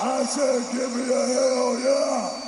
I 0.00 0.24
said, 0.26 0.62
give 0.72 0.94
me 0.94 1.02
a 1.12 1.26
hell 1.26 1.80
yeah. 1.80 2.44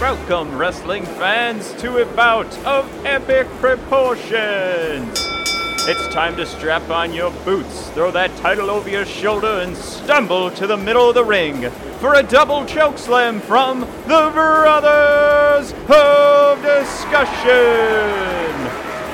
Welcome, 0.00 0.56
wrestling 0.56 1.04
fans, 1.04 1.72
to 1.80 1.98
a 2.00 2.06
bout 2.14 2.56
of 2.58 2.88
epic 3.04 3.48
proportions. 3.58 5.23
It's 5.86 6.08
time 6.14 6.34
to 6.38 6.46
strap 6.46 6.88
on 6.88 7.12
your 7.12 7.30
boots, 7.44 7.90
throw 7.90 8.10
that 8.12 8.34
title 8.38 8.70
over 8.70 8.88
your 8.88 9.04
shoulder, 9.04 9.60
and 9.60 9.76
stumble 9.76 10.50
to 10.52 10.66
the 10.66 10.78
middle 10.78 11.10
of 11.10 11.14
the 11.14 11.26
ring 11.26 11.70
for 12.00 12.14
a 12.14 12.22
double 12.22 12.64
choke 12.64 12.96
slam 12.96 13.38
from 13.38 13.80
the 13.80 14.30
Brothers 14.32 15.74
of 15.90 16.62
Discussion. 16.62 17.50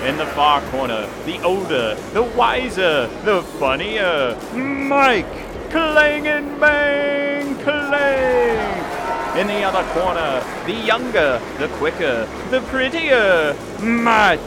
In 0.06 0.16
the 0.16 0.26
far 0.26 0.60
corner, 0.70 1.10
the 1.24 1.42
older, 1.42 1.96
the 2.12 2.22
wiser, 2.22 3.08
the 3.24 3.42
funnier, 3.58 4.38
Mike 4.54 5.26
Clang 5.70 6.28
and 6.28 6.60
Bang 6.60 7.56
Clang. 7.64 9.38
In 9.40 9.48
the 9.48 9.64
other 9.64 9.82
corner, 9.92 10.40
the 10.66 10.74
younger, 10.86 11.40
the 11.58 11.66
quicker, 11.78 12.28
the 12.50 12.60
prettier, 12.60 13.56
Matt 13.80 14.38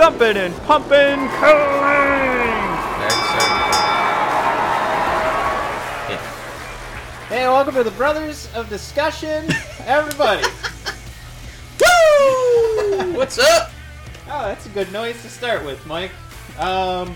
Thumping 0.00 0.38
and 0.38 0.56
Pumping 0.62 1.28
Clang. 1.28 2.48
Hey, 7.28 7.46
welcome 7.46 7.74
to 7.74 7.84
the 7.84 7.90
Brothers 7.90 8.50
of 8.54 8.70
Discussion, 8.70 9.46
everybody. 9.84 10.42
Woo! 11.82 13.12
What's 13.12 13.38
up? 13.38 13.72
Oh, 14.30 14.46
that's 14.46 14.64
a 14.64 14.70
good 14.70 14.90
noise 14.90 15.20
to 15.20 15.28
start 15.28 15.66
with, 15.66 15.84
Mike. 15.86 16.12
Um, 16.58 17.14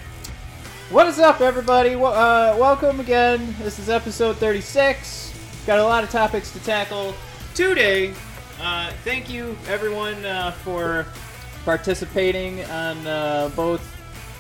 what 0.91 1.07
is 1.07 1.19
up, 1.19 1.41
everybody? 1.41 1.97
Wel- 1.97 2.13
Uh, 2.13 2.55
welcome 2.59 3.01
again. 3.01 3.55
This 3.63 3.79
is 3.79 3.89
episode 3.89 4.37
36. 4.37 5.33
Got 5.67 5.79
a 5.79 5.83
lot 5.85 6.05
of 6.05 6.11
topics 6.11 6.53
to 6.53 6.61
tackle 6.63 7.15
today. 7.55 8.13
Uh, 8.61 8.93
thank 9.05 9.31
you, 9.31 9.57
everyone, 9.69 10.23
uh, 10.27 10.51
for 10.51 11.07
participating 11.65 12.63
on 12.67 13.07
uh, 13.07 13.51
both 13.57 13.81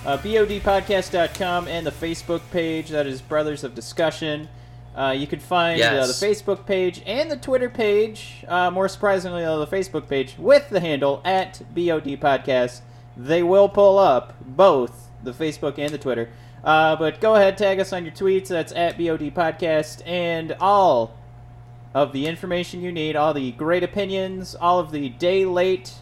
uh, 0.06 0.18
BODpodcast.com 0.18 1.68
and 1.68 1.86
the 1.86 1.90
Facebook 1.90 2.42
page. 2.50 2.90
That 2.90 3.06
is 3.06 3.22
Brothers 3.22 3.64
of 3.64 3.74
Discussion. 3.74 4.48
Uh, 4.94 5.10
you 5.16 5.26
can 5.26 5.40
find 5.40 5.80
uh, 5.80 5.84
Yes. 5.84 6.20
the 6.20 6.26
Facebook 6.26 6.66
page 6.66 7.02
and 7.04 7.30
the 7.30 7.36
Twitter 7.36 7.68
page, 7.68 8.44
uh, 8.46 8.70
more 8.70 8.88
surprisingly, 8.88 9.42
the 9.42 9.66
Facebook 9.66 10.08
page, 10.08 10.36
with 10.38 10.68
the 10.68 10.78
handle 10.80 11.20
at 11.24 11.60
BOD 11.74 12.20
Podcast. 12.20 12.80
They 13.16 13.42
will 13.42 13.68
pull 13.68 13.98
up 13.98 14.34
both 14.44 15.08
the 15.22 15.32
Facebook 15.32 15.78
and 15.78 15.92
the 15.92 15.98
Twitter. 15.98 16.28
Uh, 16.62 16.96
but 16.96 17.20
go 17.20 17.34
ahead, 17.34 17.58
tag 17.58 17.80
us 17.80 17.92
on 17.92 18.04
your 18.04 18.14
tweets. 18.14 18.48
That's 18.48 18.72
at 18.72 18.96
BOD 18.96 19.34
Podcast. 19.34 20.06
And 20.06 20.54
all 20.60 21.16
of 21.92 22.12
the 22.12 22.26
information 22.26 22.80
you 22.80 22.92
need, 22.92 23.16
all 23.16 23.34
the 23.34 23.52
great 23.52 23.82
opinions, 23.82 24.54
all 24.54 24.78
of 24.78 24.90
the 24.92 25.08
day 25.10 25.44
late 25.44 25.92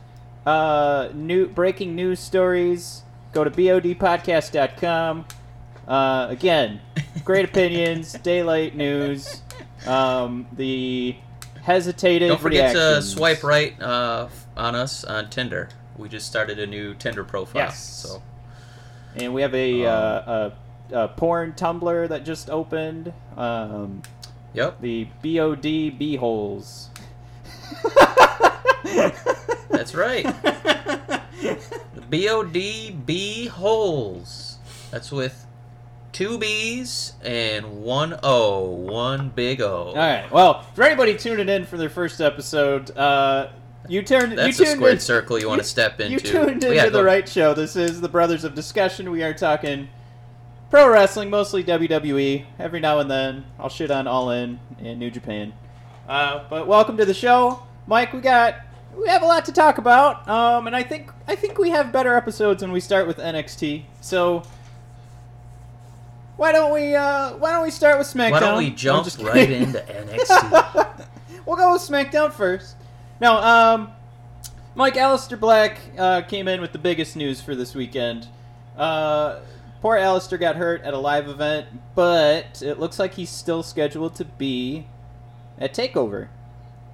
uh, 0.47 1.09
new 1.15 1.47
breaking 1.47 1.95
news 1.95 2.21
stories, 2.21 3.03
go 3.33 3.45
to 3.45 3.51
bodpodcast.com. 3.51 5.25
Uh, 5.87 6.27
again, 6.31 6.81
great 7.25 7.45
opinions, 7.49 8.13
daylight 8.15 8.75
news, 8.77 9.43
um, 9.87 10.47
the 10.53 11.17
hesitated 11.63 12.29
Don't 12.29 12.41
forget 12.41 12.73
to 12.75 13.03
swipe 13.03 13.43
right 13.43 13.81
uh, 13.81 14.29
on 14.57 14.75
us 14.75 15.05
on 15.05 15.31
Tinder. 15.31 15.69
We 15.97 16.09
just 16.09 16.27
started 16.27 16.59
a 16.59 16.67
new 16.67 16.95
Tinder 16.95 17.25
profile. 17.25 17.63
Yes. 17.63 17.79
So 17.81 18.23
And 19.15 19.35
we 19.35 19.43
have 19.43 19.55
a, 19.55 19.85
Um, 19.87 19.89
uh, 19.89 20.51
a, 20.91 21.05
a 21.05 21.09
porn 21.09 21.53
Tumblr 21.53 22.09
that 22.09 22.25
just 22.25 22.51
opened. 22.51 23.13
Um, 23.37 24.03
yep, 24.55 24.81
the 24.81 25.05
BOD 25.23 25.99
B-holes. 25.99 26.91
that's 29.83 29.97
right. 29.97 30.23
the 30.43 32.03
BODB 32.09 33.49
holes. 33.49 34.59
That's 34.93 35.11
with 35.11 35.45
two 36.13 36.39
B's 36.39 37.15
and 37.25 37.83
one 37.83 38.17
O, 38.23 38.71
one 38.71 39.31
big 39.31 39.61
O. 39.61 39.87
All 39.89 39.95
right. 39.97 40.31
Well, 40.31 40.63
for 40.75 40.85
anybody 40.85 41.17
tuning 41.17 41.49
in 41.49 41.65
for 41.65 41.79
their 41.79 41.91
first 41.91 42.21
episode, 42.21 42.97
uh, 42.97 43.49
you 43.89 44.03
turned 44.03 44.39
That's 44.39 44.61
you 44.61 44.67
a 44.67 44.69
squared 44.69 44.95
in, 44.95 45.01
circle 45.01 45.37
you 45.37 45.49
want 45.49 45.63
to 45.63 45.67
step 45.67 45.99
into. 45.99 46.13
You 46.13 46.21
tuned 46.21 46.63
into 46.63 46.73
yeah, 46.73 46.89
the 46.89 47.03
right 47.03 47.29
show. 47.29 47.53
This 47.53 47.75
is 47.75 48.01
the 48.01 48.09
Brothers 48.09 48.45
of 48.45 48.55
Discussion. 48.55 49.11
We 49.11 49.25
are 49.25 49.35
talking 49.35 49.89
pro 50.71 50.89
wrestling, 50.89 51.29
mostly 51.29 51.65
WWE. 51.65 52.45
Every 52.61 52.79
now 52.79 53.01
and 53.01 53.11
then, 53.11 53.47
I'll 53.59 53.69
shit 53.69 53.91
on 53.91 54.07
All 54.07 54.31
In 54.31 54.61
and 54.79 55.01
New 55.01 55.11
Japan. 55.11 55.53
Uh, 56.09 56.45
but 56.49 56.69
welcome 56.69 56.97
to 56.99 57.05
the 57.05 57.15
show, 57.15 57.65
Mike. 57.89 58.13
We 58.13 58.21
got 58.21 58.61
we 58.97 59.09
have 59.09 59.23
a 59.23 59.27
lot 59.27 59.45
to 59.47 59.53
talk 59.53 59.79
about, 59.79 60.29
um, 60.29 60.67
and 60.67 60.77
I 60.77 60.83
think 60.83 61.11
I 61.27 61.35
think 61.35 61.59
we 61.59 61.71
have 61.71 61.93
better 61.93 62.15
episodes 62.15 62.63
when 62.63 62.73
we 62.73 62.81
start 62.81 63.07
with 63.07 63.19
NXT. 63.19 63.85
So. 64.01 64.43
Why 66.37 66.51
don't 66.51 66.73
we 66.73 66.95
uh, 66.95 67.35
Why 67.37 67.53
don't 67.53 67.63
we 67.63 67.71
start 67.71 67.99
with 67.99 68.07
SmackDown? 68.07 68.31
Why 68.33 68.41
don't 68.41 68.59
we 68.59 68.71
jump 68.71 69.07
right 69.21 69.51
into 69.51 69.79
NXT? 69.79 71.07
we'll 71.47 71.57
go 71.57 71.73
with 71.75 71.83
SmackDown 71.83 72.33
first. 72.33 72.75
Now, 73.21 73.75
um, 73.75 73.93
Mike 74.75 74.95
Aleister 74.95 75.39
Black 75.39 75.79
uh, 75.99 76.23
came 76.23 76.49
in 76.49 76.61
with 76.61 76.73
the 76.73 76.79
biggest 76.79 77.15
news 77.15 77.41
for 77.41 77.55
this 77.55 77.75
weekend. 77.75 78.27
Uh, 78.77 79.41
poor 79.81 79.97
Aleister 79.97 80.41
got 80.41 80.57
hurt 80.57 80.83
at 80.83 80.95
a 80.95 80.99
live 80.99 81.29
event, 81.29 81.67
but 81.95 82.63
it 82.63 82.81
looks 82.81 82.99
like 82.99 83.15
he's 83.15 83.31
still 83.31 83.63
scheduled 83.63 84.15
to 84.17 84.25
be 84.25 84.87
at 85.59 85.75
Takeover. 85.75 86.29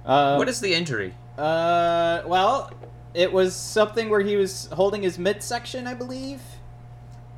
Uh, 0.05 0.35
what 0.35 0.49
is 0.49 0.59
the 0.59 0.73
injury? 0.73 1.13
Uh, 1.39 2.23
well, 2.27 2.71
it 3.13 3.31
was 3.31 3.55
something 3.55 4.09
where 4.09 4.19
he 4.19 4.35
was 4.35 4.67
holding 4.73 5.01
his 5.03 5.17
midsection, 5.17 5.87
I 5.87 5.93
believe. 5.93 6.41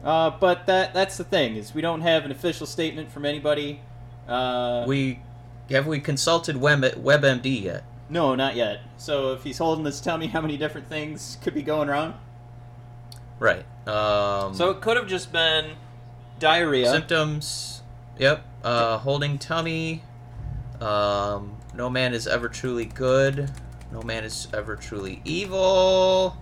Uh, 0.04 0.32
but 0.40 0.66
that 0.66 0.96
that's 0.96 1.18
the 1.18 1.24
thing 1.24 1.56
is 1.56 1.76
we 1.76 1.82
don't 1.82 2.02
have 2.02 2.26
an 2.26 2.32
official 2.32 2.66
statement 2.66 3.12
from 3.12 3.24
anybody. 3.26 3.82
Uh, 4.28 4.84
We 4.88 5.20
have 5.70 5.86
we 5.86 6.00
consulted 6.00 6.58
Web, 6.58 6.82
WebMD 6.82 7.62
yet? 7.62 7.84
No, 8.10 8.34
not 8.34 8.56
yet. 8.56 8.80
So 8.98 9.34
if 9.34 9.44
he's 9.44 9.60
holding 9.60 9.84
this, 9.84 10.02
tell 10.02 10.18
me 10.18 10.28
how 10.28 10.42
many 10.42 10.58
different 10.58 10.88
things 10.90 11.38
could 11.44 11.54
be 11.54 11.62
going 11.62 11.88
wrong. 11.88 12.16
Right. 13.40 13.64
Um, 13.88 14.54
So 14.56 14.72
it 14.72 14.82
could 14.82 14.98
have 14.98 15.08
just 15.08 15.32
been 15.32 15.76
diarrhea. 16.40 16.90
symptoms. 16.90 17.84
Yep. 18.18 18.44
Uh, 18.64 18.98
holding 18.98 19.38
tummy. 19.38 20.04
Um, 20.82 21.58
no 21.76 21.90
man 21.90 22.14
is 22.14 22.28
ever 22.28 22.50
truly 22.50 22.86
good. 22.86 23.52
No 23.92 24.02
man 24.02 24.24
is 24.24 24.48
ever 24.54 24.76
truly 24.76 25.22
evil. 25.26 26.38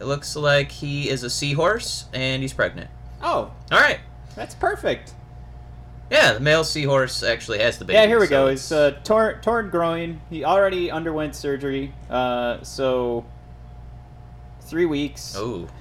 It 0.00 0.04
looks 0.04 0.36
like 0.36 0.70
he 0.70 1.08
is 1.10 1.22
a 1.24 1.30
seahorse 1.30 2.06
and 2.12 2.40
he's 2.42 2.52
pregnant. 2.52 2.90
oh, 3.22 3.52
All 3.72 3.78
right. 3.80 3.98
that's 4.36 4.54
perfect. 4.54 5.12
Yeah, 6.10 6.32
the 6.32 6.40
male 6.40 6.64
seahorse 6.64 7.22
actually 7.22 7.58
has 7.58 7.78
the 7.78 7.84
baby. 7.84 7.98
yeah, 7.98 8.06
here 8.06 8.18
we 8.18 8.26
so 8.26 8.30
go. 8.30 8.42
it's- 8.46 8.60
It's 8.60 8.72
uh, 8.72 8.92
torn, 9.04 9.40
torn 9.42 9.68
groin. 9.70 10.20
He 10.30 10.44
already 10.44 10.90
underwent 10.90 11.34
surgery. 11.34 11.92
Uh, 12.08 12.62
so 12.62 13.26
three 14.62 14.86
weeks. 14.86 15.34
Oh. 15.36 15.68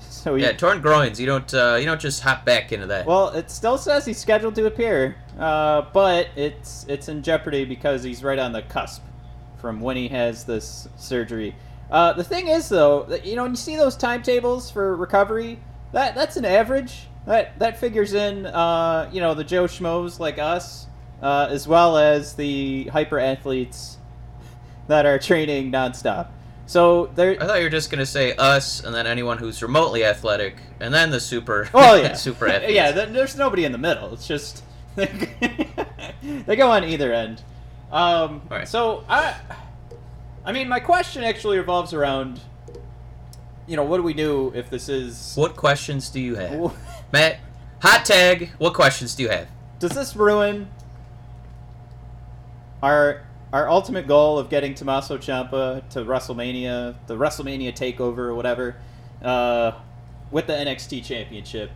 So 0.00 0.34
he, 0.34 0.42
Yeah, 0.42 0.52
torn 0.52 0.82
groins. 0.82 1.18
You 1.18 1.24
don't. 1.24 1.54
Uh, 1.54 1.76
you 1.80 1.86
don't 1.86 1.98
just 2.00 2.20
hop 2.22 2.44
back 2.44 2.72
into 2.72 2.84
that. 2.88 3.06
Well, 3.06 3.30
it 3.30 3.50
still 3.50 3.78
says 3.78 4.04
he's 4.04 4.18
scheduled 4.18 4.54
to 4.56 4.66
appear, 4.66 5.16
uh, 5.38 5.86
but 5.94 6.28
it's 6.36 6.84
it's 6.90 7.08
in 7.08 7.22
jeopardy 7.22 7.64
because 7.64 8.02
he's 8.02 8.22
right 8.22 8.38
on 8.38 8.52
the 8.52 8.60
cusp 8.60 9.00
from 9.60 9.80
when 9.80 9.96
he 9.96 10.08
has 10.08 10.44
this 10.44 10.88
surgery. 10.96 11.54
Uh, 11.90 12.12
the 12.12 12.24
thing 12.24 12.48
is, 12.48 12.68
though, 12.68 13.04
that, 13.04 13.26
you 13.26 13.36
know, 13.36 13.42
when 13.42 13.52
you 13.52 13.56
see 13.56 13.76
those 13.76 13.96
timetables 13.96 14.70
for 14.70 14.96
recovery, 14.96 15.58
that 15.92 16.14
that's 16.14 16.36
an 16.36 16.44
average. 16.44 17.06
That 17.26 17.58
that 17.58 17.78
figures 17.78 18.14
in, 18.14 18.46
uh, 18.46 19.10
you 19.12 19.20
know, 19.20 19.34
the 19.34 19.44
Joe 19.44 19.64
Schmoes 19.64 20.18
like 20.18 20.38
us, 20.38 20.86
uh, 21.20 21.48
as 21.50 21.68
well 21.68 21.98
as 21.98 22.34
the 22.34 22.84
hyper 22.84 23.18
athletes 23.18 23.98
that 24.88 25.04
are 25.04 25.18
training 25.18 25.70
nonstop. 25.70 26.28
So 26.66 27.06
there, 27.16 27.36
I 27.42 27.46
thought 27.46 27.58
you 27.58 27.64
were 27.64 27.70
just 27.70 27.90
gonna 27.90 28.06
say 28.06 28.34
us, 28.36 28.82
and 28.84 28.94
then 28.94 29.06
anyone 29.06 29.38
who's 29.38 29.60
remotely 29.62 30.04
athletic, 30.04 30.56
and 30.78 30.94
then 30.94 31.10
the 31.10 31.20
super. 31.20 31.68
Oh 31.74 31.96
yeah, 31.96 32.14
super 32.14 32.48
athletes. 32.48 32.74
Yeah, 32.74 32.92
there's 32.92 33.36
nobody 33.36 33.64
in 33.64 33.72
the 33.72 33.78
middle. 33.78 34.14
It's 34.14 34.26
just 34.26 34.62
they 34.96 36.56
go 36.56 36.70
on 36.70 36.84
either 36.84 37.12
end. 37.12 37.42
Um, 37.90 38.42
Right. 38.50 38.68
So 38.68 39.04
I, 39.08 39.36
I 40.44 40.52
mean, 40.52 40.68
my 40.68 40.80
question 40.80 41.24
actually 41.24 41.58
revolves 41.58 41.92
around, 41.92 42.40
you 43.66 43.76
know, 43.76 43.84
what 43.84 43.96
do 43.96 44.02
we 44.02 44.14
do 44.14 44.52
if 44.54 44.70
this 44.70 44.88
is? 44.88 45.34
What 45.36 45.56
questions 45.56 46.08
do 46.10 46.20
you 46.20 46.36
have, 46.36 46.72
Matt? 47.12 47.40
Hot 47.82 48.04
tag. 48.04 48.50
What 48.58 48.74
questions 48.74 49.14
do 49.14 49.22
you 49.24 49.28
have? 49.30 49.48
Does 49.78 49.92
this 49.92 50.14
ruin 50.14 50.68
our 52.82 53.22
our 53.52 53.68
ultimate 53.68 54.06
goal 54.06 54.38
of 54.38 54.48
getting 54.48 54.74
Tommaso 54.74 55.18
Ciampa 55.18 55.88
to 55.90 56.00
WrestleMania, 56.04 56.94
the 57.06 57.16
WrestleMania 57.16 57.72
Takeover 57.74 58.18
or 58.18 58.34
whatever, 58.34 58.76
uh, 59.22 59.72
with 60.30 60.46
the 60.46 60.52
NXT 60.52 61.04
Championship. 61.04 61.70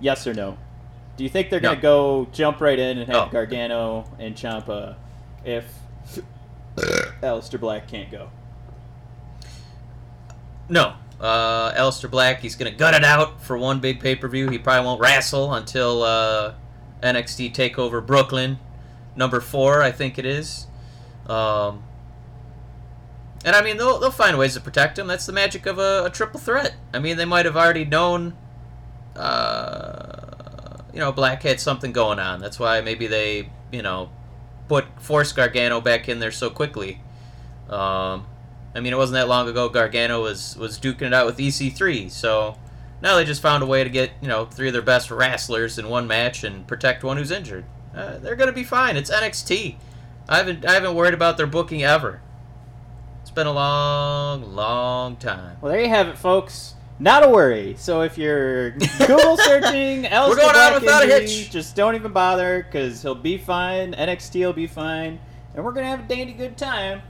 Yes 0.00 0.26
or 0.26 0.34
no? 0.34 0.56
Do 1.20 1.24
you 1.24 1.28
think 1.28 1.50
they're 1.50 1.60
No. 1.60 1.72
gonna 1.72 1.82
go 1.82 2.28
jump 2.32 2.62
right 2.62 2.78
in 2.78 2.96
and 2.96 3.06
have 3.12 3.28
Oh. 3.28 3.30
Gargano 3.30 4.06
and 4.18 4.34
Ciampa 4.34 4.94
if 5.44 5.66
Aleister 7.22 7.60
Black 7.60 7.86
can't 7.86 8.10
go? 8.10 8.30
No. 10.70 10.94
Uh, 11.20 11.72
Aleister 11.74 12.10
Black, 12.10 12.40
he's 12.40 12.56
going 12.56 12.72
to 12.72 12.78
gut 12.78 12.94
it 12.94 13.04
out 13.04 13.42
for 13.42 13.58
one 13.58 13.80
big 13.80 14.00
pay 14.00 14.16
per 14.16 14.28
view. 14.28 14.48
He 14.48 14.56
probably 14.56 14.86
won't 14.86 14.98
wrestle 14.98 15.52
until 15.52 16.02
uh, 16.04 16.54
NXT 17.02 17.52
TakeOver 17.52 18.00
Brooklyn, 18.06 18.58
number 19.14 19.40
four, 19.40 19.82
I 19.82 19.92
think 19.92 20.18
it 20.18 20.24
is. 20.24 20.68
Um, 21.26 21.82
and 23.44 23.54
I 23.54 23.60
mean, 23.62 23.76
they'll, 23.76 23.98
they'll 23.98 24.10
find 24.10 24.38
ways 24.38 24.54
to 24.54 24.60
protect 24.60 24.98
him. 24.98 25.06
That's 25.06 25.26
the 25.26 25.34
magic 25.34 25.66
of 25.66 25.78
a, 25.78 26.04
a 26.06 26.10
triple 26.10 26.40
threat. 26.40 26.76
I 26.94 26.98
mean, 26.98 27.18
they 27.18 27.26
might 27.26 27.44
have 27.44 27.58
already 27.58 27.84
known, 27.84 28.32
uh, 29.16 30.19
you 30.92 31.00
know, 31.00 31.12
Black 31.12 31.42
had 31.42 31.60
something 31.60 31.92
going 31.92 32.18
on. 32.18 32.40
That's 32.40 32.58
why 32.58 32.80
maybe 32.80 33.06
they, 33.06 33.50
you 33.72 33.82
know, 33.82 34.10
put 34.68 34.84
force 35.00 35.32
Gargano 35.32 35.80
back 35.80 36.08
in 36.08 36.20
there 36.20 36.30
so 36.30 36.50
quickly. 36.50 37.00
Um, 37.68 38.26
I 38.74 38.80
mean, 38.80 38.92
it 38.92 38.96
wasn't 38.96 39.14
that 39.14 39.28
long 39.28 39.48
ago 39.48 39.68
Gargano 39.68 40.22
was 40.22 40.56
was 40.56 40.78
duking 40.78 41.02
it 41.02 41.14
out 41.14 41.26
with 41.26 41.38
EC3. 41.38 42.10
So 42.10 42.56
now 43.02 43.16
they 43.16 43.24
just 43.24 43.42
found 43.42 43.62
a 43.62 43.66
way 43.66 43.84
to 43.84 43.90
get 43.90 44.10
you 44.20 44.28
know 44.28 44.46
three 44.46 44.68
of 44.68 44.72
their 44.72 44.82
best 44.82 45.10
wrestlers 45.10 45.78
in 45.78 45.88
one 45.88 46.06
match 46.06 46.44
and 46.44 46.66
protect 46.66 47.02
one 47.02 47.16
who's 47.16 47.30
injured. 47.30 47.64
Uh, 47.94 48.18
they're 48.18 48.36
gonna 48.36 48.52
be 48.52 48.64
fine. 48.64 48.96
It's 48.96 49.10
NXT. 49.10 49.76
I 50.28 50.36
haven't 50.36 50.64
I 50.64 50.72
haven't 50.72 50.94
worried 50.94 51.14
about 51.14 51.36
their 51.36 51.46
booking 51.46 51.82
ever. 51.82 52.20
It's 53.22 53.30
been 53.30 53.46
a 53.46 53.52
long, 53.52 54.54
long 54.54 55.16
time. 55.16 55.58
Well, 55.60 55.72
there 55.72 55.80
you 55.80 55.88
have 55.88 56.08
it, 56.08 56.16
folks. 56.18 56.74
Not 57.00 57.24
a 57.24 57.28
worry. 57.30 57.76
So 57.78 58.02
if 58.02 58.18
you're 58.18 58.72
Google 58.72 59.36
searching 59.38 60.04
Aleister 60.04 60.28
We're 60.28 60.36
going 60.36 60.52
Black 60.52 60.74
on 60.74 60.80
without 60.82 61.02
a 61.02 61.06
hitch. 61.06 61.50
just 61.50 61.74
don't 61.74 61.94
even 61.94 62.12
bother 62.12 62.62
because 62.62 63.00
he'll 63.00 63.14
be 63.14 63.38
fine. 63.38 63.94
NXT 63.94 64.44
will 64.44 64.52
be 64.52 64.66
fine, 64.66 65.18
and 65.54 65.64
we're 65.64 65.72
gonna 65.72 65.86
have 65.86 66.00
a 66.00 66.02
dandy 66.02 66.34
good 66.34 66.58
time. 66.58 67.00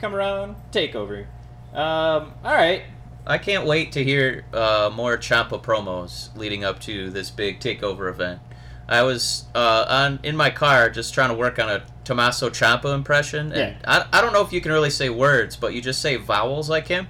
Come 0.00 0.12
around, 0.12 0.56
takeover. 0.72 1.26
Um, 1.72 2.32
all 2.44 2.54
right. 2.54 2.82
I 3.26 3.38
can't 3.38 3.64
wait 3.64 3.92
to 3.92 4.02
hear 4.02 4.44
uh, 4.52 4.90
more 4.92 5.16
Ciampa 5.16 5.62
promos 5.62 6.36
leading 6.36 6.64
up 6.64 6.80
to 6.80 7.10
this 7.10 7.30
big 7.30 7.60
takeover 7.60 8.10
event. 8.10 8.40
I 8.88 9.02
was 9.02 9.44
uh, 9.54 9.84
on 9.88 10.18
in 10.24 10.34
my 10.34 10.50
car 10.50 10.90
just 10.90 11.14
trying 11.14 11.28
to 11.28 11.36
work 11.36 11.60
on 11.60 11.68
a 11.68 11.84
Tommaso 12.02 12.50
Ciampa 12.50 12.92
impression, 12.92 13.52
and 13.52 13.76
I, 13.86 14.04
I 14.12 14.20
don't 14.20 14.32
know 14.32 14.42
if 14.42 14.52
you 14.52 14.60
can 14.60 14.72
really 14.72 14.90
say 14.90 15.10
words, 15.10 15.54
but 15.56 15.74
you 15.74 15.82
just 15.82 16.02
say 16.02 16.16
vowels 16.16 16.68
like 16.68 16.88
him. 16.88 17.06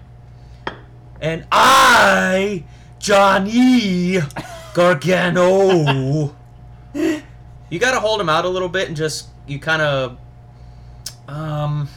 And 1.20 1.46
I, 1.50 2.64
Johnny 2.98 4.18
Gargano. 4.74 6.34
you 6.94 7.78
got 7.78 7.92
to 7.92 8.00
hold 8.00 8.20
him 8.20 8.28
out 8.28 8.44
a 8.44 8.48
little 8.48 8.68
bit 8.68 8.88
and 8.88 8.96
just 8.96 9.28
you 9.46 9.58
kind 9.58 9.82
of 9.82 10.18
um 11.26 11.88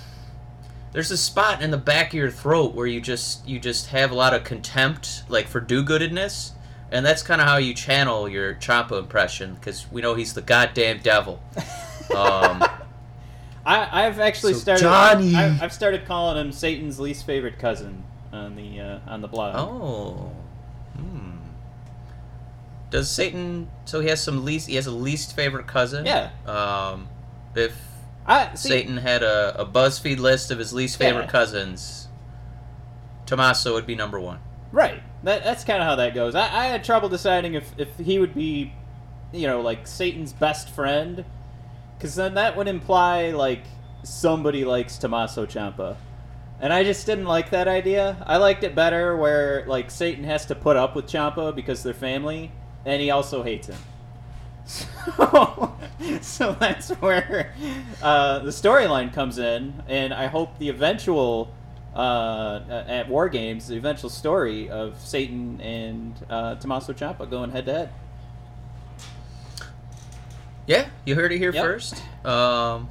there's 0.91 1.11
a 1.11 1.17
spot 1.17 1.61
in 1.61 1.71
the 1.71 1.77
back 1.77 2.07
of 2.09 2.13
your 2.13 2.29
throat 2.31 2.73
where 2.73 2.87
you 2.87 2.99
just 2.99 3.47
you 3.47 3.59
just 3.59 3.87
have 3.87 4.11
a 4.11 4.15
lot 4.15 4.33
of 4.33 4.43
contempt 4.43 5.23
like 5.29 5.47
for 5.47 5.59
do-goodedness 5.61 6.51
and 6.91 7.05
that's 7.05 7.23
kind 7.23 7.39
of 7.39 7.47
how 7.47 7.57
you 7.57 7.73
channel 7.73 8.27
your 8.27 8.55
Ciampa 8.55 8.99
impression 8.99 9.53
because 9.55 9.89
we 9.91 10.01
know 10.01 10.13
he's 10.15 10.33
the 10.33 10.41
goddamn 10.41 10.99
devil 11.01 11.41
um, 12.15 12.63
I, 13.65 14.05
I've 14.05 14.19
actually 14.19 14.53
So, 14.53 14.59
started. 14.59 14.81
Johnny. 14.81 15.35
I, 15.35 15.57
I've 15.61 15.71
started 15.73 16.05
calling 16.05 16.37
him 16.45 16.51
Satan's 16.51 16.99
least 16.99 17.25
favorite 17.25 17.59
cousin 17.59 18.03
on 18.31 18.55
the 18.55 18.79
uh, 18.79 18.99
on 19.07 19.21
the 19.21 19.27
blog. 19.27 19.55
oh 19.57 20.31
hmm. 20.95 21.31
does 22.89 23.09
Satan 23.09 23.69
so 23.85 23.99
he 23.99 24.07
has 24.09 24.23
some 24.23 24.45
least 24.45 24.67
he 24.67 24.75
has 24.75 24.87
a 24.87 24.91
least 24.91 25.35
favorite 25.35 25.67
cousin 25.67 26.05
Yeah. 26.05 26.29
um, 26.45 27.07
if 27.55 27.75
I, 28.25 28.53
see, 28.55 28.69
Satan 28.69 28.97
had 28.97 29.23
a, 29.23 29.59
a 29.61 29.65
BuzzFeed 29.65 30.19
list 30.19 30.51
of 30.51 30.59
his 30.59 30.71
least 30.73 30.97
favorite 30.97 31.23
Yeah. 31.25 31.31
cousins 31.31 32.07
Tommaso 33.25 33.73
would 33.73 33.87
be 33.87 33.95
number 33.95 34.19
one 34.19 34.39
Right. 34.71 35.03
That, 35.23 35.43
that's 35.43 35.65
kind 35.65 35.81
of 35.81 35.85
how 35.85 35.95
that 35.97 36.15
goes. 36.15 36.33
I, 36.33 36.43
I 36.43 36.65
had 36.67 36.83
trouble 36.85 37.09
deciding 37.09 37.55
if, 37.55 37.73
if 37.77 37.89
he 37.97 38.19
would 38.19 38.33
be, 38.33 38.71
you 39.33 39.45
know, 39.45 39.59
like 39.59 39.85
Satan's 39.85 40.31
best 40.31 40.69
friend, 40.69 41.25
because 41.97 42.15
then 42.15 42.35
that 42.35 42.55
would 42.55 42.69
imply 42.69 43.31
like 43.31 43.63
somebody 44.03 44.63
likes 44.63 44.97
Tommaso 44.97 45.45
Ciampa, 45.45 45.97
and 46.61 46.71
I 46.71 46.83
just 46.83 47.05
didn't 47.05 47.25
like 47.25 47.49
that 47.49 47.67
idea. 47.67 48.23
I 48.25 48.37
liked 48.37 48.63
it 48.63 48.75
better 48.75 49.17
where 49.17 49.65
like 49.67 49.91
Satan 49.91 50.23
has 50.23 50.45
to 50.45 50.55
put 50.55 50.77
up 50.77 50.95
with 50.95 51.07
Ciampa 51.07 51.53
because 51.55 51.83
they're 51.83 51.93
family, 51.93 52.51
and 52.85 53.01
he 53.01 53.09
also 53.11 53.43
hates 53.43 53.67
him. 53.67 53.77
So, 54.63 55.75
so 56.21 56.55
that's 56.59 56.89
where 57.01 57.53
uh, 58.01 58.39
the 58.39 58.51
storyline 58.51 59.11
comes 59.11 59.37
in, 59.39 59.81
and 59.87 60.13
I 60.13 60.27
hope 60.27 60.57
the 60.59 60.69
eventual 60.69 61.51
uh, 61.95 62.61
at 62.87 63.09
War 63.09 63.27
Games, 63.27 63.67
the 63.67 63.75
eventual 63.75 64.09
story 64.09 64.69
of 64.69 64.97
Satan 64.99 65.59
and 65.61 66.13
uh, 66.29 66.55
Tommaso 66.55 66.93
Ciampa 66.93 67.29
going 67.29 67.49
head 67.51 67.65
to 67.65 67.73
head. 67.73 67.89
Yeah, 70.67 70.87
you 71.05 71.15
heard 71.15 71.31
it 71.31 71.39
here 71.39 71.51
Yep. 71.53 71.63
first. 71.63 72.03
Um, 72.25 72.89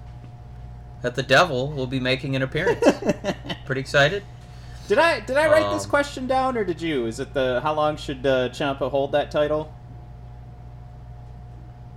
that 1.02 1.14
the 1.14 1.22
devil 1.22 1.70
will 1.72 1.86
be 1.86 2.00
making 2.00 2.36
an 2.36 2.42
appearance. 2.42 2.84
Pretty 3.66 3.80
excited. 3.80 4.22
Did 4.88 4.98
I 4.98 5.20
did 5.20 5.36
I 5.36 5.46
write 5.48 5.72
this 5.72 5.84
Um, 5.84 5.90
question 5.90 6.26
down 6.26 6.56
or 6.58 6.64
did 6.64 6.82
you? 6.82 7.06
Is 7.06 7.20
it 7.20 7.32
the 7.32 7.60
how 7.62 7.74
long 7.74 7.96
should 7.96 8.26
uh, 8.26 8.48
Ciampa 8.48 8.90
hold 8.90 9.12
that 9.12 9.30
title? 9.30 9.72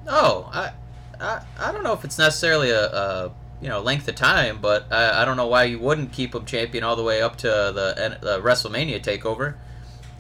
Oh, 0.07 0.49
I, 0.53 0.71
I, 1.19 1.41
I 1.59 1.71
don't 1.71 1.83
know 1.83 1.93
if 1.93 2.03
it's 2.03 2.17
necessarily 2.17 2.69
a, 2.69 2.85
a 2.91 3.31
you 3.61 3.69
know 3.69 3.79
length 3.81 4.07
of 4.07 4.15
time, 4.15 4.59
but 4.61 4.91
I, 4.91 5.21
I 5.21 5.25
don't 5.25 5.37
know 5.37 5.47
why 5.47 5.63
you 5.63 5.79
wouldn't 5.79 6.11
keep 6.11 6.35
him 6.35 6.45
champion 6.45 6.83
all 6.83 6.95
the 6.95 7.03
way 7.03 7.21
up 7.21 7.37
to 7.37 7.47
the, 7.47 7.93
N- 7.97 8.17
the 8.21 8.39
WrestleMania 8.41 9.01
Takeover, 9.01 9.55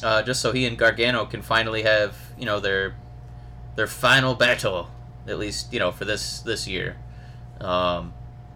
uh, 0.01 0.23
just 0.23 0.41
so 0.41 0.51
he 0.51 0.65
and 0.65 0.77
Gargano 0.77 1.25
can 1.25 1.41
finally 1.41 1.83
have 1.83 2.15
you 2.39 2.45
know 2.45 2.59
their 2.59 2.95
their 3.75 3.87
final 3.87 4.35
battle, 4.35 4.89
at 5.27 5.37
least 5.37 5.73
you 5.73 5.79
know 5.79 5.91
for 5.91 6.05
this 6.05 6.39
this 6.39 6.67
year, 6.67 6.95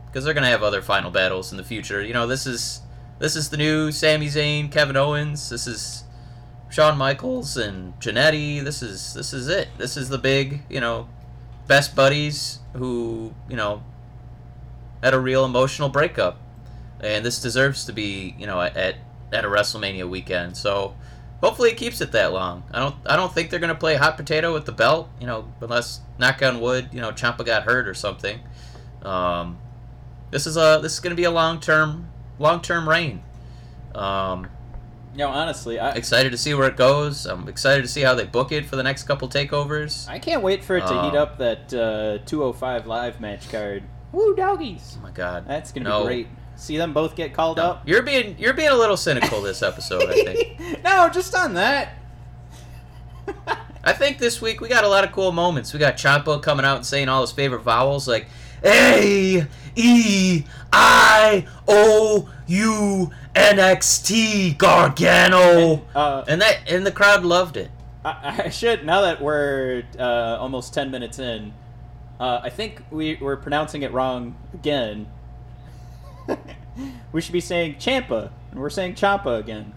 because 0.08 0.26
they're 0.26 0.34
gonna 0.34 0.48
have 0.48 0.64
other 0.64 0.82
final 0.82 1.12
battles 1.12 1.52
in 1.52 1.58
the 1.58 1.64
future. 1.64 2.02
You 2.02 2.14
know 2.14 2.28
this 2.28 2.46
is 2.46 2.82
this 3.20 3.36
is 3.36 3.50
the 3.50 3.58
new 3.58 3.92
Sami 3.92 4.28
Zayn, 4.28 4.72
Kevin 4.72 4.96
Owens. 4.96 5.50
This 5.50 5.68
is 5.68 6.04
Shawn 6.70 6.98
Michaels 6.98 7.58
and 7.58 8.00
Jannetty. 8.00 8.64
This 8.64 8.82
is 8.82 9.14
this 9.14 9.34
is 9.34 9.48
it. 9.48 9.70
This 9.78 9.98
is 9.98 10.10
the 10.10 10.18
big, 10.18 10.62
you 10.70 10.80
know, 10.80 11.10
best 11.68 11.96
buddies 11.96 12.60
who, 12.74 13.34
you 13.50 13.56
know, 13.56 13.84
had 15.02 15.14
a 15.14 15.20
real 15.20 15.46
emotional 15.46 15.90
breakup. 15.90 16.40
And 17.00 17.26
this 17.26 17.42
deserves 17.42 17.86
to 17.86 17.94
be, 17.94 18.36
you 18.38 18.48
know, 18.48 18.62
at 18.62 18.98
at 19.32 19.46
a 19.46 19.48
WrestleMania 19.48 20.10
weekend. 20.10 20.58
So 20.58 20.96
hopefully 21.42 21.70
it 21.70 21.78
keeps 21.78 22.02
it 22.02 22.12
that 22.12 22.34
long. 22.34 22.64
I 22.72 22.80
don't 22.80 22.96
I 23.06 23.16
don't 23.16 23.34
think 23.34 23.50
they're 23.50 23.60
gonna 23.60 23.76
play 23.76 23.96
hot 23.96 24.18
potato 24.18 24.54
with 24.54 24.66
the 24.66 24.72
belt, 24.72 25.10
you 25.20 25.28
know, 25.28 25.52
unless 25.62 26.02
knock 26.20 26.42
on 26.44 26.60
wood, 26.60 26.90
you 26.92 27.02
know, 27.02 27.12
Ciampa 27.12 27.46
got 27.46 27.64
hurt 27.64 27.88
or 27.88 27.94
something. 27.94 28.40
Um, 29.04 29.58
this 30.32 30.46
is 30.48 30.58
a 30.58 30.80
this 30.82 30.94
is 30.94 31.00
gonna 31.00 31.16
be 31.16 31.24
a 31.26 31.32
long 31.32 31.60
term 31.60 32.10
long 32.40 32.62
term 32.62 32.88
reign. 32.88 33.22
Um, 33.96 34.48
You 35.14 35.20
know, 35.20 35.30
honestly, 35.30 35.80
I 35.80 35.92
excited 35.94 36.32
to 36.32 36.38
see 36.38 36.54
where 36.54 36.68
it 36.68 36.76
goes. 36.78 37.26
I'm 37.26 37.48
excited 37.48 37.82
to 37.82 37.88
see 37.88 38.02
how 38.02 38.14
they 38.14 38.26
book 38.26 38.52
it 38.52 38.66
for 38.66 38.76
the 38.76 38.84
next 38.84 39.04
couple 39.04 39.28
takeovers. 39.28 40.08
I 40.08 40.20
can't 40.20 40.44
wait 40.44 40.64
for 40.64 40.78
it 40.78 40.82
to 40.82 40.88
heat 41.04 41.16
Um, 41.16 41.18
up 41.18 41.38
that 41.40 41.74
uh, 41.74 42.20
205 42.26 42.86
live 42.86 43.20
match 43.20 43.50
card. 43.50 43.84
Woo 44.12 44.36
doggies! 44.36 44.98
Oh 45.00 45.04
my 45.04 45.12
god, 45.12 45.46
That's 45.48 45.72
gonna 45.72 45.90
No. 45.90 46.02
be 46.02 46.06
great. 46.06 46.28
See 46.56 46.78
them 46.78 46.92
both 46.94 47.16
get 47.16 47.34
called 47.34 47.58
No. 47.58 47.64
up. 47.64 47.84
You're 47.88 48.02
being 48.04 48.36
you're 48.40 48.54
being 48.54 48.70
a 48.70 48.76
little 48.76 48.98
cynical 48.98 49.42
this 49.42 49.62
episode. 49.64 50.10
I 50.10 50.14
think. 50.24 50.84
no, 50.84 51.10
just 51.10 51.34
on 51.36 51.54
that. 51.56 51.90
I 53.84 53.94
think 53.94 54.18
this 54.20 54.42
week 54.42 54.60
we 54.60 54.68
got 54.68 54.84
a 54.84 54.88
lot 54.90 55.04
of 55.04 55.12
cool 55.12 55.32
moments. 55.32 55.72
We 55.74 55.80
got 55.80 55.96
Ciampa 55.98 56.42
coming 56.42 56.66
out 56.66 56.78
and 56.78 56.86
saying 56.86 57.10
all 57.10 57.22
his 57.22 57.32
favorite 57.32 57.62
vowels 57.62 58.08
like 58.08 58.28
A 58.64 59.46
E 59.76 60.44
I 60.74 61.46
O 61.68 62.30
U 62.48 63.12
N 63.36 63.60
X 63.60 64.00
T 64.00 64.54
Gargano, 64.54 65.86
Uh, 65.94 66.24
and 66.28 66.42
that 66.42 66.60
and 66.70 66.86
the 66.86 66.92
crowd 66.92 67.24
loved 67.24 67.58
it. 67.58 67.70
I, 68.04 68.44
I 68.46 68.50
should 68.50 68.86
now 68.86 69.02
that 69.02 69.22
we're 69.22 69.84
uh, 70.00 70.38
almost 70.40 70.74
ten 70.74 70.92
minutes 70.92 71.20
in. 71.20 71.54
Uh, 72.20 72.40
I 72.44 72.50
think 72.50 72.82
we 72.90 73.16
we're 73.22 73.38
pronouncing 73.38 73.84
it 73.84 73.92
wrong 73.92 74.36
again. 74.54 75.08
we 77.12 77.22
should 77.22 77.34
be 77.34 77.40
saying 77.42 77.78
Champa, 77.80 78.32
and 78.52 78.60
we're 78.60 78.70
saying 78.72 78.96
Champa 78.96 79.32
again. 79.36 79.74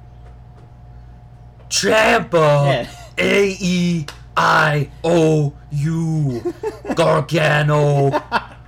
Champa. 1.69 2.87
A 3.19 3.57
E 3.61 4.07
I 4.37 4.91
O 5.05 5.53
U 5.71 6.55
Gargano. 6.95 8.23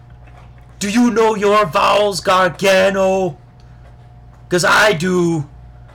Do 0.82 0.90
you 0.90 1.12
know 1.12 1.36
your 1.36 1.64
vowels, 1.64 2.18
Gargano? 2.18 3.38
Cause 4.48 4.64
I 4.64 4.94
do. 4.94 5.48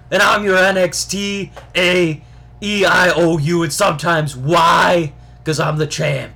And 0.09 0.23
I'm 0.23 0.45
your 0.45 0.55
NXT 0.55 1.51
A 1.75 2.23
E 2.61 2.85
I 2.85 3.09
O 3.09 3.37
U 3.37 3.63
and 3.63 3.73
sometimes 3.73 4.37
Y, 4.37 5.11
cause 5.43 5.59
I'm 5.59 5.75
the 5.75 5.87
champ. 5.87 6.31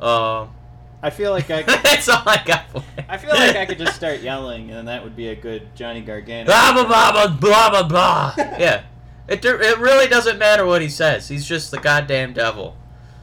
Um, 0.00 0.54
I 1.02 1.10
feel 1.10 1.32
like 1.32 1.50
I. 1.50 1.60
that's 1.82 2.08
all 2.08 2.22
I 2.24 2.42
got 2.46 2.70
for. 2.70 2.82
I 3.06 3.18
feel 3.18 3.28
like 3.28 3.54
I 3.54 3.66
could 3.66 3.76
just 3.76 3.94
start 4.04 4.20
yelling, 4.20 4.70
and 4.70 4.88
that 4.88 5.04
would 5.04 5.14
be 5.14 5.28
a 5.28 5.36
good 5.36 5.68
Johnny 5.74 6.00
Gargano. 6.00 6.46
blah 6.46 6.72
blah 6.72 6.84
blah 6.86 7.12
blah 7.12 7.36
blah 7.36 7.68
blah 7.68 7.88
blah. 7.88 8.34
yeah, 8.38 8.84
it 9.28 9.44
it 9.44 9.78
really 9.78 10.06
doesn't 10.06 10.38
matter 10.38 10.64
what 10.64 10.80
he 10.80 10.88
says. 10.88 11.28
He's 11.28 11.44
just 11.44 11.70
the 11.70 11.78
goddamn 11.78 12.32
devil. 12.32 12.78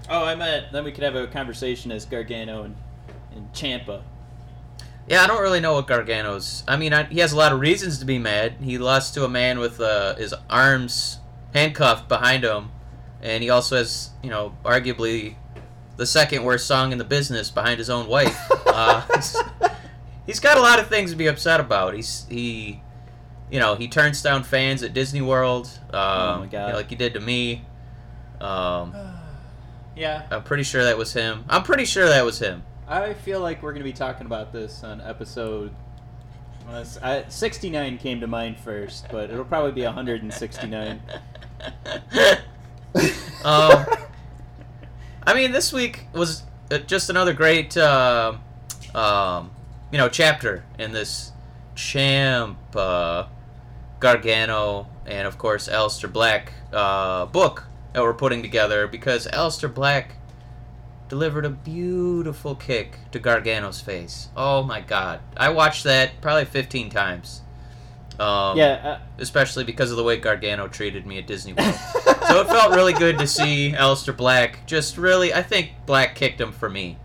Oh, 0.08 0.25
I 0.25 0.36
meant 0.36 0.72
then 0.72 0.84
we 0.84 0.91
could 0.91 1.03
have 1.03 1.15
a 1.15 1.25
conversation 1.25 1.91
as 1.91 2.06
Gargano 2.06 2.62
and, 2.62 2.75
and 3.36 3.51
Ciampa. 3.51 4.03
Yeah, 5.08 5.24
I 5.24 5.28
don't 5.28 5.42
really 5.42 5.62
know 5.62 5.74
what 5.74 5.88
Gargano's. 5.88 6.64
I 6.68 6.76
mean, 6.76 6.94
I, 6.94 7.04
he 7.04 7.20
has 7.20 7.32
a 7.32 7.38
lot 7.38 7.54
of 7.54 7.60
reasons 7.62 8.00
to 8.00 8.06
be 8.06 8.20
mad. 8.20 8.56
He 8.62 8.78
lost 8.78 9.14
to 9.14 9.24
a 9.24 9.30
man 9.30 9.60
with 9.60 9.80
uh, 9.80 10.16
his 10.16 10.34
arms 10.50 11.20
handcuffed 11.54 12.10
behind 12.10 12.44
him, 12.44 12.72
and 13.22 13.42
he 13.42 13.50
also 13.50 13.78
has, 13.78 14.10
you 14.22 14.30
know, 14.30 14.58
arguably 14.66 15.36
the 15.96 16.06
second 16.06 16.44
worst 16.44 16.68
song 16.68 16.92
in 16.92 16.98
the 16.98 17.06
business 17.06 17.50
behind 17.50 17.78
his 17.80 17.90
own 17.90 18.08
wife. 18.08 18.38
uh, 18.68 19.06
he's, 19.16 19.38
he's 20.26 20.40
got 20.42 20.58
a 20.58 20.62
lot 20.62 20.78
of 20.80 20.88
things 20.88 21.12
to 21.12 21.16
be 21.18 21.28
upset 21.28 21.60
about. 21.62 21.94
He's 21.94 22.26
he, 22.30 22.82
you 23.50 23.60
know, 23.62 23.76
he 23.76 23.88
turns 23.88 24.22
down 24.22 24.44
fans 24.44 24.84
at 24.84 24.94
Disney 24.94 25.22
World. 25.22 25.68
Um, 25.94 26.00
Oh 26.02 26.38
my 26.42 26.46
God. 26.48 26.66
you 26.66 26.72
know, 26.74 26.78
like 26.78 26.90
he 26.90 26.96
did 26.96 27.14
to 27.14 27.20
me. 27.22 27.66
Um, 28.42 28.94
Yeah, 29.96 30.28
I'm 30.30 30.44
pretty 30.44 30.62
sure 30.62 30.84
that 30.84 30.96
was 30.96 31.14
him. 31.14 31.44
I'm 31.50 31.64
pretty 31.64 31.86
sure 31.86 32.08
that 32.08 32.24
was 32.24 32.38
him. 32.38 32.62
I 32.88 33.13
feel 33.13 33.41
like 33.41 33.62
we're 33.62 33.74
gonna 33.74 33.84
be 33.84 33.94
talking 33.94 34.25
about 34.25 34.53
this 34.53 34.84
on 34.84 35.01
episode. 35.01 35.74
well, 36.65 36.77
it's- 36.77 36.98
I, 37.01 37.25
69 37.27 37.98
came 37.98 38.22
to 38.22 38.27
mind 38.27 38.58
first, 38.60 39.08
but 39.12 39.29
it'll 39.29 39.46
probably 39.46 39.74
be 39.74 39.84
169. 39.84 41.01
um, 43.44 43.86
I 45.25 45.34
mean, 45.34 45.51
this 45.51 45.74
week 45.74 46.06
was 46.13 46.44
uh, 46.72 46.77
just 46.79 47.10
another 47.10 47.34
great, 47.34 47.75
uh, 47.75 48.38
um, 48.96 49.51
you 49.91 49.98
know, 49.98 50.08
chapter 50.08 50.63
in 50.79 50.94
this 50.94 51.32
Champ, 51.75 52.58
uh, 52.75 53.27
Gargano, 54.00 54.88
and 55.06 55.27
of 55.27 55.38
course 55.38 55.67
Aleister 55.67 56.12
Black 56.12 56.53
uh, 56.72 57.25
book 57.25 57.65
that 57.94 58.01
we're 58.03 58.13
putting 58.13 58.41
together 58.41 58.88
because 58.88 59.27
Aleister 59.27 59.74
Black 59.74 60.16
delivered 61.10 61.46
a 61.46 61.50
beautiful 61.50 62.56
kick 62.56 62.98
to 63.12 63.20
Gargano's 63.20 63.82
face. 63.82 64.30
Oh 64.36 64.64
my 64.64 64.82
God! 64.82 65.20
I 65.36 65.50
watched 65.50 65.84
that 65.86 66.22
probably 66.22 66.46
15 66.46 66.90
times. 66.90 67.42
Um, 68.20 68.58
yeah, 68.58 69.00
especially 69.20 69.64
because 69.64 69.92
of 69.92 69.98
the 69.98 70.04
way 70.04 70.18
Gargano 70.18 70.68
treated 70.68 71.06
me 71.06 71.20
at 71.20 71.28
Disney 71.28 71.54
World. 71.54 71.76
so 71.76 72.42
it 72.42 72.48
felt 72.48 72.76
really 72.76 72.94
good 72.94 73.20
to 73.20 73.28
see 73.28 73.72
Aleister 73.78 74.16
Black. 74.16 74.66
Just 74.66 74.98
really, 74.98 75.34
I 75.34 75.44
think 75.44 75.72
Black 75.86 76.16
kicked 76.16 76.42
him 76.42 76.52
for 76.52 76.70
me. 76.70 76.98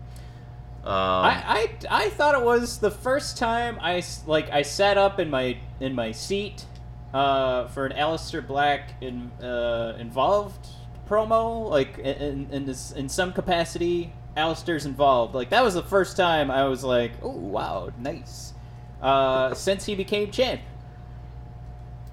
Um, 0.83 0.91
I, 0.91 1.43
I 1.45 2.05
I 2.05 2.09
thought 2.09 2.35
it 2.35 2.43
was 2.43 2.79
the 2.79 2.91
first 2.91 3.37
time 3.37 3.77
I 3.79 4.03
like 4.27 4.49
I 4.51 4.63
sat 4.63 4.97
up 4.97 5.19
in 5.19 5.29
my 5.29 5.57
in 5.79 5.95
my 5.95 6.11
seat 6.11 6.65
uh, 7.13 7.67
for 7.67 7.85
an 7.85 7.93
Aleister 7.93 8.45
Black 8.45 8.95
in, 8.99 9.31
uh, 9.41 9.95
involved 9.99 10.67
promo 11.07 11.69
like 11.69 11.97
in 11.99 12.47
in, 12.51 12.65
this, 12.65 12.91
in 12.91 13.09
some 13.09 13.33
capacity 13.33 14.13
Aleister's 14.35 14.85
involved 14.85 15.35
like 15.35 15.49
that 15.49 15.63
was 15.63 15.73
the 15.73 15.83
first 15.83 16.17
time 16.17 16.49
I 16.49 16.65
was 16.65 16.83
like 16.83 17.11
oh 17.21 17.29
wow 17.29 17.91
nice 17.97 18.53
uh, 19.01 19.53
since 19.53 19.85
he 19.85 19.95
became 19.95 20.31
champ 20.31 20.61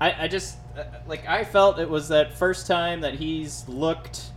I, 0.00 0.24
I 0.24 0.28
just 0.28 0.56
uh, 0.76 0.84
like 1.06 1.26
I 1.28 1.44
felt 1.44 1.78
it 1.78 1.88
was 1.88 2.08
that 2.08 2.32
first 2.32 2.66
time 2.66 3.02
that 3.02 3.14
he's 3.14 3.68
looked 3.68 4.30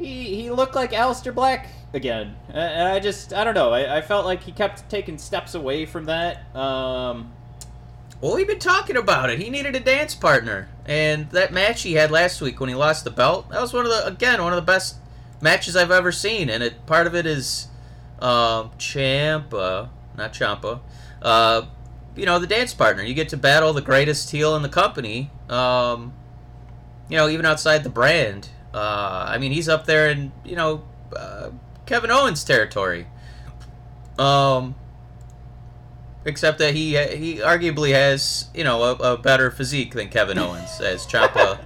he 0.00 0.34
he 0.34 0.50
looked 0.50 0.74
like 0.74 0.92
Aleister 0.92 1.34
Black 1.34 1.68
again, 1.92 2.34
and 2.48 2.88
I 2.88 2.98
just 3.00 3.32
I 3.32 3.44
don't 3.44 3.54
know. 3.54 3.70
I, 3.70 3.98
I 3.98 4.00
felt 4.00 4.24
like 4.24 4.42
he 4.42 4.52
kept 4.52 4.88
taking 4.88 5.18
steps 5.18 5.54
away 5.54 5.86
from 5.86 6.06
that. 6.06 6.54
Um, 6.56 7.32
well, 8.20 8.34
we've 8.34 8.46
been 8.46 8.58
talking 8.58 8.96
about 8.96 9.30
it. 9.30 9.38
He 9.38 9.48
needed 9.48 9.74
a 9.74 9.80
dance 9.80 10.14
partner, 10.14 10.68
and 10.84 11.30
that 11.30 11.52
match 11.52 11.82
he 11.82 11.94
had 11.94 12.10
last 12.10 12.40
week 12.40 12.60
when 12.60 12.68
he 12.68 12.74
lost 12.74 13.04
the 13.04 13.10
belt, 13.10 13.48
that 13.50 13.60
was 13.60 13.72
one 13.72 13.86
of 13.86 13.90
the 13.90 14.06
again 14.06 14.42
one 14.42 14.52
of 14.52 14.56
the 14.56 14.62
best 14.62 14.96
matches 15.40 15.74
I've 15.76 15.90
ever 15.90 16.12
seen. 16.12 16.50
And 16.50 16.62
it 16.62 16.86
part 16.86 17.06
of 17.06 17.14
it 17.14 17.24
is 17.26 17.68
um, 18.18 18.70
Champa, 18.78 19.90
not 20.16 20.32
Champa. 20.32 20.80
Uh, 21.22 21.62
you 22.16 22.26
know 22.26 22.38
the 22.38 22.46
dance 22.46 22.74
partner. 22.74 23.02
You 23.02 23.14
get 23.14 23.30
to 23.30 23.36
battle 23.36 23.72
the 23.72 23.80
greatest 23.80 24.30
heel 24.30 24.54
in 24.56 24.62
the 24.62 24.68
company. 24.68 25.30
Um, 25.48 26.12
you 27.08 27.16
know, 27.16 27.28
even 27.28 27.46
outside 27.46 27.84
the 27.84 27.90
brand. 27.90 28.50
Uh, 28.72 29.24
I 29.28 29.38
mean, 29.38 29.50
he's 29.50 29.68
up 29.68 29.86
there 29.86 30.10
in 30.10 30.32
you 30.44 30.56
know 30.56 30.84
uh, 31.16 31.50
Kevin 31.86 32.10
Owens 32.10 32.44
territory. 32.44 33.06
Um, 34.18 34.74
except 36.24 36.58
that 36.58 36.74
he 36.74 36.96
he 37.16 37.36
arguably 37.36 37.92
has 37.92 38.48
you 38.54 38.64
know 38.64 38.82
a, 38.82 38.94
a 39.14 39.18
better 39.18 39.50
physique 39.50 39.94
than 39.94 40.08
Kevin 40.08 40.38
Owens, 40.38 40.80
as 40.80 41.06
Ciampa 41.06 41.60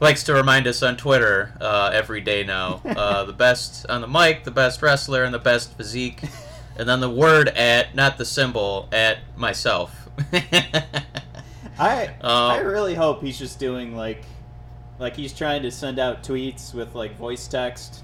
likes 0.00 0.24
to 0.24 0.34
remind 0.34 0.66
us 0.66 0.82
on 0.82 0.96
Twitter 0.96 1.52
uh, 1.60 1.90
every 1.92 2.20
day 2.20 2.44
now. 2.44 2.80
Uh, 2.84 3.24
the 3.24 3.32
best 3.32 3.86
on 3.88 4.00
the 4.00 4.08
mic, 4.08 4.44
the 4.44 4.50
best 4.50 4.82
wrestler, 4.82 5.24
and 5.24 5.32
the 5.32 5.38
best 5.38 5.72
physique, 5.74 6.22
and 6.76 6.88
then 6.88 7.00
the 7.00 7.10
word 7.10 7.48
at, 7.48 7.94
not 7.94 8.18
the 8.18 8.24
symbol, 8.24 8.88
at 8.92 9.18
myself. 9.36 10.08
I 11.78 12.06
Um, 12.20 12.50
I 12.50 12.58
really 12.58 12.94
hope 12.94 13.22
he's 13.22 13.38
just 13.38 13.58
doing 13.58 13.96
like 13.96 14.24
like 14.98 15.14
he's 15.14 15.32
trying 15.32 15.62
to 15.62 15.70
send 15.70 15.98
out 15.98 16.22
tweets 16.22 16.72
with 16.72 16.94
like 16.94 17.16
voice 17.16 17.46
text. 17.46 18.02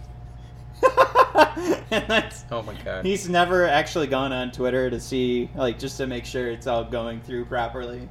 and 1.90 2.06
that's 2.08 2.44
oh 2.50 2.62
my 2.62 2.74
god. 2.82 3.04
he's 3.04 3.28
never 3.28 3.66
actually 3.66 4.06
gone 4.06 4.32
on 4.32 4.50
Twitter 4.50 4.90
to 4.90 4.98
see 5.00 5.48
like 5.54 5.78
just 5.78 5.96
to 5.98 6.06
make 6.06 6.24
sure 6.24 6.48
it's 6.50 6.66
all 6.66 6.84
going 6.84 7.20
through 7.20 7.44
properly. 7.44 8.08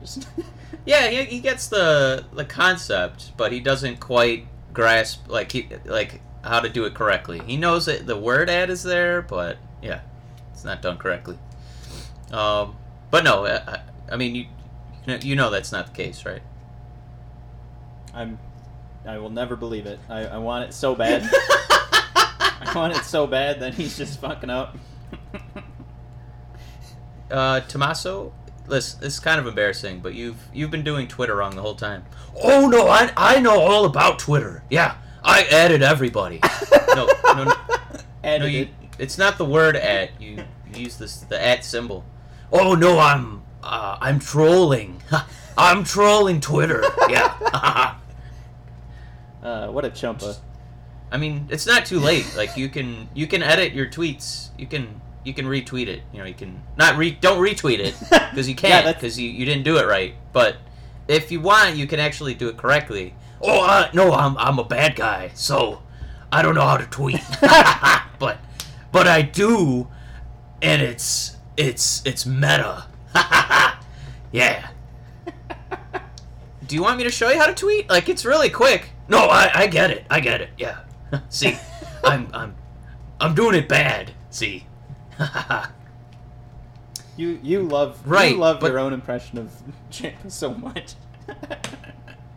Just 0.00 0.28
Yeah, 0.84 1.08
he, 1.08 1.24
he 1.24 1.40
gets 1.40 1.68
the 1.68 2.24
the 2.32 2.44
concept, 2.44 3.32
but 3.36 3.52
he 3.52 3.60
doesn't 3.60 4.00
quite 4.00 4.46
grasp 4.72 5.28
like 5.28 5.52
he 5.52 5.68
like 5.84 6.20
how 6.42 6.60
to 6.60 6.68
do 6.68 6.84
it 6.84 6.94
correctly. 6.94 7.40
He 7.46 7.56
knows 7.56 7.86
that 7.86 8.06
the 8.06 8.16
word 8.18 8.50
ad 8.50 8.68
is 8.70 8.82
there, 8.82 9.22
but 9.22 9.58
yeah, 9.82 10.00
it's 10.52 10.64
not 10.64 10.82
done 10.82 10.98
correctly. 10.98 11.38
Um, 12.32 12.76
but 13.10 13.22
no, 13.24 13.46
I, 13.46 13.80
I- 14.10 14.16
mean 14.16 14.34
you 14.34 14.46
you 15.22 15.36
know 15.36 15.50
that's 15.50 15.72
not 15.72 15.86
the 15.86 15.92
case, 15.92 16.24
right? 16.26 16.42
I'm 18.14 18.38
I 19.06 19.18
will 19.18 19.30
never 19.30 19.56
believe 19.56 19.86
it. 19.86 19.98
I, 20.08 20.26
I 20.26 20.38
want 20.38 20.64
it 20.68 20.74
so 20.74 20.94
bad. 20.96 21.28
I 22.66 22.74
want 22.74 22.96
it 22.96 23.04
so 23.04 23.26
bad 23.26 23.60
that 23.60 23.74
he's 23.74 23.96
just 23.96 24.20
fucking 24.20 24.50
up. 24.50 24.76
Uh, 27.30 27.60
Tommaso, 27.60 28.34
listen, 28.66 29.00
this 29.00 29.14
is 29.14 29.20
kind 29.20 29.40
of 29.40 29.46
embarrassing, 29.46 30.00
but 30.00 30.12
you've 30.12 30.36
you've 30.52 30.70
been 30.70 30.84
doing 30.84 31.08
Twitter 31.08 31.36
wrong 31.36 31.56
the 31.56 31.62
whole 31.62 31.74
time. 31.74 32.04
Oh 32.42 32.68
no, 32.68 32.88
I 32.88 33.10
I 33.16 33.40
know 33.40 33.58
all 33.58 33.86
about 33.86 34.18
Twitter. 34.18 34.62
Yeah, 34.68 34.96
I 35.24 35.44
added 35.44 35.82
everybody. 35.82 36.40
no, 36.94 37.08
no, 37.24 37.44
no. 37.44 37.54
No, 38.22 38.44
you, 38.44 38.68
it's 38.98 39.16
not 39.16 39.38
the 39.38 39.46
word 39.46 39.76
at. 39.76 40.20
You, 40.20 40.44
you 40.74 40.82
use 40.82 40.98
this 40.98 41.20
the 41.20 41.42
at 41.42 41.64
symbol. 41.64 42.04
Oh 42.52 42.74
no, 42.74 42.98
I'm 42.98 43.42
uh, 43.62 43.96
I'm 43.98 44.18
trolling. 44.18 45.00
I'm 45.56 45.84
trolling 45.84 46.40
Twitter. 46.40 46.84
Yeah. 47.08 47.96
uh, 49.42 49.68
what 49.68 49.86
a 49.86 49.90
chumpa. 49.90 50.38
I 51.12 51.18
mean, 51.18 51.46
it's 51.50 51.66
not 51.66 51.84
too 51.84 52.00
late. 52.00 52.26
Like 52.36 52.56
you 52.56 52.70
can 52.70 53.08
you 53.14 53.26
can 53.26 53.42
edit 53.42 53.74
your 53.74 53.86
tweets. 53.86 54.48
You 54.58 54.66
can 54.66 55.00
you 55.24 55.34
can 55.34 55.44
retweet 55.44 55.86
it. 55.86 56.02
You 56.10 56.20
know, 56.20 56.24
you 56.24 56.34
can 56.34 56.62
not 56.78 56.96
re 56.96 57.10
don't 57.10 57.38
retweet 57.38 57.80
it 57.80 57.94
because 58.10 58.48
you 58.48 58.54
can't 58.54 58.86
because 58.86 59.20
you, 59.20 59.28
you 59.28 59.44
didn't 59.44 59.64
do 59.64 59.76
it 59.76 59.86
right. 59.86 60.14
But 60.32 60.56
if 61.08 61.30
you 61.30 61.40
want, 61.40 61.76
you 61.76 61.86
can 61.86 62.00
actually 62.00 62.32
do 62.32 62.48
it 62.48 62.56
correctly. 62.56 63.14
Oh 63.42 63.62
uh, 63.62 63.90
no, 63.92 64.12
I'm 64.12 64.38
I'm 64.38 64.58
a 64.58 64.64
bad 64.64 64.96
guy, 64.96 65.30
so 65.34 65.82
I 66.32 66.40
don't 66.40 66.54
know 66.54 66.66
how 66.66 66.78
to 66.78 66.86
tweet. 66.86 67.20
but 68.18 68.38
but 68.90 69.06
I 69.06 69.20
do, 69.20 69.88
and 70.62 70.80
it's 70.80 71.36
it's 71.58 72.04
it's 72.06 72.24
meta. 72.24 72.86
yeah. 74.32 74.68
Do 76.66 76.76
you 76.76 76.82
want 76.82 76.96
me 76.96 77.04
to 77.04 77.10
show 77.10 77.28
you 77.28 77.38
how 77.38 77.46
to 77.46 77.54
tweet? 77.54 77.90
Like 77.90 78.08
it's 78.08 78.24
really 78.24 78.48
quick. 78.48 78.92
No, 79.08 79.26
I, 79.26 79.50
I 79.52 79.66
get 79.66 79.90
it. 79.90 80.06
I 80.08 80.20
get 80.20 80.40
it. 80.40 80.48
Yeah. 80.56 80.78
See, 81.28 81.56
I'm 82.04 82.28
I'm 82.32 82.54
I'm 83.20 83.34
doing 83.34 83.54
it 83.54 83.68
bad. 83.68 84.12
See. 84.30 84.66
You 87.14 87.38
you 87.42 87.62
love 87.62 87.98
Right, 88.06 88.32
you 88.32 88.38
love 88.38 88.58
but- 88.58 88.70
your 88.70 88.78
own 88.78 88.94
impression 88.94 89.36
of 89.36 89.52
Ciampa 89.90 90.30
so 90.32 90.54
much. 90.54 90.94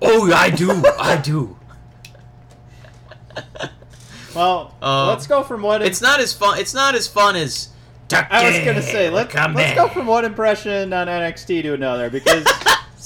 oh, 0.01 0.32
I 0.34 0.50
do. 0.50 0.70
I 1.00 1.15
do. 1.15 1.58
well, 4.36 4.75
Um, 4.82 5.08
let's 5.08 5.27
go 5.27 5.44
from 5.44 5.62
what 5.62 5.82
It's 5.82 6.01
not 6.01 6.20
as 6.20 6.34
fun. 6.34 6.60
It's 6.60 6.74
not 6.74 6.94
as 6.94 7.08
fun 7.08 7.36
as 7.38 7.70
I 8.12 8.50
was 8.50 8.60
gonna 8.65 8.82
say 8.82 9.10
let's 9.10 9.34
let's 9.34 9.75
go 9.75 9.88
from 9.88 10.08
one 10.08 10.25
impression 10.25 10.91
on 10.94 11.08
NXT 11.08 11.63
to 11.63 11.74
another 11.74 12.10
because 12.10 12.46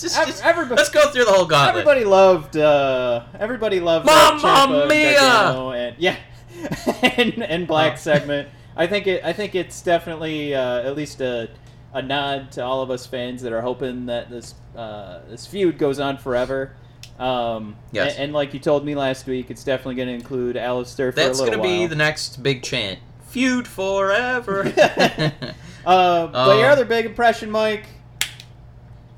Just- 0.02 0.16
just- 0.28 0.46
everybody- 0.46 0.78
let's 0.78 0.90
go 0.90 1.10
through 1.10 1.26
the 1.26 1.32
whole 1.32 1.46
gauntlet. 1.46 1.70
everybody 1.86 2.06
loved 2.06 2.56
uh, 2.58 3.24
everybody 3.40 3.80
loved 3.80 4.06
Mamma 4.06 4.40
that 4.42 4.68
Ciampa 4.68 4.82
and 4.82 4.90
mia! 4.90 5.88
And 5.88 5.96
yeah 6.00 6.16
and, 7.18 7.44
and 7.44 7.68
Black 7.68 7.94
Oh. 7.94 7.96
segment. 7.98 8.50
I 8.76 8.88
think 8.88 9.08
it 9.08 9.24
I 9.26 9.34
think 9.34 9.56
it's 9.56 9.82
definitely 9.82 10.56
uh, 10.56 10.82
at 10.82 10.96
least 10.96 11.22
a 11.22 11.50
a 11.94 12.02
nod 12.02 12.52
to 12.54 12.64
all 12.64 12.82
of 12.82 12.92
us 12.92 13.06
fans 13.06 13.42
that 13.42 13.52
are 13.52 13.62
hoping 13.62 14.06
that 14.08 14.30
this 14.30 14.56
uh, 14.78 15.20
this 15.30 15.46
feud 15.46 15.78
goes 15.78 16.00
on 16.00 16.18
forever. 16.18 16.76
Um, 17.20 17.76
Yes. 17.92 18.14
and, 18.14 18.26
and 18.26 18.34
like 18.34 18.54
you 18.54 18.60
told 18.62 18.86
me 18.86 18.96
last 18.96 19.26
week, 19.28 19.52
it's 19.52 19.64
definitely 19.66 19.96
going 19.96 20.08
to 20.08 20.14
include 20.14 20.56
Aleister 20.56 21.10
for 21.12 21.16
That's 21.20 21.40
a 21.40 21.44
little 21.44 21.60
gonna 21.60 21.68
be 21.68 21.86
the 21.88 21.96
next 21.96 22.42
big 22.42 22.64
chant. 22.64 23.00
Feud 23.28 23.68
forever. 23.68 24.72
Uh, 25.86 26.28
but 26.28 26.58
your 26.58 26.68
Um, 26.68 26.72
other 26.74 26.86
big 26.86 27.06
impression, 27.06 27.50
Mike, 27.50 27.86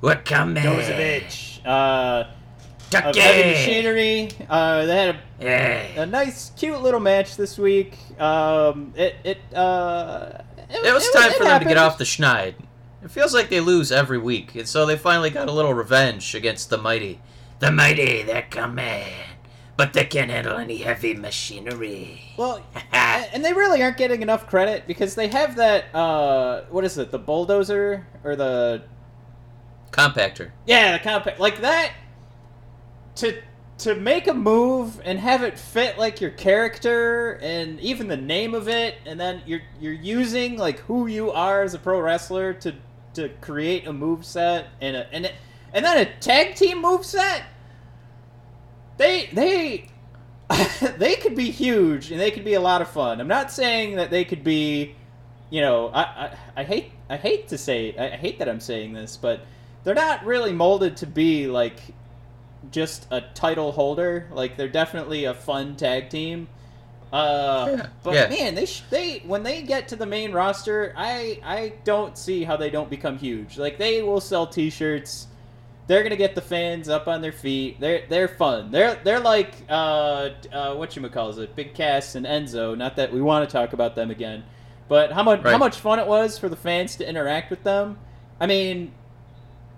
what 0.02 0.24
come 0.26 0.54
Dozovic, 0.54 1.64
uh, 1.64 2.24
of 2.28 2.90
Tucky. 2.90 3.20
Heavy 3.20 3.50
Machinery. 3.50 4.30
Uh, 4.50 4.84
they 4.84 4.96
had 4.96 5.14
a, 5.14 5.18
Yeah. 5.40 6.02
a 6.02 6.06
nice, 6.06 6.50
cute 6.58 6.82
little 6.82 7.00
match 7.00 7.36
this 7.36 7.56
week. 7.56 7.96
Um, 8.20 8.92
it 8.96 9.14
it 9.24 9.38
uh, 9.54 10.42
It 10.68 10.92
was 10.92 11.08
time 11.10 11.32
for 11.32 11.44
them 11.44 11.60
to 11.60 11.66
get 11.66 11.78
off 11.78 11.96
the 11.96 12.04
schneid. 12.04 12.54
It 13.02 13.10
feels 13.10 13.32
like 13.32 13.48
they 13.48 13.60
lose 13.60 13.90
every 13.90 14.18
week, 14.18 14.54
and 14.54 14.68
so 14.68 14.84
they 14.86 14.96
finally 14.96 15.30
got 15.30 15.48
a 15.48 15.52
little 15.52 15.72
revenge 15.74 16.34
against 16.34 16.68
the 16.70 16.78
mighty. 16.78 17.20
The 17.60 17.70
mighty, 17.72 18.22
they're 18.22 18.46
coming, 18.50 19.06
but 19.76 19.92
they 19.92 20.04
can't 20.04 20.30
handle 20.30 20.56
any 20.58 20.78
heavy 20.78 21.14
machinery. 21.14 22.20
Well, 22.36 22.60
and 22.92 23.44
they 23.44 23.52
really 23.52 23.82
aren't 23.82 23.96
getting 23.96 24.20
enough 24.22 24.46
credit 24.48 24.86
because 24.86 25.14
they 25.14 25.28
have 25.28 25.56
that. 25.56 25.94
Uh, 25.94 26.62
what 26.70 26.84
is 26.84 26.98
it? 26.98 27.10
The 27.10 27.18
bulldozer 27.18 28.06
or 28.24 28.36
the 28.36 28.82
Compactor. 29.92 30.50
Yeah, 30.66 30.96
the 30.96 31.04
compact 31.04 31.38
like 31.38 31.60
that. 31.60 31.92
To 33.16 33.40
to 33.78 33.94
make 33.94 34.28
a 34.28 34.34
move 34.34 35.00
and 35.04 35.18
have 35.18 35.42
it 35.42 35.58
fit 35.58 35.98
like 35.98 36.20
your 36.20 36.30
character 36.30 37.32
and 37.42 37.80
even 37.80 38.08
the 38.08 38.16
name 38.16 38.54
of 38.54 38.68
it, 38.68 38.96
and 39.06 39.20
then 39.20 39.42
you're 39.46 39.62
you're 39.80 39.92
using 39.92 40.56
like 40.56 40.78
who 40.80 41.06
you 41.06 41.30
are 41.30 41.62
as 41.62 41.74
a 41.74 41.78
pro 41.78 42.00
wrestler 42.00 42.54
to 42.54 42.74
to 43.14 43.28
create 43.40 43.86
a 43.86 43.92
move 43.92 44.24
set 44.24 44.68
and 44.80 44.96
a, 44.96 45.12
and 45.12 45.26
it, 45.26 45.34
and 45.74 45.84
then 45.84 45.98
a 45.98 46.20
tag 46.20 46.54
team 46.54 46.80
move 46.80 47.04
set. 47.04 47.44
They 48.96 49.28
they 49.32 49.90
they 50.96 51.16
could 51.16 51.34
be 51.34 51.50
huge 51.50 52.10
and 52.10 52.20
they 52.20 52.30
could 52.30 52.44
be 52.44 52.54
a 52.54 52.60
lot 52.60 52.82
of 52.82 52.90
fun. 52.90 53.20
I'm 53.20 53.28
not 53.28 53.50
saying 53.50 53.96
that 53.96 54.10
they 54.10 54.24
could 54.24 54.44
be, 54.44 54.94
you 55.50 55.60
know, 55.60 55.88
I 55.88 56.02
I, 56.02 56.36
I 56.58 56.64
hate 56.64 56.92
I 57.10 57.16
hate 57.16 57.48
to 57.48 57.58
say 57.58 57.94
I, 57.98 58.14
I 58.14 58.16
hate 58.16 58.38
that 58.38 58.48
I'm 58.48 58.60
saying 58.60 58.92
this, 58.92 59.16
but 59.16 59.44
they're 59.84 59.94
not 59.94 60.24
really 60.24 60.52
molded 60.52 60.96
to 60.98 61.06
be 61.06 61.46
like 61.46 61.80
just 62.70 63.06
a 63.10 63.20
title 63.20 63.72
holder. 63.72 64.28
Like 64.32 64.56
they're 64.56 64.68
definitely 64.68 65.24
a 65.24 65.34
fun 65.34 65.76
tag 65.76 66.10
team. 66.10 66.48
Uh, 67.12 67.68
Yeah. 67.76 67.86
but 68.02 68.14
Yeah. 68.14 68.28
man, 68.28 68.54
they 68.54 68.64
sh- 68.66 68.84
they 68.88 69.18
when 69.26 69.42
they 69.42 69.62
get 69.62 69.88
to 69.88 69.96
the 69.96 70.06
main 70.06 70.32
roster, 70.32 70.94
I 70.96 71.40
I 71.44 71.72
don't 71.84 72.16
see 72.16 72.44
how 72.44 72.56
they 72.56 72.70
don't 72.70 72.88
become 72.88 73.18
huge. 73.18 73.58
Like 73.58 73.76
they 73.78 74.02
will 74.02 74.20
sell 74.20 74.46
T-shirts. 74.46 75.26
They're 75.88 76.02
gonna 76.04 76.16
get 76.16 76.34
the 76.34 76.40
fans 76.40 76.88
up 76.88 77.08
on 77.08 77.20
their 77.20 77.32
feet. 77.32 77.78
They're 77.80 78.04
they're 78.08 78.28
fun. 78.28 78.70
They're 78.70 78.98
they're 79.04 79.20
like 79.20 79.52
uh, 79.68 80.30
uh 80.52 80.74
what 80.74 80.96
you 80.96 81.06
calls 81.10 81.36
it, 81.38 81.54
Big 81.54 81.74
Cass 81.74 82.14
and 82.14 82.24
Enzo. 82.24 82.78
Not 82.78 82.96
that 82.96 83.12
we 83.12 83.20
want 83.20 83.46
to 83.46 83.52
talk 83.52 83.74
about 83.74 83.94
them 83.94 84.10
again, 84.10 84.44
but 84.88 85.12
how 85.12 85.22
much 85.22 85.42
how 85.42 85.58
much 85.58 85.76
fun 85.76 85.98
it 85.98 86.06
was 86.06 86.38
for 86.38 86.48
the 86.48 86.56
fans 86.56 86.96
to 86.96 87.06
interact 87.06 87.50
with 87.50 87.62
them. 87.64 87.98
I 88.40 88.46
mean, 88.46 88.92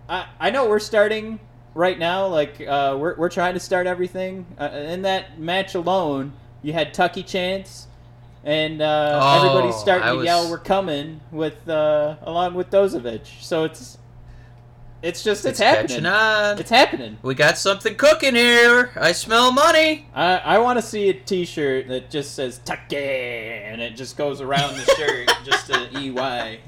I 0.08 0.26
I 0.38 0.50
know 0.50 0.68
we're 0.68 0.78
starting 0.78 1.40
right 1.74 1.98
now. 1.98 2.26
Like 2.26 2.60
uh, 2.60 2.96
we're 2.98 3.16
we're 3.16 3.28
trying 3.30 3.54
to 3.54 3.60
start 3.60 3.86
everything. 3.86 4.46
Uh, 4.58 4.64
in 4.72 5.02
that 5.02 5.38
match 5.40 5.74
alone, 5.74 6.32
you 6.62 6.72
had 6.72 6.92
Tucky 6.94 7.22
Chance, 7.22 7.86
and 8.44 8.80
uh, 8.82 9.18
Oh, 9.22 9.36
everybody's 9.48 9.76
starting 9.76 10.06
I 10.08 10.10
to 10.12 10.16
was- 10.18 10.24
yell, 10.26 10.50
"We're 10.50 10.58
coming!" 10.58 11.20
with 11.30 11.68
uh, 11.68 12.16
along 12.22 12.54
with 12.54 12.70
Dozovic. 12.70 13.26
So 13.42 13.64
it's 13.64 13.98
it's 15.02 15.22
just 15.22 15.44
it's, 15.44 15.60
It's 15.60 15.60
happening. 15.60 16.06
on. 16.06 16.58
It's 16.58 16.70
happening. 16.70 17.18
We 17.22 17.34
got 17.34 17.58
something 17.58 17.94
cooking 17.94 18.34
here. 18.34 18.90
I 18.96 19.12
smell 19.12 19.52
money. 19.52 20.06
I, 20.14 20.36
I 20.38 20.58
want 20.58 20.78
to 20.78 20.82
see 20.82 21.10
a 21.10 21.12
T-shirt 21.12 21.88
that 21.88 22.10
just 22.10 22.34
says 22.34 22.58
Tucky, 22.64 22.96
and 22.96 23.82
it 23.82 23.96
just 23.96 24.16
goes 24.16 24.40
around 24.40 24.74
the 24.76 24.84
shirt, 24.94 25.30
just 25.44 25.68
a 25.68 25.90
EY. 25.98 26.58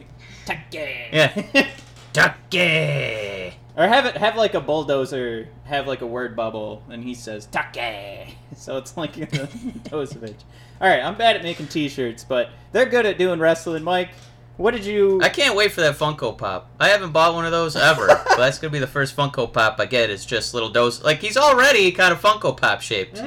Tucky. 0.45 0.95
Yeah. 1.13 1.69
Tucky. 2.17 3.53
Or 3.77 3.87
have 3.87 4.07
it 4.07 4.17
have 4.17 4.37
like 4.37 4.55
a 4.55 4.61
bulldozer 4.61 5.49
have 5.65 5.87
like 5.87 6.01
a 6.01 6.07
word 6.07 6.35
bubble 6.35 6.83
and 6.89 7.05
he 7.05 7.15
says 7.15 7.47
Take. 7.47 8.37
So 8.57 8.79
it's 8.79 8.97
like 8.97 9.13
Dozovic. 9.17 10.35
All 10.81 10.89
right, 10.89 11.01
I'm 11.03 11.17
bad 11.17 11.37
at 11.37 11.43
making 11.43 11.69
T-shirts, 11.69 12.25
but 12.25 12.49
they're 12.73 12.87
good 12.87 13.05
at 13.07 13.19
doing 13.19 13.39
wrestling. 13.39 13.83
Mike, 13.85 14.11
what 14.57 14.71
did 14.71 14.85
you? 14.87 15.21
I 15.23 15.29
can't 15.29 15.55
wait 15.55 15.73
for 15.73 15.83
that 15.83 15.97
Funko 15.97 16.37
Pop. 16.37 16.71
I 16.81 16.89
haven't 16.89 17.13
bought 17.13 17.35
one 17.35 17.45
of 17.45 17.53
those 17.53 17.77
ever, 17.77 18.07
but 18.29 18.37
that's 18.39 18.59
gonna 18.59 18.71
be 18.73 18.79
the 18.79 18.87
first 18.87 19.15
Funko 19.15 19.53
Pop 19.53 19.77
I 19.79 19.85
get. 19.85 20.09
Is 20.09 20.25
just 20.25 20.55
little 20.55 20.71
dose. 20.71 21.03
Like 21.05 21.19
he's 21.21 21.37
already 21.37 21.93
kind 21.93 22.13
of 22.15 22.21
Funko 22.23 22.57
Pop 22.57 22.81
shaped. 22.81 23.23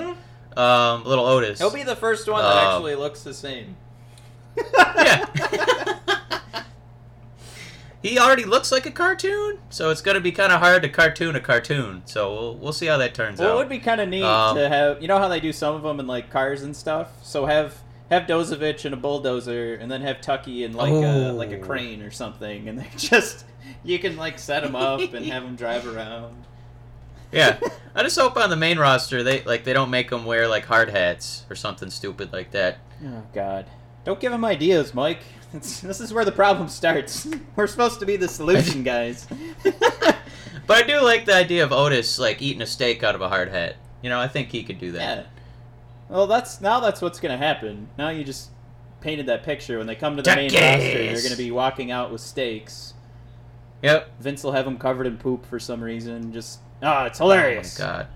Um, 0.58 1.04
little 1.06 1.26
Otis. 1.28 1.60
He'll 1.60 1.70
be 1.72 1.84
the 1.84 1.96
first 1.96 2.28
one 2.28 2.42
that 2.42 2.48
Uh, 2.58 2.72
actually 2.74 2.96
looks 2.96 3.22
the 3.22 3.34
same. 3.36 3.76
yeah. 4.58 5.26
He 8.02 8.18
already 8.18 8.46
looks 8.46 8.72
like 8.72 8.86
a 8.86 8.92
cartoon, 8.92 9.60
so 9.70 9.90
it's 9.90 10.02
gonna 10.02 10.22
be 10.22 10.32
kind 10.32 10.54
of 10.54 10.60
hard 10.62 10.84
to 10.84 10.90
cartoon 10.90 11.36
a 11.36 11.42
cartoon. 11.42 12.02
So 12.06 12.32
we'll 12.34 12.56
we'll 12.56 12.74
see 12.74 12.86
how 12.86 12.98
that 12.98 13.14
turns 13.14 13.42
out. 13.42 13.46
Well, 13.46 13.56
it 13.56 13.58
would 13.58 13.70
be 13.70 13.80
kind 13.80 14.00
of 14.00 14.08
neat 14.08 14.24
Um, 14.24 14.56
to 14.56 14.70
have. 14.70 15.02
You 15.02 15.08
know 15.10 15.18
how 15.18 15.28
they 15.28 15.40
do 15.42 15.52
some 15.52 15.76
of 15.76 15.84
them 15.84 16.00
in 16.00 16.08
like 16.08 16.30
cars 16.32 16.62
and 16.64 16.74
stuff. 16.76 17.10
So 17.24 17.46
have 17.46 17.76
have 18.10 18.24
Dozovic 18.24 18.86
and 18.86 18.94
a 18.94 18.98
bulldozer, 18.98 19.76
and 19.76 19.92
then 19.92 20.02
have 20.02 20.22
Tucky 20.22 20.64
and 20.64 20.76
like 20.76 20.94
a 20.94 21.30
Oh. 21.30 21.34
like 21.36 21.52
a 21.52 21.58
crane 21.58 22.02
or 22.02 22.10
something, 22.12 22.70
and 22.70 22.80
they 22.80 22.88
just 22.98 23.44
you 23.84 24.00
can 24.00 24.16
like 24.16 24.40
set 24.40 24.64
them 24.64 24.76
up 24.76 25.02
and 25.14 25.26
have 25.26 25.44
them 25.44 25.58
drive 25.58 25.86
around. 25.86 26.46
Yeah, 27.34 27.60
I 27.96 28.02
just 28.04 28.18
hope 28.18 28.38
on 28.38 28.50
the 28.50 28.56
main 28.56 28.80
roster 28.80 29.24
they 29.24 29.44
like 29.44 29.66
they 29.66 29.74
don't 29.74 29.90
make 29.92 30.10
them 30.10 30.24
wear 30.24 30.48
like 30.48 30.66
hard 30.66 30.90
hats 30.90 31.46
or 31.50 31.56
something 31.56 31.90
stupid 31.90 32.32
like 32.32 32.52
that. 32.52 32.78
Oh 33.06 33.24
God! 33.34 33.66
Don't 34.06 34.22
give 34.22 34.32
him 34.32 34.46
ideas, 34.46 34.94
Mike. 34.94 35.20
It's, 35.54 35.80
this 35.82 36.00
is 36.00 36.14
where 36.14 36.26
the 36.26 36.32
problem 36.32 36.70
starts. 36.70 37.28
We're 37.56 37.68
supposed 37.68 38.00
to 38.00 38.06
be 38.06 38.18
the 38.18 38.28
solution 38.28 38.84
guys. 38.84 39.28
But 40.70 40.84
I 40.84 40.88
do 40.88 41.02
like 41.02 41.26
the 41.26 41.34
idea 41.34 41.64
of 41.64 41.72
Otis 41.72 42.20
like 42.20 42.44
eating 42.44 42.62
a 42.62 42.66
steak 42.68 43.02
out 43.02 43.16
of 43.16 43.22
a 43.22 43.28
hard 43.28 43.50
hat. 43.50 43.78
You 44.04 44.12
know, 44.12 44.20
I 44.20 44.28
think 44.28 44.50
he 44.50 44.64
could 44.64 44.80
do 44.80 44.92
that. 44.92 45.18
yeah. 45.18 45.24
Well, 46.10 46.28
that's 46.28 46.62
now 46.62 46.80
that's 46.80 47.02
what's 47.02 47.20
gonna 47.20 47.38
happen. 47.38 47.90
Now 47.98 48.10
you 48.10 48.24
just 48.24 48.52
painted 49.02 49.26
that 49.26 49.42
picture. 49.42 49.80
When 49.80 49.88
they 49.88 49.96
come 49.96 50.16
to 50.18 50.22
the 50.22 50.36
main 50.36 50.54
roster, 50.54 51.06
they're 51.06 51.24
gonna 51.24 51.36
be 51.36 51.50
walking 51.50 51.90
out 51.90 52.12
with 52.12 52.22
steaks. 52.22 52.94
Yep. 53.82 54.12
Vince 54.20 54.44
will 54.44 54.52
have 54.52 54.66
them 54.66 54.78
covered 54.78 55.08
in 55.08 55.18
poop 55.18 55.44
for 55.48 55.58
some 55.58 55.82
reason. 55.84 56.32
Just 56.32 56.60
ah, 56.84 57.06
it's 57.06 57.18
hilarious. 57.18 57.80
Oh 57.80 57.84
my 57.84 57.90
god. 57.92 58.08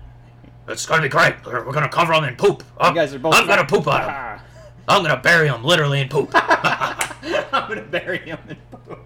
It's 0.68 0.86
gonna 0.86 1.02
be 1.02 1.08
great. 1.08 1.34
We're, 1.44 1.66
we're 1.66 1.72
gonna 1.72 1.88
cover 1.88 2.12
them 2.14 2.22
in 2.22 2.36
poop. 2.36 2.62
I'm, 2.78 2.94
You 2.94 3.00
guys 3.00 3.12
are 3.14 3.18
both. 3.18 3.34
I'm 3.34 3.48
gonna 3.48 3.66
poop 3.66 3.88
on 3.88 4.02
him. 4.02 4.43
I'm 4.88 5.02
gonna 5.02 5.16
bury 5.20 5.48
him 5.48 5.64
literally 5.64 6.00
in 6.00 6.08
poop. 6.08 6.30
I'm 6.34 7.68
gonna 7.68 7.82
bury 7.82 8.18
him 8.18 8.38
in 8.48 8.56
poop. 8.70 9.00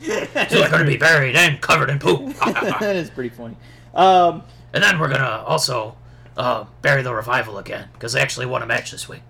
so 0.00 0.58
they're 0.58 0.70
gonna 0.70 0.84
be 0.84 0.96
buried 0.96 1.36
and 1.36 1.60
covered 1.60 1.90
in 1.90 1.98
poop. 1.98 2.34
that 2.80 2.96
is 2.96 3.10
pretty 3.10 3.28
funny. 3.30 3.56
Um, 3.94 4.42
and 4.72 4.82
then 4.82 4.98
we're 4.98 5.08
gonna 5.08 5.44
also 5.46 5.96
uh, 6.36 6.64
bury 6.80 7.02
the 7.02 7.14
revival 7.14 7.58
again 7.58 7.88
because 7.92 8.12
they 8.14 8.20
actually 8.20 8.46
won 8.46 8.62
a 8.62 8.66
match 8.66 8.90
this 8.90 9.08
week. 9.08 9.22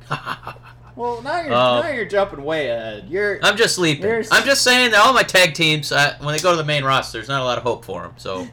well, 0.97 1.21
now 1.23 1.41
you're 1.43 1.53
Uh, 1.53 1.83
now 1.83 1.88
you're 1.88 2.05
jumping 2.07 2.43
way 2.45 2.69
ahead. 2.69 3.09
You're 3.09 3.38
I'm 3.45 3.57
just 3.57 3.75
sleeping. 3.75 4.03
There's- 4.03 4.29
I'm 4.31 4.45
just 4.45 4.62
saying 4.62 4.93
that 4.93 5.01
all 5.05 5.12
my 5.12 5.25
tag 5.25 5.55
teams, 5.55 5.93
uh, 5.93 6.17
when 6.21 6.35
they 6.35 6.41
go 6.41 6.53
to 6.53 6.57
the 6.57 6.65
main 6.65 6.85
roster, 6.85 7.19
there's 7.19 7.29
not 7.29 7.43
a 7.43 7.45
lot 7.45 7.59
of 7.59 7.65
hope 7.65 7.85
for 7.85 8.03
them. 8.03 8.15
So 8.17 8.47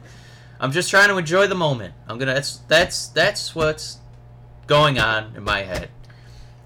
I'm 0.58 0.72
just 0.72 0.90
trying 0.90 1.08
to 1.08 1.16
enjoy 1.16 1.46
the 1.46 1.54
moment. 1.54 1.94
I'm 2.08 2.18
gonna. 2.18 2.34
That's 2.34 2.58
that's 2.68 3.08
that's 3.08 3.54
what's 3.54 3.98
going 4.66 4.98
on 4.98 5.32
in 5.36 5.42
my 5.44 5.60
head. 5.62 5.88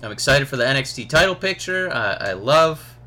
I'm 0.04 0.12
excited 0.12 0.48
for 0.48 0.58
the 0.58 0.64
NXT 0.64 1.08
title 1.08 1.34
picture. 1.34 1.90
I, 1.90 2.12
I 2.12 2.32
love 2.34 2.98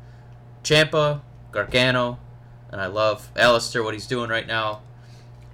Ciampa, 0.64 1.20
Gargano, 1.52 2.18
and 2.72 2.80
I 2.80 2.86
love 2.86 3.32
Aleister, 3.36 3.84
what 3.84 3.94
he's 3.94 4.08
doing 4.08 4.28
right 4.28 4.48
now. 4.48 4.82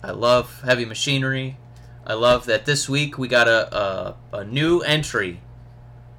I 0.03 0.13
love 0.13 0.63
Heavy 0.63 0.87
Machinery. 0.87 1.59
I 2.07 2.15
love 2.15 2.47
that 2.47 2.65
this 2.65 2.89
week 2.89 3.19
we 3.19 3.29
got 3.29 3.47
a, 3.47 3.77
a, 3.77 4.17
a 4.33 4.45
new 4.45 4.81
entry 4.81 5.43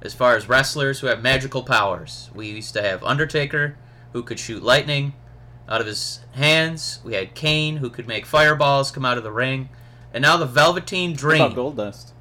as 0.00 0.14
far 0.14 0.36
as 0.36 0.48
wrestlers 0.48 1.00
who 1.00 1.08
have 1.08 1.22
magical 1.22 1.64
powers. 1.64 2.30
We 2.32 2.46
used 2.46 2.74
to 2.74 2.82
have 2.82 3.02
Undertaker, 3.02 3.76
who 4.12 4.22
could 4.22 4.38
shoot 4.38 4.62
lightning 4.62 5.14
out 5.68 5.80
of 5.80 5.88
his 5.88 6.20
hands. 6.34 7.00
We 7.02 7.14
had 7.14 7.34
Kane, 7.34 7.78
who 7.78 7.90
could 7.90 8.06
make 8.06 8.26
fireballs 8.26 8.92
come 8.92 9.04
out 9.04 9.18
of 9.18 9.24
the 9.24 9.32
ring. 9.32 9.70
And 10.14 10.22
now 10.22 10.36
the 10.36 10.46
Velveteen 10.46 11.10
What 11.10 11.18
Dream. 11.18 11.42
about 11.42 11.56
Goldust? 11.56 12.12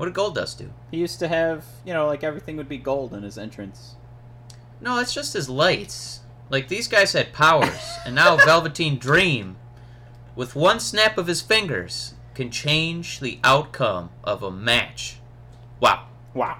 What 0.00 0.06
did 0.06 0.14
Goldust 0.14 0.56
do? 0.56 0.70
He 0.90 0.96
used 0.96 1.18
to 1.18 1.28
have, 1.28 1.62
you 1.84 1.92
know, 1.92 2.06
like 2.06 2.24
everything 2.24 2.56
would 2.56 2.70
be 2.70 2.78
gold 2.78 3.12
in 3.12 3.22
his 3.22 3.36
entrance. 3.36 3.96
No, 4.80 4.98
it's 4.98 5.12
just 5.12 5.34
his 5.34 5.50
lights. 5.50 6.20
Like 6.48 6.68
these 6.68 6.88
guys 6.88 7.12
had 7.12 7.34
powers, 7.34 7.78
and 8.06 8.14
now 8.14 8.38
Velveteen 8.38 8.96
Dream, 8.98 9.58
with 10.34 10.56
one 10.56 10.80
snap 10.80 11.18
of 11.18 11.26
his 11.26 11.42
fingers, 11.42 12.14
can 12.34 12.50
change 12.50 13.20
the 13.20 13.40
outcome 13.44 14.08
of 14.24 14.42
a 14.42 14.50
match. 14.50 15.18
Wow, 15.80 16.06
Wow. 16.32 16.56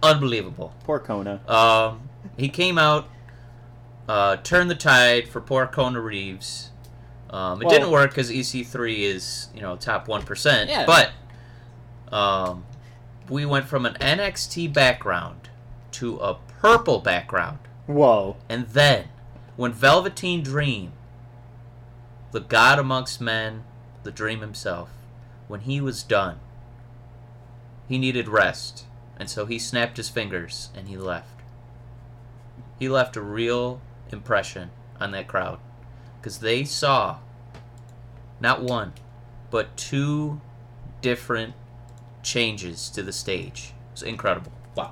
unbelievable. 0.00 0.74
Poor 0.84 1.00
Kona. 1.00 1.40
Um, 1.48 2.08
he 2.36 2.48
came 2.48 2.78
out, 2.78 3.08
uh, 4.08 4.36
turned 4.36 4.70
the 4.70 4.76
tide 4.76 5.26
for 5.26 5.40
poor 5.40 5.66
Kona 5.66 6.00
Reeves. 6.00 6.70
Um, 7.30 7.60
it 7.60 7.64
Well- 7.64 7.74
didn't 7.74 7.90
work 7.90 8.10
because 8.10 8.30
EC3 8.30 9.02
is 9.02 9.48
you 9.56 9.60
know 9.60 9.74
top 9.74 10.06
one 10.06 10.22
percent. 10.22 10.70
Yeah. 10.70 10.86
But 10.86 11.10
um, 12.12 12.64
we 13.28 13.44
went 13.44 13.66
from 13.66 13.86
an 13.86 13.94
NXT 13.94 14.72
background 14.72 15.48
to 15.92 16.16
a 16.18 16.38
purple 16.60 17.00
background, 17.00 17.58
Whoa. 17.86 18.36
and 18.48 18.68
then 18.68 19.08
when 19.56 19.72
Velveteen 19.72 20.42
Dream, 20.42 20.92
the 22.32 22.40
God 22.40 22.78
amongst 22.78 23.20
men, 23.20 23.64
the 24.02 24.10
Dream 24.10 24.40
himself, 24.40 24.90
when 25.48 25.60
he 25.60 25.80
was 25.80 26.02
done, 26.02 26.38
he 27.88 27.98
needed 27.98 28.28
rest, 28.28 28.84
and 29.18 29.30
so 29.30 29.46
he 29.46 29.58
snapped 29.58 29.96
his 29.96 30.08
fingers 30.08 30.70
and 30.74 30.88
he 30.88 30.96
left. 30.96 31.40
He 32.78 32.88
left 32.88 33.16
a 33.16 33.22
real 33.22 33.80
impression 34.10 34.70
on 35.00 35.12
that 35.12 35.28
crowd 35.28 35.58
because 36.20 36.38
they 36.38 36.64
saw 36.64 37.18
not 38.40 38.62
one, 38.62 38.92
but 39.50 39.76
two 39.76 40.40
different 41.00 41.54
changes 42.26 42.90
to 42.90 43.02
the 43.02 43.12
stage. 43.12 43.72
It's 43.92 44.02
incredible. 44.02 44.52
Wow. 44.76 44.90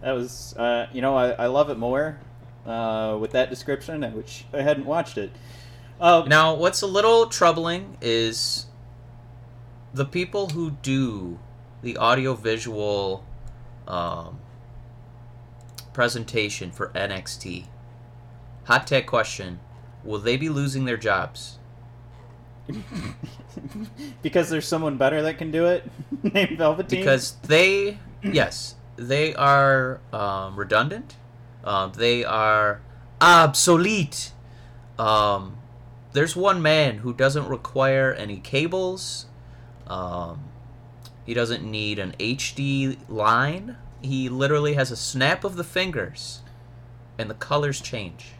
That 0.00 0.12
was, 0.12 0.54
uh, 0.56 0.88
you 0.92 1.02
know, 1.02 1.14
I, 1.16 1.30
I 1.30 1.46
love 1.46 1.70
it 1.70 1.78
more 1.78 2.18
uh, 2.66 3.16
with 3.20 3.32
that 3.32 3.50
description. 3.50 4.02
which 4.14 4.44
I 4.52 4.62
hadn't 4.62 4.86
watched 4.86 5.18
it. 5.18 5.30
Uh, 6.00 6.24
Now, 6.26 6.54
what's 6.54 6.82
a 6.82 6.86
little 6.86 7.26
troubling 7.26 7.96
is 8.00 8.66
the 9.92 10.04
people 10.04 10.48
who 10.48 10.72
do 10.82 11.38
the 11.82 11.96
audiovisual 11.98 13.24
um, 13.86 14.40
presentation 15.92 16.72
for 16.72 16.88
NXT. 16.88 17.66
Hot 18.64 18.86
tag 18.86 19.06
question: 19.06 19.60
Will 20.02 20.18
they 20.18 20.36
be 20.36 20.48
losing 20.48 20.86
their 20.86 20.96
jobs? 20.96 21.58
because 24.22 24.50
there's 24.50 24.66
someone 24.66 24.96
better 24.96 25.22
that 25.22 25.38
can 25.38 25.50
do 25.50 25.66
it, 25.66 25.88
named 26.22 26.58
Velveteen. 26.58 27.00
Because 27.00 27.32
they, 27.42 27.98
yes, 28.22 28.74
they 28.96 29.34
are 29.34 30.00
um, 30.12 30.56
redundant. 30.56 31.16
Um, 31.62 31.92
they 31.92 32.24
are 32.24 32.80
obsolete. 33.20 34.32
Um, 34.98 35.58
there's 36.12 36.36
one 36.36 36.62
man 36.62 36.98
who 36.98 37.12
doesn't 37.12 37.48
require 37.48 38.12
any 38.12 38.36
cables. 38.38 39.26
Um, 39.86 40.44
he 41.24 41.34
doesn't 41.34 41.68
need 41.68 41.98
an 41.98 42.14
HD 42.18 42.98
line. 43.08 43.76
He 44.02 44.28
literally 44.28 44.74
has 44.74 44.90
a 44.90 44.96
snap 44.96 45.44
of 45.44 45.56
the 45.56 45.64
fingers, 45.64 46.42
and 47.18 47.30
the 47.30 47.34
colors 47.34 47.80
change. 47.80 48.33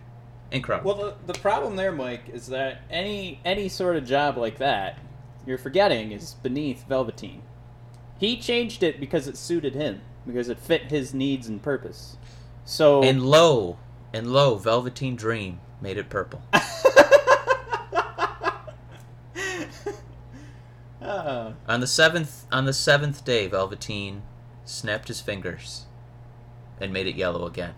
Incredible. 0.55 0.95
Well, 0.95 1.15
the, 1.27 1.33
the 1.33 1.39
problem 1.41 1.75
there, 1.77 1.91
Mike, 1.93 2.29
is 2.33 2.47
that 2.47 2.83
any 2.89 3.41
any 3.45 3.69
sort 3.69 3.97
of 3.97 4.07
job 4.07 4.39
like 4.39 4.59
that, 4.59 4.99
you're 5.45 5.59
forgetting 5.59 6.13
is 6.13 6.35
beneath 6.35 6.85
Velveteen. 6.89 7.43
He 8.19 8.37
changed 8.37 8.85
it 8.85 9.01
because 9.01 9.27
it 9.27 9.37
suited 9.37 9.75
him, 9.75 10.01
because 10.25 10.49
it 10.49 10.59
fit 10.61 10.93
his 10.93 11.13
needs 11.13 11.49
and 11.49 11.61
purpose. 11.61 12.17
So 12.65 13.03
and 13.03 13.23
lo, 13.27 13.79
and 14.13 14.33
lo, 14.33 14.55
Velveteen 14.55 15.17
Dream 15.17 15.61
made 15.81 15.99
it 15.99 16.09
purple. 16.09 16.41
Ah, 21.03 21.53
On 21.69 21.81
the 21.81 21.87
seventh 21.87 22.47
on 22.53 22.65
the 22.65 22.73
seventh 22.73 23.25
day, 23.25 23.49
Velveteen 23.49 24.23
snapped 24.65 25.09
his 25.09 25.21
fingers 25.21 25.87
and 26.81 26.93
made 26.93 27.07
it 27.07 27.17
yellow 27.17 27.47
again. 27.47 27.75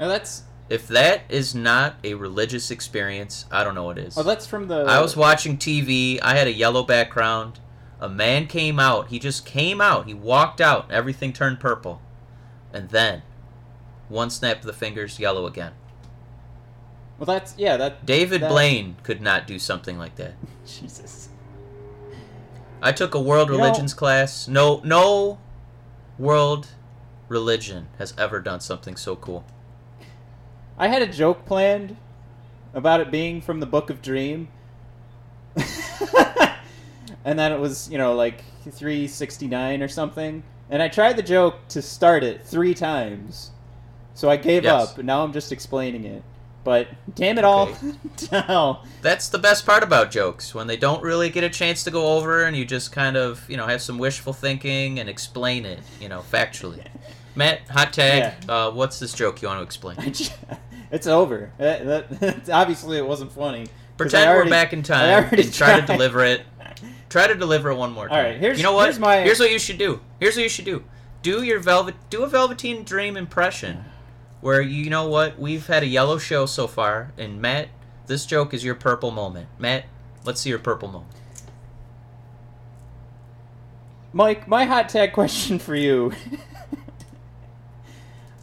oh, 0.00 0.08
that's 0.08 0.42
If 0.68 0.86
that 0.88 1.22
is 1.28 1.54
not 1.54 1.96
a 2.04 2.14
religious 2.14 2.70
experience, 2.70 3.46
I 3.50 3.64
don't 3.64 3.74
know 3.74 3.84
what 3.84 3.96
is. 3.98 4.18
oh, 4.18 4.22
that's 4.22 4.46
from 4.46 4.68
the. 4.68 4.80
I 4.84 5.00
was 5.00 5.16
watching 5.16 5.56
TV. 5.56 6.18
I 6.22 6.36
had 6.36 6.46
a 6.46 6.52
yellow 6.52 6.82
background. 6.82 7.58
A 8.00 8.08
man 8.08 8.46
came 8.46 8.78
out. 8.78 9.08
He 9.08 9.18
just 9.18 9.44
came 9.46 9.80
out. 9.80 10.06
He 10.06 10.14
walked 10.14 10.60
out. 10.60 10.90
Everything 10.90 11.32
turned 11.32 11.58
purple. 11.58 12.00
And 12.72 12.90
then, 12.90 13.22
one 14.08 14.30
snap 14.30 14.58
of 14.58 14.64
the 14.64 14.72
fingers, 14.74 15.18
yellow 15.18 15.46
again. 15.46 15.72
Well, 17.18 17.26
that's 17.26 17.54
yeah. 17.56 17.76
That 17.78 18.04
David 18.04 18.42
that- 18.42 18.50
Blaine 18.50 18.96
could 19.02 19.20
not 19.22 19.46
do 19.46 19.58
something 19.58 19.98
like 19.98 20.16
that. 20.16 20.34
Jesus. 20.66 21.30
I 22.82 22.92
took 22.92 23.14
a 23.14 23.20
world 23.20 23.48
You 23.48 23.56
know- 23.56 23.64
religions 23.64 23.94
class. 23.94 24.46
No, 24.46 24.80
no 24.84 25.38
world 26.18 26.68
religion 27.28 27.88
has 27.98 28.14
ever 28.18 28.38
done 28.40 28.60
something 28.60 28.96
so 28.96 29.16
cool. 29.16 29.44
I 30.78 30.88
had 30.88 31.02
a 31.02 31.06
joke 31.06 31.44
planned 31.44 31.96
about 32.72 33.00
it 33.00 33.10
being 33.10 33.40
from 33.40 33.60
the 33.60 33.66
Book 33.66 33.90
of 33.90 34.00
Dream. 34.00 34.48
and 37.24 37.38
then 37.38 37.52
it 37.52 37.58
was, 37.58 37.90
you 37.90 37.98
know, 37.98 38.14
like 38.14 38.44
369 38.70 39.82
or 39.82 39.88
something. 39.88 40.42
And 40.70 40.82
I 40.82 40.88
tried 40.88 41.16
the 41.16 41.22
joke 41.22 41.56
to 41.68 41.82
start 41.82 42.22
it 42.22 42.44
three 42.44 42.74
times. 42.74 43.50
So 44.14 44.28
I 44.30 44.36
gave 44.36 44.64
Yes. 44.64 44.90
up, 44.90 44.98
and 44.98 45.06
now 45.06 45.22
I'm 45.24 45.32
just 45.32 45.52
explaining 45.52 46.04
it. 46.04 46.22
But 46.64 46.88
damn 47.14 47.38
it 47.38 47.44
all. 47.44 47.70
no. 48.32 48.80
That's 49.00 49.28
the 49.30 49.38
best 49.38 49.64
part 49.64 49.82
about 49.82 50.10
jokes 50.10 50.54
when 50.54 50.66
they 50.66 50.76
don't 50.76 51.02
really 51.02 51.30
get 51.30 51.42
a 51.44 51.48
chance 51.48 51.82
to 51.84 51.90
go 51.90 52.16
over 52.16 52.44
and 52.44 52.56
you 52.56 52.64
just 52.64 52.92
kind 52.92 53.16
of, 53.16 53.48
you 53.48 53.56
know, 53.56 53.66
have 53.66 53.80
some 53.80 53.96
wishful 53.98 54.32
thinking 54.32 54.98
and 55.00 55.08
explain 55.08 55.64
it, 55.64 55.80
you 56.00 56.08
know, 56.08 56.22
factually. 56.30 56.84
Matt, 57.34 57.60
hot 57.68 57.92
tag. 57.92 58.34
Uh, 58.48 58.70
what's 58.72 58.98
this 58.98 59.14
joke 59.14 59.40
you 59.40 59.48
want 59.48 59.60
to 59.60 59.62
explain? 59.64 59.96
It's 60.90 61.06
over. 61.06 61.50
That, 61.58 61.86
that, 62.20 62.48
obviously, 62.52 62.98
it 62.98 63.06
wasn't 63.06 63.32
funny. 63.32 63.66
Pretend 63.96 64.28
already- 64.30 64.48
we're 64.48 64.50
back 64.50 64.72
in 64.72 64.82
time 64.82 65.28
and 65.32 65.52
try 65.52 65.80
to 65.80 65.86
deliver 65.86 66.24
it. 66.24 66.42
Try 67.08 67.26
to 67.26 67.34
deliver 67.34 67.70
it 67.70 67.74
one 67.76 67.92
more 67.92 68.06
time. 68.06 68.16
All 68.18 68.22
right, 68.22 68.38
here's- 68.38 68.58
you 68.58 68.62
know 68.62 68.74
what? 68.74 68.84
here's 68.84 68.98
my- 68.98 69.22
Here's 69.22 69.40
what 69.40 69.50
you 69.50 69.58
should 69.58 69.78
do. 69.78 70.00
Here's 70.20 70.36
what 70.36 70.42
you 70.42 70.48
should 70.50 70.66
do. 70.66 70.84
Do 71.22 71.42
your 71.42 71.58
velvet. 71.58 71.94
Do 72.10 72.22
a 72.22 72.28
Velveteen 72.28 72.84
Dream 72.84 73.16
impression, 73.16 73.84
where 74.42 74.60
you 74.60 74.90
know 74.90 75.08
what? 75.08 75.38
We've 75.38 75.66
had 75.66 75.82
a 75.82 75.86
yellow 75.86 76.18
show 76.18 76.44
so 76.46 76.66
far, 76.66 77.12
and 77.16 77.40
Matt, 77.40 77.68
this 78.06 78.26
joke 78.26 78.52
is 78.52 78.62
your 78.62 78.74
purple 78.74 79.10
moment. 79.10 79.48
Matt, 79.58 79.86
let's 80.24 80.42
see 80.42 80.50
your 80.50 80.58
purple 80.58 80.88
moment. 80.88 81.10
Mike, 84.12 84.46
my 84.48 84.64
hot 84.64 84.88
tag 84.88 85.12
question 85.12 85.58
for 85.58 85.74
you. 85.74 86.12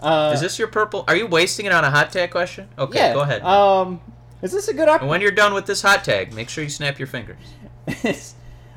uh, 0.05 0.31
Is 0.33 0.41
this 0.41 0.57
your 0.59 0.67
purple? 0.67 1.03
Are 1.07 1.15
you 1.15 1.27
wasting 1.27 1.65
it 1.65 1.71
on 1.71 1.83
a 1.83 1.89
hot 1.89 2.11
tag 2.11 2.31
question? 2.31 2.69
Okay, 2.77 2.97
yeah, 2.99 3.13
go 3.13 3.21
ahead. 3.21 3.41
Um, 3.41 3.99
is 4.41 4.51
this 4.51 4.67
a 4.67 4.73
good 4.73 4.81
and 4.81 4.89
opportunity? 4.91 5.09
when 5.09 5.21
you're 5.21 5.31
done 5.31 5.53
with 5.53 5.65
this 5.65 5.81
hot 5.81 6.03
tag, 6.03 6.33
make 6.33 6.49
sure 6.49 6.63
you 6.63 6.69
snap 6.69 6.99
your 6.99 7.07
fingers. 7.07 7.37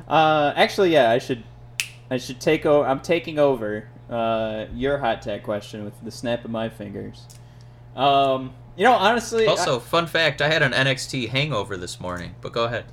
uh, 0.09 0.53
actually, 0.57 0.93
yeah, 0.93 1.11
I 1.11 1.19
should, 1.19 1.43
I 2.11 2.17
should 2.17 2.41
take 2.41 2.65
o- 2.67 2.83
I'm 2.83 3.01
taking 3.01 3.39
over 3.39 3.89
uh, 4.11 4.67
your 4.73 4.99
hot 4.99 5.23
tag 5.23 5.43
question 5.43 5.85
with 5.85 5.95
the 6.03 6.11
snap 6.11 6.45
of 6.45 6.51
my 6.51 6.69
fingers. 6.69 7.27
Um, 7.97 8.53
you 8.77 8.85
know, 8.85 8.93
honestly, 8.95 9.47
I- 9.47 9.51
Also, 9.51 9.79
fun 9.81 10.07
fact: 10.07 10.41
I 10.41 10.49
had 10.49 10.63
an 10.63 10.73
NXT 10.73 11.29
hangover 11.29 11.77
this 11.77 12.01
morning. 12.01 12.35
But 12.41 12.53
go 12.53 12.65
ahead. 12.65 12.87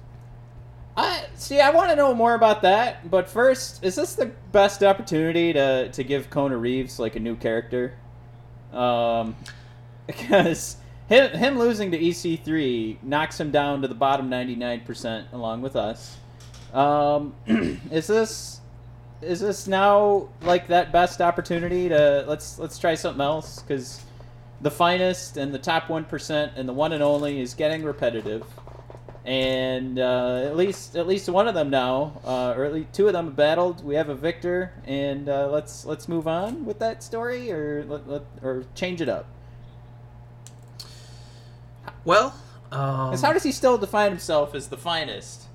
I 0.98 1.26
see. 1.36 1.60
I 1.60 1.71
want 1.71 1.89
to 1.89 1.95
know 1.95 2.13
more 2.13 2.36
about 2.36 2.62
that. 2.62 3.10
But 3.12 3.30
first, 3.30 3.84
is 3.84 3.95
this 3.95 4.15
the 4.15 4.28
best 4.52 4.82
opportunity 4.84 5.54
to 5.54 5.89
to 5.89 6.04
give 6.04 6.30
Kona 6.30 6.58
Reeves 6.58 7.00
like 7.00 7.15
a 7.15 7.19
new 7.19 7.36
character? 7.36 7.93
Um, 8.76 9.36
because 10.08 10.78
him 11.08 11.32
him 11.32 11.58
losing 11.58 11.92
to 11.92 12.00
EC3 12.00 13.02
knocks 13.04 13.40
him 13.40 13.52
down 13.52 13.82
to 13.82 13.88
the 13.88 13.96
bottom 13.96 14.30
ninety 14.30 14.56
nine 14.56 14.82
percent 14.82 15.28
along 15.34 15.62
with 15.62 15.76
us. 15.76 16.18
Um, 16.74 17.34
is 17.48 18.08
this 18.08 18.62
is 19.22 19.40
this 19.40 19.68
now 19.68 20.30
like 20.42 20.68
that 20.68 20.92
best 20.92 21.22
opportunity 21.22 21.90
to 21.90 22.26
let's 22.28 22.60
let's 22.60 22.78
try 22.78 22.96
something 22.96 23.22
else 23.22 23.62
because 23.62 24.04
the 24.62 24.72
finest 24.72 25.38
and 25.38 25.54
the 25.54 25.60
top 25.60 25.90
one 25.90 26.06
percent 26.06 26.54
and 26.56 26.68
the 26.68 26.74
one 26.74 26.92
and 26.92 27.02
only 27.02 27.40
is 27.40 27.54
getting 27.54 27.84
repetitive 27.84 28.44
and 29.26 29.98
uh, 29.98 30.44
at 30.46 30.56
least 30.56 30.96
at 30.96 31.08
least 31.08 31.28
one 31.30 31.48
of 31.48 31.56
them 31.56 31.70
now, 31.70 32.22
uh, 32.24 32.54
or 32.56 32.64
at 32.64 32.74
least 32.74 32.94
two 32.94 33.08
of 33.08 33.14
them 33.14 33.26
have 33.26 33.36
battled. 33.36 33.84
We 33.84 33.96
have 33.96 34.10
a 34.10 34.16
victor, 34.16 34.72
and 34.86 35.28
uh, 35.28 35.50
let's 35.50 35.86
let's 35.86 36.08
move 36.08 36.28
on 36.28 36.66
with 36.66 36.80
that 36.80 37.04
story, 37.04 37.52
or 37.52 37.84
let, 37.86 38.08
let, 38.08 38.22
or 38.44 38.66
change 38.76 39.02
it 39.02 39.10
up. 39.10 39.26
Well, 42.04 42.36
um, 42.72 43.18
how 43.18 43.34
does 43.34 43.44
he 43.44 43.52
still 43.52 43.78
define 43.80 44.12
himself 44.12 44.54
as 44.54 44.68
the 44.68 44.78
finest? 44.78 45.46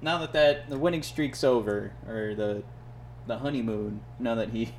Now 0.00 0.18
that 0.18 0.32
that 0.32 0.70
the 0.70 0.78
winning 0.78 1.02
streak's 1.02 1.44
over, 1.44 1.92
or 2.08 2.34
the 2.34 2.62
the 3.26 3.38
honeymoon. 3.38 4.00
Now 4.18 4.34
that 4.36 4.50
he 4.50 4.72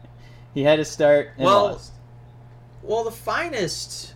he 0.54 0.62
had 0.62 0.76
to 0.76 0.84
start 0.84 1.32
and 1.36 1.44
Well, 1.44 1.64
lost. 1.66 1.92
Well, 2.82 3.04
the 3.04 3.10
finest, 3.10 4.14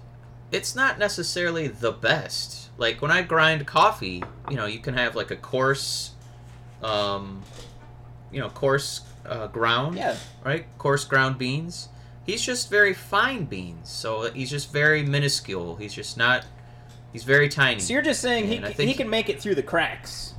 it's 0.53 0.77
not 0.77 0.99
necessarily 0.99 1.67
the 1.67 1.93
best. 1.93 2.60
Like 2.81 3.01
when 3.03 3.11
I 3.11 3.21
grind 3.23 3.67
coffee, 3.67 4.25
you 4.51 4.57
know, 4.57 4.65
you 4.67 4.79
can 4.81 4.95
have 4.95 5.15
like 5.15 5.31
a 5.31 5.37
coarse, 5.37 6.13
um, 6.83 7.43
you 8.33 8.41
know, 8.41 8.49
coarse 8.49 9.03
uh, 9.27 9.47
ground, 9.49 9.97
Yeah. 9.99 10.17
right? 10.45 10.65
Coarse 10.79 11.05
ground 11.05 11.37
beans. 11.39 11.91
He's 12.25 12.41
just 12.43 12.71
very 12.71 12.95
fine 12.95 13.45
beans, 13.45 13.91
so 13.91 14.31
he's 14.33 14.49
just 14.51 14.73
very 14.73 15.03
minuscule. 15.03 15.77
He's 15.77 15.93
just 15.93 16.17
not. 16.17 16.47
He's 17.13 17.25
very 17.25 17.49
tiny. 17.51 17.81
So 17.81 17.93
you're 17.93 18.03
just 18.03 18.21
saying 18.23 18.47
he 18.49 18.57
And 18.57 18.65
I 18.65 18.69
c- 18.69 18.75
think 18.75 18.89
he 18.89 18.95
can 18.97 19.11
make 19.11 19.29
it 19.29 19.41
through 19.43 19.57
the 19.57 19.63
cracks. 19.63 20.33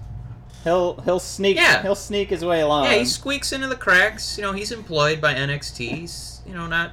He'll 0.64 1.00
he'll 1.02 1.20
sneak 1.20 1.58
Yeah. 1.58 1.82
he'll 1.84 1.96
sneak 1.96 2.30
his 2.30 2.44
way 2.44 2.62
along. 2.62 2.86
Yeah, 2.86 2.94
he 2.96 3.06
squeaks 3.06 3.52
into 3.52 3.68
the 3.68 3.76
cracks. 3.76 4.38
You 4.38 4.44
know, 4.44 4.52
he's 4.54 4.72
employed 4.72 5.22
by 5.22 5.34
NXT. 5.36 5.90
He's, 5.90 6.42
you 6.48 6.54
know, 6.56 6.66
not 6.66 6.92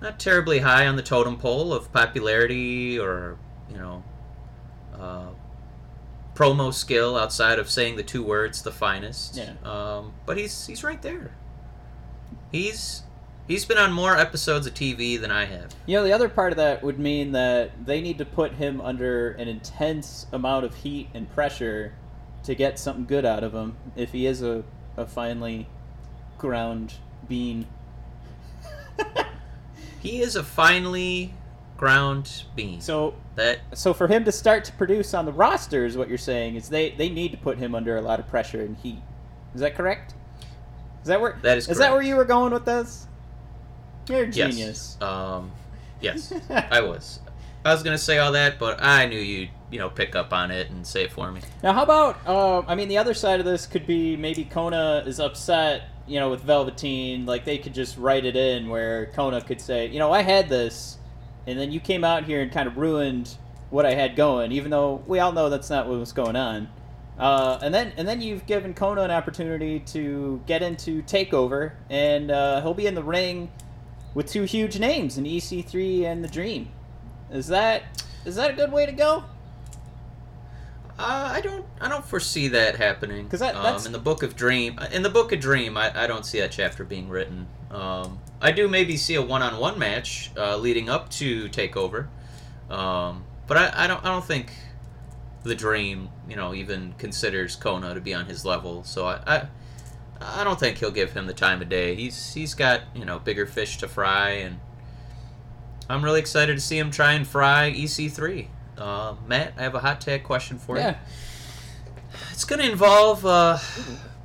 not 0.00 0.18
terribly 0.18 0.60
high 0.60 0.86
on 0.86 0.96
the 0.96 1.02
totem 1.02 1.36
pole 1.36 1.72
of 1.74 1.92
popularity 1.92 2.98
or, 2.98 3.36
you 3.70 3.76
know, 3.78 4.02
uh, 5.00 5.28
promo 6.34 6.72
skill 6.72 7.16
outside 7.16 7.58
of 7.58 7.70
saying 7.70 7.96
the 7.96 8.02
two 8.02 8.22
words, 8.22 8.62
the 8.62 8.72
finest. 8.72 9.36
Yeah. 9.36 9.52
Um, 9.64 10.12
but 10.24 10.36
he's 10.36 10.66
he's 10.66 10.84
right 10.84 11.00
there. 11.02 11.32
He's 12.52 13.02
he's 13.48 13.64
been 13.64 13.78
on 13.78 13.92
more 13.92 14.16
episodes 14.16 14.66
of 14.66 14.74
TV 14.74 15.20
than 15.20 15.30
I 15.30 15.46
have. 15.46 15.74
You 15.86 15.96
know, 15.96 16.04
the 16.04 16.12
other 16.12 16.28
part 16.28 16.52
of 16.52 16.56
that 16.58 16.82
would 16.82 16.98
mean 16.98 17.32
that 17.32 17.86
they 17.86 18.00
need 18.00 18.18
to 18.18 18.24
put 18.24 18.52
him 18.52 18.80
under 18.80 19.32
an 19.32 19.48
intense 19.48 20.26
amount 20.32 20.64
of 20.64 20.74
heat 20.76 21.08
and 21.14 21.32
pressure 21.32 21.94
to 22.44 22.54
get 22.54 22.78
something 22.78 23.06
good 23.06 23.24
out 23.24 23.42
of 23.42 23.54
him 23.54 23.76
if 23.96 24.12
he 24.12 24.26
is 24.26 24.42
a, 24.42 24.62
a 24.96 25.06
finely 25.06 25.68
ground 26.38 26.94
bean. 27.28 27.66
He 30.06 30.22
is 30.22 30.36
a 30.36 30.44
finely 30.44 31.34
ground 31.76 32.44
bean. 32.54 32.80
So 32.80 33.14
that 33.34 33.60
so 33.74 33.92
for 33.92 34.08
him 34.08 34.24
to 34.24 34.32
start 34.32 34.64
to 34.64 34.72
produce 34.72 35.14
on 35.14 35.24
the 35.24 35.32
roster 35.32 35.84
is 35.84 35.96
what 35.96 36.08
you're 36.08 36.18
saying 36.18 36.56
is 36.56 36.68
they, 36.68 36.90
they 36.90 37.08
need 37.08 37.32
to 37.32 37.38
put 37.38 37.58
him 37.58 37.74
under 37.74 37.96
a 37.96 38.00
lot 38.00 38.20
of 38.20 38.28
pressure 38.28 38.62
and 38.62 38.76
heat. 38.76 39.02
Is 39.54 39.60
that 39.60 39.74
correct? 39.74 40.14
Is 41.02 41.08
that 41.08 41.20
where 41.20 41.38
That 41.42 41.58
is 41.58 41.68
Is 41.68 41.78
that 41.78 41.92
where 41.92 42.02
you 42.02 42.16
were 42.16 42.24
going 42.24 42.52
with 42.52 42.64
this? 42.64 43.06
You're 44.08 44.24
a 44.24 44.26
yes. 44.26 44.34
genius. 44.34 45.00
Um, 45.00 45.52
yes. 46.00 46.32
I 46.50 46.80
was. 46.80 47.20
I 47.64 47.72
was 47.72 47.82
gonna 47.82 47.98
say 47.98 48.18
all 48.18 48.32
that, 48.32 48.58
but 48.58 48.80
I 48.80 49.06
knew 49.06 49.18
you'd, 49.18 49.50
you 49.70 49.78
know, 49.80 49.90
pick 49.90 50.14
up 50.14 50.32
on 50.32 50.50
it 50.52 50.70
and 50.70 50.86
say 50.86 51.02
it 51.02 51.12
for 51.12 51.32
me. 51.32 51.40
Now, 51.62 51.72
how 51.72 51.82
about? 51.82 52.26
Um, 52.26 52.64
I 52.68 52.76
mean, 52.76 52.88
the 52.88 52.98
other 52.98 53.14
side 53.14 53.40
of 53.40 53.46
this 53.46 53.66
could 53.66 53.86
be 53.86 54.16
maybe 54.16 54.44
Kona 54.44 55.02
is 55.04 55.18
upset, 55.18 55.88
you 56.06 56.20
know, 56.20 56.30
with 56.30 56.42
Velveteen. 56.42 57.26
Like 57.26 57.44
they 57.44 57.58
could 57.58 57.74
just 57.74 57.98
write 57.98 58.24
it 58.24 58.36
in 58.36 58.68
where 58.68 59.06
Kona 59.06 59.40
could 59.40 59.60
say, 59.60 59.88
you 59.88 59.98
know, 59.98 60.12
I 60.12 60.22
had 60.22 60.48
this, 60.48 60.98
and 61.46 61.58
then 61.58 61.72
you 61.72 61.80
came 61.80 62.04
out 62.04 62.24
here 62.24 62.42
and 62.42 62.50
kind 62.50 62.68
of 62.68 62.76
ruined 62.76 63.36
what 63.70 63.86
I 63.86 63.94
had 63.94 64.16
going, 64.16 64.52
even 64.52 64.70
though 64.70 65.02
we 65.06 65.18
all 65.18 65.32
know 65.32 65.48
that's 65.48 65.70
not 65.70 65.88
what 65.88 65.98
was 65.98 66.12
going 66.12 66.36
on. 66.36 66.68
Uh, 67.18 67.58
and 67.62 67.74
then 67.74 67.92
and 67.96 68.06
then 68.06 68.20
you've 68.20 68.46
given 68.46 68.74
Kona 68.74 69.02
an 69.02 69.10
opportunity 69.10 69.80
to 69.80 70.42
get 70.46 70.62
into 70.62 71.02
Takeover, 71.02 71.72
and 71.88 72.30
uh, 72.30 72.60
he'll 72.60 72.74
be 72.74 72.86
in 72.86 72.94
the 72.94 73.02
ring 73.02 73.50
with 74.14 74.26
two 74.26 74.44
huge 74.44 74.78
names 74.78 75.16
in 75.16 75.24
EC3 75.24 76.04
and 76.04 76.22
the 76.22 76.28
Dream. 76.28 76.68
Is 77.30 77.48
that 77.48 78.04
is 78.24 78.36
that 78.36 78.50
a 78.50 78.52
good 78.54 78.72
way 78.72 78.86
to 78.86 78.92
go? 78.92 79.24
Uh, 80.98 81.30
I 81.34 81.40
don't. 81.42 81.64
I 81.80 81.88
don't 81.88 82.04
foresee 82.04 82.48
that 82.48 82.76
happening. 82.76 83.28
'Cause 83.28 83.40
that- 83.40 83.54
um, 83.54 83.62
that's- 83.62 83.86
in 83.86 83.92
the 83.92 83.98
book 83.98 84.22
of 84.22 84.34
Dream. 84.34 84.78
In 84.92 85.02
the 85.02 85.10
book 85.10 85.30
of 85.32 85.40
Dream, 85.40 85.76
I, 85.76 86.04
I 86.04 86.06
don't 86.06 86.24
see 86.24 86.40
that 86.40 86.50
chapter 86.52 86.84
being 86.84 87.08
written. 87.10 87.48
Um, 87.70 88.20
I 88.40 88.52
do 88.52 88.66
maybe 88.68 88.96
see 88.96 89.14
a 89.14 89.22
one-on-one 89.22 89.78
match 89.78 90.30
uh, 90.36 90.56
leading 90.56 90.88
up 90.88 91.10
to 91.10 91.48
Takeover, 91.50 92.06
um, 92.70 93.24
but 93.46 93.56
I, 93.58 93.84
I 93.84 93.86
don't. 93.86 94.02
I 94.04 94.08
don't 94.08 94.24
think 94.24 94.52
the 95.42 95.54
Dream, 95.54 96.08
you 96.28 96.34
know, 96.36 96.54
even 96.54 96.94
considers 96.98 97.56
Kona 97.56 97.92
to 97.94 98.00
be 98.00 98.14
on 98.14 98.26
his 98.26 98.44
level. 98.46 98.82
So 98.84 99.06
I, 99.06 99.20
I, 99.26 99.42
I 100.20 100.44
don't 100.44 100.58
think 100.58 100.78
he'll 100.78 100.90
give 100.90 101.12
him 101.12 101.26
the 101.26 101.34
time 101.34 101.60
of 101.60 101.68
day. 101.68 101.94
He's 101.94 102.32
he's 102.32 102.54
got 102.54 102.82
you 102.94 103.04
know 103.04 103.18
bigger 103.18 103.44
fish 103.44 103.76
to 103.78 103.88
fry, 103.88 104.30
and 104.30 104.60
I'm 105.90 106.02
really 106.02 106.20
excited 106.20 106.54
to 106.54 106.60
see 106.60 106.78
him 106.78 106.90
try 106.90 107.12
and 107.12 107.26
fry 107.26 107.70
EC3. 107.70 108.48
Uh, 108.78 109.14
Matt, 109.26 109.54
I 109.58 109.62
have 109.62 109.74
a 109.74 109.80
hot 109.80 110.00
tag 110.00 110.22
question 110.24 110.58
for 110.58 110.76
you. 110.76 110.82
Yeah. 110.82 110.96
It's 112.32 112.44
going 112.44 112.60
to 112.60 112.70
involve 112.70 113.24
uh, 113.24 113.58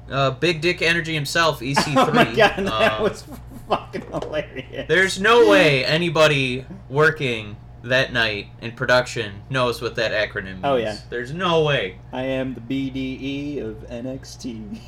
uh, 0.10 0.32
Big 0.32 0.62
Dick 0.62 0.82
Energy 0.82 1.14
himself, 1.14 1.60
EC3. 1.62 1.96
Oh 1.98 2.12
my 2.12 2.26
god, 2.26 2.58
that 2.66 3.00
Uh, 3.00 3.04
was 3.04 3.24
fucking 3.70 4.02
hilarious. 4.12 4.88
There's 4.88 5.20
no 5.20 5.48
way 5.50 5.86
anybody 5.86 6.66
working 6.90 7.56
that 7.84 8.14
night 8.14 8.48
in 8.62 8.72
production 8.74 9.42
knows 9.50 9.82
what 9.82 9.96
that 9.96 10.12
acronym 10.12 10.46
means. 10.54 10.60
Oh, 10.66 10.76
yeah. 10.76 10.98
There's 11.10 11.34
no 11.34 11.64
way. 11.64 11.98
I 12.14 12.24
am 12.24 12.54
the 12.54 12.62
BDE 12.62 13.64
of 13.64 13.78
NXT. 13.90 14.80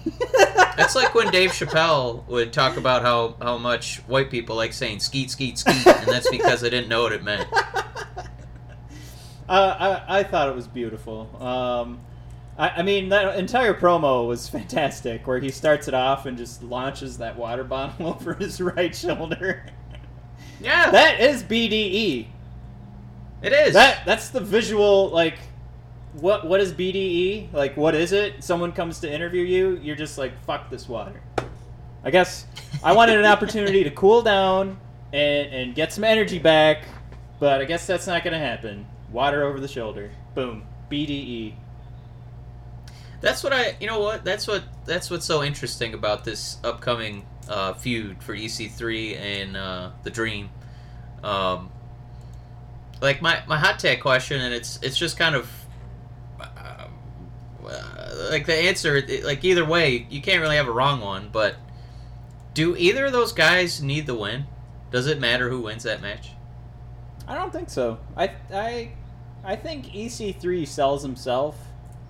That's 0.77 0.93
like 1.01 1.15
when 1.15 1.31
Dave 1.31 1.51
Chappelle 1.51 2.27
would 2.27 2.53
talk 2.53 2.77
about 2.77 3.01
how, 3.01 3.35
how 3.41 3.57
much 3.57 3.97
white 4.01 4.29
people 4.29 4.55
like 4.55 4.73
saying 4.73 4.99
skeet, 4.99 5.31
skeet, 5.31 5.57
skeet, 5.57 5.87
and 5.87 6.07
that's 6.07 6.29
because 6.29 6.61
they 6.61 6.69
didn't 6.69 6.87
know 6.89 7.01
what 7.03 7.13
it 7.13 7.23
meant. 7.23 7.47
Uh, 9.47 10.01
I, 10.07 10.19
I 10.19 10.23
thought 10.23 10.49
it 10.49 10.55
was 10.55 10.67
beautiful. 10.67 11.29
Um, 11.41 11.99
I, 12.57 12.69
I 12.69 12.81
mean, 12.83 13.09
that 13.09 13.37
entire 13.37 13.73
promo 13.73 14.27
was 14.27 14.47
fantastic, 14.49 15.25
where 15.27 15.39
he 15.39 15.49
starts 15.49 15.87
it 15.87 15.93
off 15.93 16.25
and 16.25 16.37
just 16.37 16.63
launches 16.63 17.17
that 17.17 17.35
water 17.35 17.63
bottle 17.63 18.07
over 18.13 18.33
his 18.33 18.61
right 18.61 18.95
shoulder. 18.95 19.65
Yeah, 20.61 20.91
that 20.91 21.19
is 21.19 21.43
BDE. 21.43 22.27
it 23.41 23.53
is. 23.53 23.73
That 23.73 24.05
that's 24.05 24.29
the 24.29 24.39
visual 24.39 25.09
like. 25.09 25.37
What 26.13 26.47
what 26.47 26.61
is 26.61 26.71
BDE? 26.71 27.51
Like 27.53 27.75
what 27.75 27.95
is 27.95 28.11
it? 28.11 28.43
Someone 28.43 28.71
comes 28.71 28.99
to 28.99 29.11
interview 29.11 29.41
you, 29.41 29.79
you're 29.81 29.95
just 29.95 30.17
like 30.19 30.31
fuck 30.45 30.69
this 30.69 30.87
water. 30.87 31.19
I 32.03 32.11
guess 32.11 32.45
I 32.83 32.93
wanted 32.93 33.17
an 33.17 33.25
opportunity 33.25 33.83
to 33.83 33.89
cool 33.89 34.21
down 34.21 34.79
and 35.11 35.51
and 35.51 35.75
get 35.75 35.91
some 35.91 36.03
energy 36.03 36.37
back, 36.37 36.83
but 37.39 37.61
I 37.61 37.65
guess 37.65 37.87
that's 37.87 38.05
not 38.05 38.23
gonna 38.23 38.37
happen. 38.37 38.85
Water 39.13 39.43
over 39.43 39.59
the 39.59 39.67
shoulder. 39.67 40.11
Boom. 40.35 40.65
E. 40.91 41.05
BDE. 41.07 41.53
That's 43.21 43.43
what 43.43 43.53
I. 43.53 43.77
You 43.79 43.87
know 43.87 43.99
what? 43.99 44.25
That's 44.25 44.47
what. 44.47 44.63
That's 44.85 45.09
what's 45.09 45.25
so 45.25 45.43
interesting 45.43 45.93
about 45.93 46.25
this 46.25 46.57
upcoming 46.63 47.25
uh, 47.47 47.73
feud 47.73 48.21
for 48.21 48.35
EC3 48.35 49.17
and 49.17 49.55
uh, 49.57 49.91
the 50.03 50.09
Dream. 50.09 50.49
Um, 51.23 51.71
like 53.01 53.21
my 53.21 53.41
my 53.47 53.57
hot 53.57 53.79
tag 53.79 54.01
question, 54.01 54.41
and 54.41 54.53
it's 54.53 54.77
it's 54.81 54.97
just 54.97 55.17
kind 55.17 55.35
of. 55.35 55.49
Uh, 56.41 56.87
uh, 57.65 58.27
like 58.29 58.45
the 58.45 58.53
answer, 58.55 58.97
it- 58.97 59.23
like 59.23 59.45
either 59.45 59.63
way, 59.63 60.05
you 60.09 60.21
can't 60.21 60.41
really 60.41 60.57
have 60.57 60.67
a 60.67 60.71
wrong 60.71 60.99
one. 60.99 61.29
But 61.31 61.55
do 62.53 62.75
either 62.75 63.05
of 63.05 63.13
those 63.13 63.31
guys 63.31 63.81
need 63.81 64.05
the 64.05 64.15
win? 64.15 64.47
Does 64.91 65.07
it 65.07 65.19
matter 65.19 65.49
who 65.49 65.61
wins 65.61 65.83
that 65.83 66.01
match? 66.01 66.31
I 67.27 67.35
don't 67.35 67.53
think 67.53 67.69
so. 67.69 67.99
I 68.17 68.31
I 68.53 68.91
I 69.43 69.55
think 69.55 69.87
EC3 69.87 70.65
sells 70.65 71.03
himself, 71.03 71.57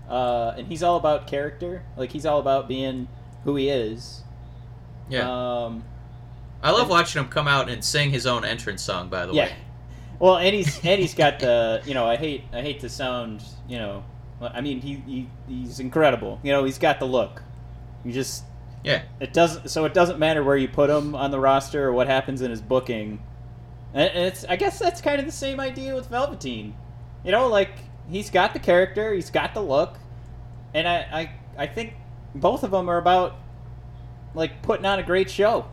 uh, 0.09 0.53
and 0.57 0.67
he's 0.67 0.83
all 0.83 0.97
about 0.97 1.27
character. 1.27 1.83
Like 1.97 2.11
he's 2.11 2.25
all 2.25 2.39
about 2.39 2.67
being 2.67 3.07
who 3.43 3.55
he 3.55 3.69
is. 3.69 4.21
Yeah, 5.09 5.29
Um, 5.29 5.83
I 6.61 6.71
love 6.71 6.89
watching 6.89 7.21
him 7.21 7.29
come 7.29 7.47
out 7.47 7.69
and 7.69 7.83
sing 7.83 8.11
his 8.11 8.25
own 8.25 8.45
entrance 8.45 8.81
song. 8.81 9.09
By 9.09 9.25
the 9.25 9.33
way. 9.33 9.37
yeah. 9.37 9.45
way, 9.45 9.55
Well, 10.19 10.37
and 10.37 10.55
he's 10.55 10.83
and 10.85 11.01
he's 11.01 11.13
got 11.13 11.39
the 11.39 11.81
you 11.85 11.93
know 11.93 12.05
I 12.05 12.15
hate 12.15 12.43
I 12.53 12.61
hate 12.61 12.79
to 12.81 12.89
sound 12.89 13.43
you 13.67 13.77
know 13.77 14.03
I 14.41 14.61
mean 14.61 14.79
he, 14.79 14.95
he 15.05 15.29
he's 15.47 15.79
incredible. 15.79 16.39
You 16.43 16.51
know 16.51 16.63
he's 16.63 16.77
got 16.77 16.99
the 16.99 17.05
look. 17.05 17.41
You 18.05 18.13
just 18.13 18.43
yeah. 18.83 19.03
it 19.19 19.33
doesn't 19.33 19.69
so 19.69 19.85
it 19.85 19.93
doesn't 19.93 20.19
matter 20.19 20.43
where 20.43 20.57
you 20.57 20.67
put 20.67 20.89
him 20.89 21.15
on 21.15 21.31
the 21.31 21.39
roster 21.39 21.87
or 21.87 21.93
what 21.93 22.07
happens 22.07 22.41
in 22.41 22.51
his 22.51 22.61
booking. 22.61 23.21
And 23.93 24.09
and 24.09 24.25
it's 24.25 24.45
I 24.45 24.55
guess 24.55 24.79
that's 24.79 25.01
kind 25.01 25.19
of 25.19 25.25
the 25.25 25.31
same 25.31 25.59
idea 25.59 25.95
with 25.95 26.09
Velveteen. 26.09 26.73
You 27.23 27.31
know, 27.31 27.47
like 27.47 27.71
he's 28.09 28.29
got 28.29 28.53
the 28.53 28.59
character, 28.59 29.13
he's 29.13 29.29
got 29.29 29.53
the 29.53 29.61
look, 29.61 29.97
and 30.73 30.87
I 30.87 30.97
I, 31.57 31.63
I 31.63 31.67
think 31.67 31.93
both 32.35 32.63
of 32.63 32.71
them 32.71 32.89
are 32.89 32.97
about 32.97 33.35
like 34.33 34.61
putting 34.61 34.85
on 34.85 34.99
a 34.99 35.03
great 35.03 35.29
show. 35.29 35.65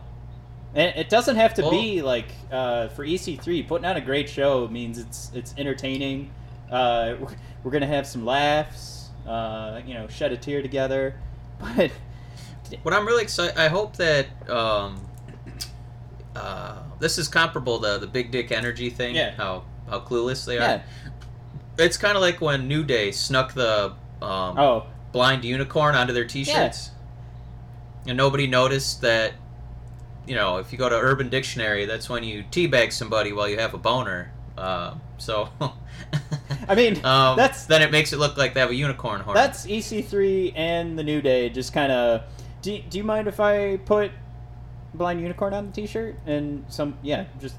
And 0.73 0.95
it 0.95 1.09
doesn't 1.09 1.35
have 1.35 1.53
to 1.55 1.69
be 1.69 2.01
like 2.01 2.27
uh, 2.49 2.87
for 2.89 3.05
EC3 3.05 3.67
putting 3.67 3.85
on 3.85 3.97
a 3.97 4.01
great 4.01 4.29
show 4.29 4.67
means 4.69 4.97
it's 4.97 5.29
it's 5.33 5.53
entertaining. 5.57 6.31
Uh, 6.71 7.15
we're, 7.19 7.35
we're 7.63 7.71
gonna 7.71 7.85
have 7.87 8.07
some 8.07 8.25
laughs, 8.25 9.09
uh, 9.27 9.81
you 9.85 9.93
know, 9.93 10.07
shed 10.07 10.31
a 10.31 10.37
tear 10.37 10.61
together, 10.61 11.15
but 11.59 11.91
What 12.83 12.93
I'm 12.93 13.05
really 13.05 13.23
excited, 13.23 13.57
I 13.57 13.67
hope 13.67 13.97
that 13.97 14.27
um, 14.49 15.01
uh, 16.35 16.83
this 16.99 17.17
is 17.17 17.27
comparable 17.27 17.79
to 17.81 17.97
the 17.99 18.07
Big 18.07 18.31
Dick 18.31 18.51
Energy 18.53 18.89
thing. 18.89 19.15
Yeah. 19.15 19.31
How 19.35 19.65
how 19.89 19.99
clueless 19.99 20.45
they 20.45 20.57
are. 20.57 20.61
yeah. 20.61 20.81
It's 21.77 21.97
kind 21.97 22.15
of 22.15 22.21
like 22.21 22.41
when 22.41 22.67
New 22.67 22.83
Day 22.83 23.11
snuck 23.11 23.53
the 23.53 23.93
um, 24.21 24.57
Oh, 24.57 24.85
blind 25.11 25.43
unicorn 25.43 25.95
onto 25.95 26.13
their 26.13 26.25
T-shirts, 26.25 26.91
and 28.07 28.17
nobody 28.17 28.47
noticed 28.47 29.01
that 29.01 29.33
you 30.27 30.35
know, 30.35 30.57
if 30.57 30.71
you 30.71 30.77
go 30.77 30.87
to 30.87 30.95
Urban 30.95 31.29
Dictionary, 31.29 31.85
that's 31.85 32.09
when 32.09 32.23
you 32.23 32.43
teabag 32.51 32.91
somebody 32.93 33.33
while 33.33 33.49
you 33.49 33.57
have 33.57 33.73
a 33.73 33.77
boner. 33.77 34.31
Uh, 34.57 34.93
so, 35.17 35.49
I 36.67 36.75
mean, 36.75 37.03
um, 37.03 37.35
that's 37.37 37.65
then 37.65 37.81
it 37.81 37.91
makes 37.91 38.13
it 38.13 38.17
look 38.19 38.37
like 38.37 38.53
they 38.53 38.59
have 38.59 38.69
a 38.69 38.75
unicorn 38.75 39.21
horn. 39.21 39.35
that's 39.35 39.65
EC3 39.65 40.53
and 40.55 40.97
the 40.97 41.03
New 41.03 41.21
Day. 41.21 41.49
Just 41.49 41.73
kind 41.73 41.91
of. 41.91 42.21
Do, 42.61 42.79
do 42.89 42.97
you 42.99 43.03
mind 43.03 43.27
if 43.27 43.39
I 43.39 43.77
put 43.77 44.11
Blind 44.93 45.19
Unicorn 45.19 45.53
on 45.53 45.67
the 45.67 45.71
T-shirt 45.71 46.15
and 46.27 46.63
some? 46.69 46.97
Yeah, 47.01 47.25
just 47.39 47.55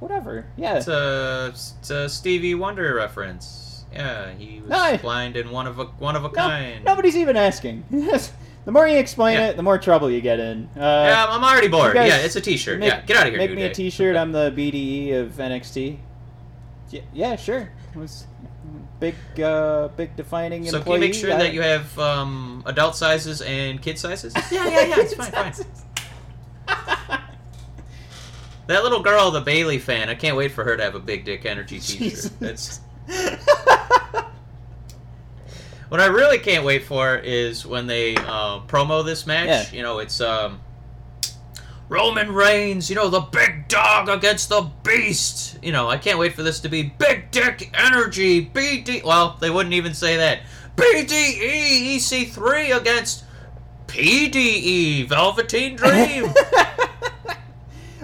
whatever. 0.00 0.46
Yeah. 0.56 0.76
It's 0.76 0.88
a, 0.88 1.46
it's 1.50 1.90
a 1.90 2.08
Stevie 2.08 2.54
Wonder 2.54 2.94
reference. 2.94 3.84
Yeah, 3.92 4.32
he 4.32 4.60
was 4.60 4.70
No, 4.70 4.96
blind 4.98 5.36
and 5.36 5.50
one 5.50 5.66
of 5.66 5.78
a 5.78 5.84
one 5.86 6.14
of 6.14 6.24
a 6.24 6.28
No, 6.28 6.34
kind. 6.34 6.84
nobody's 6.84 7.16
even 7.16 7.36
asking. 7.36 7.84
the 7.90 8.70
more 8.70 8.86
you 8.86 8.98
explain 8.98 9.38
Yeah. 9.38 9.48
it, 9.48 9.56
the 9.56 9.62
more 9.62 9.78
trouble 9.78 10.10
you 10.10 10.20
get 10.20 10.38
in. 10.40 10.68
Uh, 10.76 10.80
yeah, 10.80 11.26
I'm 11.28 11.42
already 11.42 11.68
bored. 11.68 11.94
yeah, 11.96 12.18
it's 12.18 12.36
a 12.36 12.40
T-shirt. 12.40 12.80
make- 12.80 12.90
yeah, 12.90 13.00
get 13.02 13.16
out 13.16 13.26
of 13.26 13.32
here, 13.32 13.38
Make 13.38 13.50
me 13.50 13.56
Day. 13.56 13.70
a 13.70 13.74
T-shirt. 13.74 14.14
I'm 14.14 14.32
the 14.32 14.50
BDE 14.54 15.14
of 15.14 15.32
NXT. 15.32 15.96
Yeah, 16.90 17.00
yeah 17.14 17.36
sure. 17.36 17.70
It 17.94 17.98
was 17.98 18.26
big, 19.00 19.14
uh, 19.40 19.88
big 19.96 20.14
defining 20.16 20.66
So 20.66 20.82
can 20.82 20.92
you 20.92 20.98
make 20.98 21.14
sure 21.14 21.32
I- 21.32 21.38
that 21.38 21.54
you 21.54 21.62
have 21.62 21.98
um, 21.98 22.62
adult 22.66 22.94
sizes 22.94 23.40
and 23.40 23.80
kid 23.80 23.98
sizes? 23.98 24.34
yeah, 24.52 24.68
yeah, 24.68 24.80
yeah. 24.84 24.94
It's 24.98 25.14
fine, 25.14 25.32
fine. 25.32 25.54
That 28.68 28.82
little 28.82 29.02
girl, 29.02 29.30
the 29.30 29.40
Bayley 29.40 29.78
fan, 29.78 30.10
I 30.10 30.14
can't 30.14 30.36
wait 30.36 30.52
for 30.52 30.62
her 30.62 30.76
to 30.76 30.82
have 30.82 30.94
a 30.94 31.00
big 31.00 31.24
dick 31.24 31.46
energy. 31.46 31.80
T-shirt. 31.80 32.30
That's 32.38 32.80
what 35.88 36.00
I 36.00 36.06
really 36.06 36.38
can't 36.38 36.66
wait 36.66 36.84
for 36.84 37.16
is 37.16 37.64
when 37.64 37.86
they 37.86 38.14
uh, 38.16 38.60
promo 38.66 39.02
this 39.02 39.26
match. 39.26 39.48
Yeah. 39.48 39.76
You 39.76 39.82
know, 39.82 40.00
it's 40.00 40.20
um, 40.20 40.60
Roman 41.88 42.30
Reigns. 42.30 42.90
You 42.90 42.96
know, 42.96 43.08
the 43.08 43.20
big 43.20 43.68
dog 43.68 44.10
against 44.10 44.50
the 44.50 44.70
beast. 44.82 45.58
You 45.62 45.72
know, 45.72 45.88
I 45.88 45.96
can't 45.96 46.18
wait 46.18 46.34
for 46.34 46.42
this 46.42 46.60
to 46.60 46.68
be 46.68 46.82
big 46.82 47.30
dick 47.30 47.70
energy. 47.72 48.44
BD. 48.44 49.02
Well, 49.02 49.38
they 49.40 49.48
wouldn't 49.48 49.74
even 49.74 49.94
say 49.94 50.18
that. 50.18 50.40
BDE 50.76 51.96
EC3 51.96 52.76
against 52.76 53.24
PDE 53.86 55.08
Velveteen 55.08 55.74
Dream. 55.74 56.34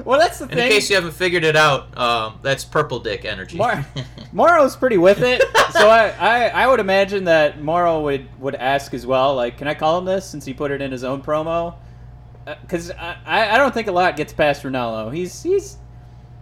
well, 0.04 0.18
that's 0.20 0.38
the 0.38 0.44
in 0.44 0.50
thing. 0.50 0.70
case 0.70 0.88
you 0.90 0.96
haven't 0.96 1.12
figured 1.14 1.44
it 1.44 1.56
out, 1.56 1.96
um, 1.98 2.38
that's 2.42 2.64
purple 2.64 2.98
dick 3.00 3.24
energy. 3.24 3.56
Mar- 3.56 3.86
Mauro's 4.32 4.76
pretty 4.76 4.98
with 4.98 5.22
it, 5.22 5.42
so 5.72 5.88
I, 5.88 6.08
I, 6.18 6.48
I 6.48 6.66
would 6.66 6.80
imagine 6.80 7.24
that 7.24 7.62
Morrow 7.62 8.02
would, 8.02 8.26
would 8.40 8.54
ask 8.54 8.92
as 8.94 9.06
well, 9.06 9.34
like, 9.34 9.58
can 9.58 9.68
I 9.68 9.74
call 9.74 9.98
him 9.98 10.04
this 10.04 10.24
since 10.28 10.44
he 10.44 10.52
put 10.54 10.70
it 10.70 10.82
in 10.82 10.90
his 10.92 11.04
own 11.04 11.22
promo? 11.22 11.76
Because 12.44 12.90
I, 12.90 13.16
I 13.24 13.50
I 13.54 13.56
don't 13.58 13.72
think 13.72 13.86
a 13.88 13.92
lot 13.92 14.16
gets 14.16 14.32
past 14.34 14.64
Ranallo. 14.64 15.10
He's 15.14 15.42
he's 15.42 15.78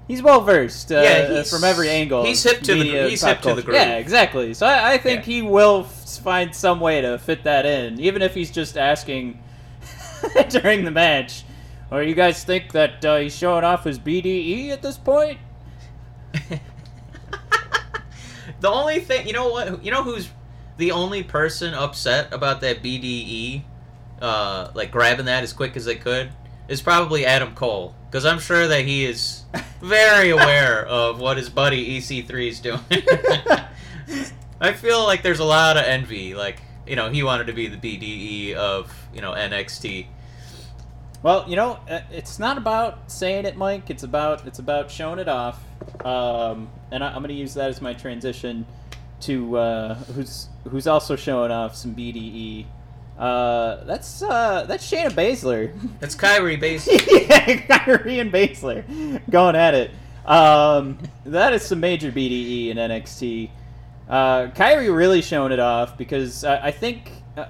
he's 0.09 0.21
well 0.21 0.41
versed 0.41 0.91
uh, 0.91 0.97
Yeah, 1.01 1.29
he's- 1.29 1.49
from 1.51 1.63
every 1.63 1.89
angle. 1.91 2.25
he's 2.25 2.43
hip 2.43 2.61
to 2.63 2.75
the- 2.75 2.81
media, 2.83 3.09
he's 3.09 3.21
pop 3.23 3.35
hip 3.37 3.41
to 3.43 3.49
the 3.49 3.53
culture. 3.55 3.67
groove. 3.67 3.77
Yeah, 3.77 3.99
exactly. 3.99 4.53
So 4.53 4.67
I, 4.67 4.95
I 4.95 4.99
think 4.99 5.21
Yeah. 5.21 5.33
he 5.35 5.43
will 5.43 5.83
f- 5.89 6.19
find 6.19 6.53
some 6.53 6.81
way 6.81 7.01
to 7.03 7.19
fit 7.19 7.45
that 7.45 7.67
in, 7.67 8.01
even 8.01 8.21
if 8.21 8.35
he's 8.35 8.51
just 8.51 8.77
asking 8.77 9.41
during 10.49 10.85
the 10.85 10.91
match. 10.91 11.45
Or 11.93 12.03
you 12.03 12.15
guys 12.15 12.43
think 12.43 12.73
that 12.73 13.05
uh, 13.05 13.19
he's 13.19 13.37
showing 13.37 13.65
off 13.65 13.85
his 13.85 13.99
BDE 13.99 14.71
at 14.71 14.81
this 14.81 14.97
point? 14.97 15.39
the 18.61 18.71
only 18.71 19.01
thing, 19.01 19.27
you 19.27 19.35
know 19.35 19.51
what? 19.51 19.85
You 19.85 19.91
know 19.91 20.03
who's 20.03 20.31
the 20.79 20.93
only 20.93 21.23
person 21.23 21.75
upset 21.75 22.33
about 22.33 22.63
that 22.63 22.83
BDE, 22.83 23.65
uh, 24.23 24.71
like 24.73 24.91
grabbing 24.91 25.27
that 25.27 25.43
as 25.43 25.53
quick 25.53 25.77
as 25.77 25.85
they 25.85 25.97
could, 25.97 26.31
is 26.67 26.81
probably 26.81 27.27
Adam 27.27 27.55
Cole, 27.55 27.95
because 28.11 28.25
I'm 28.25 28.39
sure 28.39 28.67
that 28.69 28.87
he 28.87 29.05
is 29.05 29.43
very 29.83 30.31
aware 30.31 30.87
of 30.87 31.21
what 31.21 31.37
his 31.37 31.51
buddy 31.51 31.99
EC3 31.99 32.49
is 32.49 32.61
doing. 32.61 32.81
I 34.63 34.73
feel 34.73 35.05
like 35.05 35.23
there's 35.23 35.41
a 35.41 35.45
lot 35.45 35.77
of 35.77 35.85
envy. 35.85 36.35
Like, 36.35 36.63
you 36.87 36.97
know, 36.97 37.11
he 37.11 37.23
wanted 37.23 37.49
to 37.49 37.53
be 37.53 37.67
the 37.67 37.77
BDE 37.77 38.55
of 38.55 38.91
you 39.13 39.21
know 39.21 39.33
NXT. 39.33 40.07
Well, 41.23 41.45
you 41.49 41.55
know, 41.55 41.79
uh, 41.89 42.01
it's 42.11 42.39
not 42.39 42.59
about 42.59 43.11
saying 43.11 43.47
it, 43.47 43.57
Mike. 43.57 43.91
It's 43.91 44.03
about 44.03 44.47
it's 44.47 44.59
about 44.59 44.91
showing 44.91 45.19
it 45.19 45.29
off. 45.29 45.63
Um, 46.05 46.69
and 46.91 47.05
I, 47.05 47.09
I'm 47.09 47.23
going 47.23 47.29
to 47.29 47.35
use 47.35 47.55
that 47.55 47.71
as 47.71 47.81
my 47.81 47.95
transition 47.95 48.67
to 49.21 49.57
uh, 49.57 49.95
who's 49.95 50.49
who's 50.69 50.87
also 50.87 51.15
showing 51.15 51.53
off 51.53 51.77
some 51.77 51.95
BDE. 51.95 52.67
Uh, 53.19 53.85
that's 53.85 54.23
uh, 54.23 54.65
that's 54.67 54.91
Shayna 54.91 55.11
Baszler. 55.11 55.73
That's 56.01 56.17
Kairi 56.17 56.59
base. 56.59 56.87
yeah, 56.91 57.47
Kairi 57.69 58.21
and 58.21 58.33
Baszler 58.33 59.23
going 59.31 59.55
at 59.55 59.75
it. 59.75 59.91
Um, 60.27 60.99
that 61.27 61.53
is 61.53 61.63
some 61.63 61.79
major 61.79 62.11
BDE 62.11 62.71
in 62.71 62.79
NXT. 62.79 63.51
Uh, 64.09 64.47
Kairi 64.49 64.95
really 64.95 65.23
showing 65.23 65.53
it 65.53 65.61
off 65.61 65.97
because 65.97 66.43
I, 66.43 66.67
I 66.67 66.71
think 66.71 67.13
uh, 67.37 67.47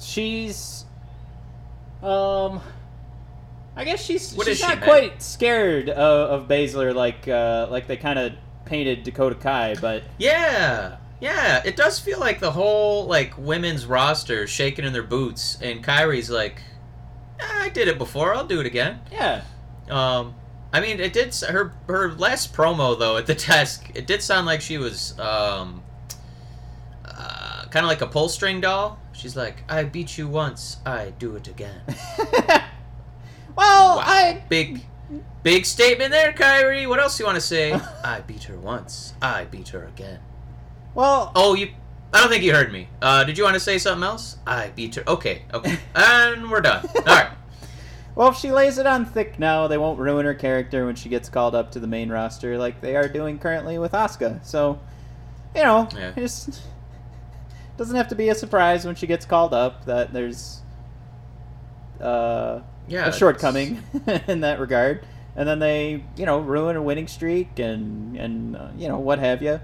she's, 0.00 0.84
um, 2.02 2.60
I 3.78 3.84
guess 3.84 4.04
she's 4.04 4.34
What 4.34 4.46
she's 4.46 4.58
she, 4.58 4.66
not 4.66 4.80
man? 4.80 4.88
quite 4.88 5.22
scared 5.22 5.88
of, 5.88 6.42
of 6.42 6.48
Baszler 6.48 6.94
like 6.94 7.26
uh, 7.28 7.68
like 7.70 7.86
they 7.86 7.96
kind 7.96 8.18
of 8.18 8.32
painted 8.64 9.04
Dakota 9.04 9.36
Kai, 9.36 9.76
but 9.80 10.02
Yeah, 10.18 10.96
yeah. 11.20 11.62
It 11.64 11.76
does 11.76 11.98
feel 12.00 12.18
like 12.18 12.40
the 12.40 12.50
whole 12.50 13.06
like 13.06 13.38
women's 13.38 13.86
roster 13.86 14.46
shaking 14.46 14.84
in 14.84 14.92
their 14.92 15.02
boots, 15.04 15.58
and 15.62 15.82
Kairi's 15.84 16.28
like, 16.28 16.60
"Ah, 17.40 17.62
"I 17.64 17.68
did 17.68 17.88
it 17.88 17.96
before. 17.98 18.34
I'll 18.34 18.46
do 18.46 18.60
it 18.60 18.66
again." 18.66 19.00
yeah, 19.12 19.42
Um, 19.88 20.34
I 20.72 20.80
mean, 20.80 20.98
it 21.00 21.12
did. 21.12 21.34
Her 21.36 21.72
her 21.86 22.12
last 22.14 22.52
promo 22.52 22.98
though 22.98 23.16
at 23.16 23.26
the 23.26 23.34
desk, 23.48 23.90
it 23.94 24.06
did 24.06 24.22
sound 24.22 24.44
like 24.46 24.60
she 24.60 24.76
was 24.76 25.18
um, 25.20 25.82
uh, 27.04 27.64
kind 27.70 27.84
of 27.84 27.88
like 27.88 28.00
a 28.02 28.06
pull 28.06 28.28
string 28.28 28.60
doll. 28.60 28.98
She's 29.12 29.36
like, 29.36 29.62
"I 29.68 29.84
beat 29.84 30.18
you 30.18 30.28
once. 30.28 30.78
I 30.84 31.12
do 31.18 31.36
it 31.36 31.48
again." 31.48 31.80
well, 33.58 33.96
Wow. 33.98 34.02
I 34.06 34.42
Big, 34.48 34.80
big 35.42 35.66
statement 35.66 36.10
there, 36.12 36.32
Kairi. 36.32 36.88
What 36.88 36.98
else 37.00 37.16
do 37.18 37.22
you 37.22 37.26
want 37.26 37.36
to 37.36 37.40
say? 37.46 37.72
I 38.04 38.20
beat 38.20 38.44
her 38.44 38.56
once. 38.56 39.12
I 39.20 39.44
beat 39.44 39.68
her 39.68 39.84
again. 39.84 40.20
well 40.94 41.32
Oh, 41.34 41.54
you. 41.54 41.68
I 42.12 42.20
don't 42.20 42.30
think 42.30 42.42
you 42.42 42.54
heard 42.54 42.72
me. 42.72 42.88
Uh, 43.02 43.24
did 43.24 43.36
you 43.36 43.44
want 43.44 43.54
to 43.54 43.60
say 43.60 43.76
something 43.76 44.02
else? 44.02 44.38
I 44.46 44.70
beat 44.70 44.94
her. 44.94 45.02
Okay, 45.06 45.42
okay. 45.52 45.78
and 45.94 46.50
we're 46.50 46.62
done. 46.62 46.86
All 46.96 47.02
right. 47.04 47.30
Well, 48.14 48.28
if 48.30 48.36
she 48.36 48.50
lays 48.50 48.78
it 48.78 48.86
on 48.86 49.04
thick 49.04 49.38
now, 49.38 49.68
they 49.68 49.76
won't 49.78 49.98
ruin 50.00 50.24
her 50.24 50.34
character 50.34 50.86
when 50.86 50.94
she 50.96 51.08
gets 51.10 51.28
called 51.28 51.54
up 51.54 51.70
to 51.72 51.80
the 51.80 51.86
main 51.86 52.08
roster 52.08 52.56
like 52.58 52.80
they 52.80 52.96
are 52.96 53.06
doing 53.08 53.38
currently 53.38 53.78
with 53.78 53.92
Asuka. 53.92 54.44
So, 54.44 54.80
you 55.54 55.62
know, 55.62 55.86
Yeah. 55.94 56.08
it 56.16 56.16
just 56.16 56.62
doesn't 57.76 57.94
have 57.94 58.08
to 58.08 58.14
be 58.16 58.28
a 58.30 58.34
surprise 58.34 58.84
when 58.86 58.94
she 58.96 59.06
gets 59.06 59.24
called 59.26 59.52
up 59.54 59.84
that 59.84 60.12
there's 60.12 60.62
uh, 62.00 62.60
Yeah. 62.88 63.06
a 63.08 63.12
shortcoming 63.12 63.82
in 64.26 64.40
that 64.40 64.60
regard. 64.60 65.04
And 65.36 65.48
then 65.48 65.58
they, 65.60 66.02
you 66.16 66.26
know, 66.26 66.40
ruin 66.40 66.74
a 66.76 66.82
winning 66.82 67.06
streak 67.06 67.58
and 67.58 68.16
and 68.16 68.56
uh, 68.56 68.68
you 68.76 68.88
know 68.88 68.98
what 68.98 69.20
have 69.20 69.40
you, 69.40 69.60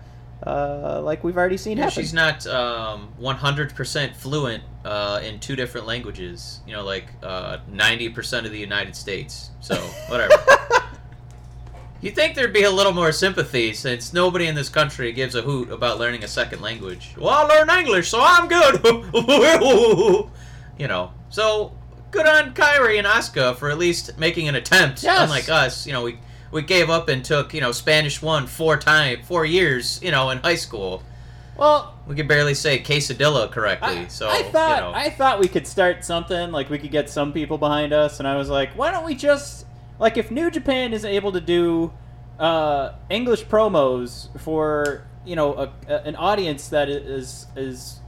uh, 0.47 1.01
like 1.03 1.25
we've 1.25 1.37
already 1.37 1.57
seen 1.57 1.79
Yeah, 1.79 1.85
happen. 1.85 2.03
she's 2.03 2.13
not 2.15 2.47
um, 2.47 3.13
100% 3.21 4.15
fluent 4.15 4.63
uh, 4.85 5.21
in 5.25 5.41
two 5.41 5.57
different 5.57 5.87
languages. 5.89 6.61
You 6.67 6.75
know, 6.75 6.85
like 6.85 7.07
uh, 7.25 7.59
90% 7.73 8.45
of 8.45 8.53
the 8.53 8.59
United 8.59 8.95
States. 8.95 9.51
So, 9.61 9.75
whatever. 10.09 10.35
you 12.01 12.11
think 12.13 12.37
there'd 12.37 12.53
be 12.53 12.65
a 12.65 12.71
little 12.71 12.93
more 12.93 13.11
sympathy 13.11 13.73
since 13.73 14.13
nobody 14.13 14.47
in 14.47 14.55
this 14.55 14.69
country 14.69 15.11
gives 15.13 15.35
a 15.35 15.43
hoot 15.43 15.71
about 15.73 15.99
learning 15.99 16.23
a 16.23 16.29
second 16.29 16.61
language. 16.61 17.15
Well, 17.19 17.31
I 17.31 17.43
learn 17.45 17.69
English, 17.81 18.11
so 18.11 18.21
I'm 18.23 18.47
good. 18.47 18.85
you 20.79 20.87
know, 20.87 21.11
so 21.31 21.73
good 22.15 22.27
on 22.27 22.55
Kairi 22.55 22.97
and 22.97 23.07
Asuka 23.07 23.57
for 23.57 23.71
at 23.71 23.77
least 23.77 24.17
making 24.19 24.49
an 24.49 24.55
attempt. 24.55 25.03
Yes. 25.03 25.23
Unlike 25.25 25.49
us, 25.49 25.87
you 25.87 25.93
know, 25.93 26.03
we 26.05 26.19
we 26.53 26.63
gave 26.63 26.89
up 26.89 27.09
and 27.09 27.25
took 27.25 27.53
you 27.53 27.61
know 27.61 27.73
Spanish 27.73 28.23
one 28.23 28.47
four 28.47 28.77
time 28.77 29.23
four 29.25 29.45
years. 29.45 30.01
You 30.03 30.13
know, 30.13 30.31
in 30.31 30.39
high 30.39 30.55
school. 30.55 31.03
well, 31.57 31.95
We 32.07 32.15
could 32.15 32.29
barely 32.29 32.55
say 32.55 32.81
quesadilla 32.81 33.51
correctly, 33.51 33.99
I, 33.99 34.07
so 34.07 34.29
I 34.31 34.45
thought 34.45 34.77
you 34.77 34.83
know. 34.85 34.93
I 34.95 35.11
thought 35.11 35.41
we 35.41 35.49
could 35.49 35.67
start 35.67 36.05
something 36.05 36.53
like 36.53 36.71
we 36.71 36.79
could 36.79 36.93
get 36.93 37.11
some 37.11 37.33
people 37.33 37.59
behind 37.59 37.93
us, 37.93 38.21
and 38.21 38.29
I 38.29 38.37
was 38.37 38.49
like, 38.49 38.71
why 38.79 38.93
don't 38.93 39.05
we 39.05 39.17
just 39.17 39.67
like 39.99 40.17
if 40.17 40.31
New 40.31 40.51
Japan 40.51 40.93
isn't 40.93 41.11
able 41.11 41.33
to 41.33 41.41
do 41.41 41.93
uh, 42.39 42.93
English 43.11 43.45
promos 43.47 44.29
for 44.41 45.05
you 45.27 45.35
know 45.35 45.55
a, 45.55 45.73
a, 45.89 46.03
an 46.07 46.15
audience 46.15 46.69
that 46.69 46.89
is 46.89 47.47
is 47.57 47.99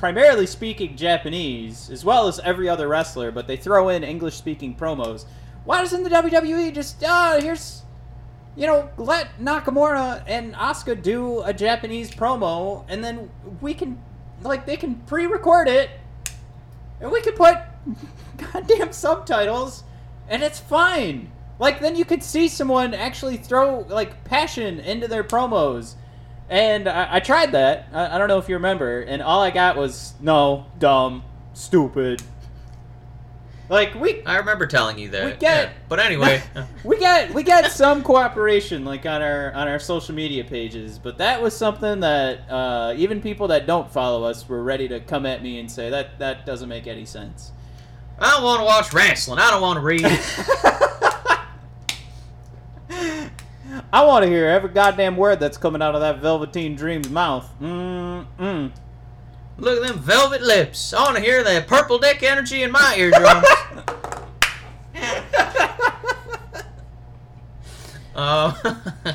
primarily 0.00 0.46
speaking 0.46 0.96
Japanese 0.96 1.90
as 1.90 2.06
well 2.06 2.26
as 2.26 2.40
every 2.40 2.70
other 2.70 2.88
wrestler, 2.88 3.30
but 3.30 3.46
they 3.46 3.58
throw 3.58 3.90
in 3.90 4.02
English 4.02 4.34
speaking 4.34 4.74
promos. 4.74 5.26
Why 5.64 5.82
doesn't 5.82 6.04
the 6.04 6.08
WWE 6.08 6.74
just 6.74 7.04
uh 7.04 7.38
here's 7.38 7.82
you 8.56 8.66
know, 8.66 8.90
let 8.96 9.38
Nakamura 9.38 10.24
and 10.26 10.54
Asuka 10.54 11.00
do 11.00 11.42
a 11.42 11.52
Japanese 11.52 12.10
promo, 12.10 12.84
and 12.88 13.02
then 13.02 13.30
we 13.60 13.74
can, 13.74 14.02
like, 14.42 14.66
they 14.66 14.76
can 14.76 14.96
pre-record 15.06 15.68
it, 15.68 15.88
and 17.00 17.12
we 17.12 17.22
can 17.22 17.34
put 17.34 17.58
goddamn 18.52 18.92
subtitles, 18.92 19.84
and 20.28 20.42
it's 20.42 20.58
fine. 20.58 21.30
Like 21.60 21.80
then 21.80 21.94
you 21.94 22.06
could 22.06 22.22
see 22.22 22.48
someone 22.48 22.94
actually 22.94 23.36
throw 23.36 23.80
like 23.80 24.24
passion 24.24 24.80
into 24.80 25.06
their 25.06 25.22
promos, 25.22 25.94
and 26.50 26.88
I, 26.88 27.16
I 27.16 27.20
tried 27.20 27.52
that. 27.52 27.88
I, 27.92 28.16
I 28.16 28.18
don't 28.18 28.28
know 28.28 28.38
if 28.38 28.48
you 28.48 28.56
remember, 28.56 29.00
and 29.00 29.22
all 29.22 29.40
I 29.40 29.50
got 29.50 29.76
was 29.76 30.12
no, 30.20 30.66
dumb, 30.78 31.22
stupid. 31.54 32.22
Like 33.70 33.94
we 33.94 34.24
I 34.26 34.38
remember 34.38 34.66
telling 34.66 34.98
you 34.98 35.10
that. 35.10 35.24
We 35.24 35.30
get- 35.30 35.40
yeah. 35.68 35.72
But 35.88 36.00
anyway, 36.00 36.42
we 36.84 36.98
got 36.98 37.30
we 37.30 37.44
got 37.44 37.70
some 37.70 38.02
cooperation 38.02 38.84
like 38.84 39.06
on 39.06 39.22
our 39.22 39.52
on 39.52 39.68
our 39.68 39.78
social 39.78 40.12
media 40.12 40.42
pages, 40.42 40.98
but 40.98 41.18
that 41.18 41.40
was 41.40 41.56
something 41.56 42.00
that 42.00 42.50
uh, 42.50 42.94
even 42.96 43.22
people 43.22 43.46
that 43.48 43.66
don't 43.68 43.88
follow 43.90 44.24
us 44.24 44.48
were 44.48 44.64
ready 44.64 44.88
to 44.88 44.98
come 44.98 45.24
at 45.24 45.40
me 45.40 45.60
and 45.60 45.70
say 45.70 45.88
that 45.88 46.18
that 46.18 46.44
doesn't 46.44 46.68
make 46.68 46.88
any 46.88 47.04
sense. 47.04 47.52
I 48.18 48.32
don't 48.32 48.42
want 48.42 48.58
to 48.58 48.64
watch 48.64 48.92
wrestling. 48.92 49.38
I 49.38 49.50
don't 49.50 49.62
want 49.62 49.76
to 49.76 49.82
read. 49.82 50.04
I 53.92 54.04
want 54.04 54.24
to 54.24 54.30
hear 54.30 54.46
every 54.46 54.70
goddamn 54.70 55.16
word 55.16 55.40
that's 55.40 55.56
coming 55.58 55.82
out 55.82 55.94
of 55.94 56.00
that 56.00 56.18
Velveteen 56.20 56.76
Dream's 56.76 57.10
mouth. 57.10 57.48
Mm 57.60 58.26
mm. 58.38 58.70
Look 59.58 59.82
at 59.82 59.88
them 59.88 59.98
velvet 59.98 60.40
lips. 60.42 60.92
I 60.94 61.02
want 61.02 61.16
to 61.16 61.22
hear 61.22 61.42
that 61.44 61.66
purple 61.66 61.98
dick 61.98 62.22
energy 62.22 62.62
in 62.62 62.70
my 62.70 62.94
eardrums. 62.96 63.46
uh, 68.14 68.52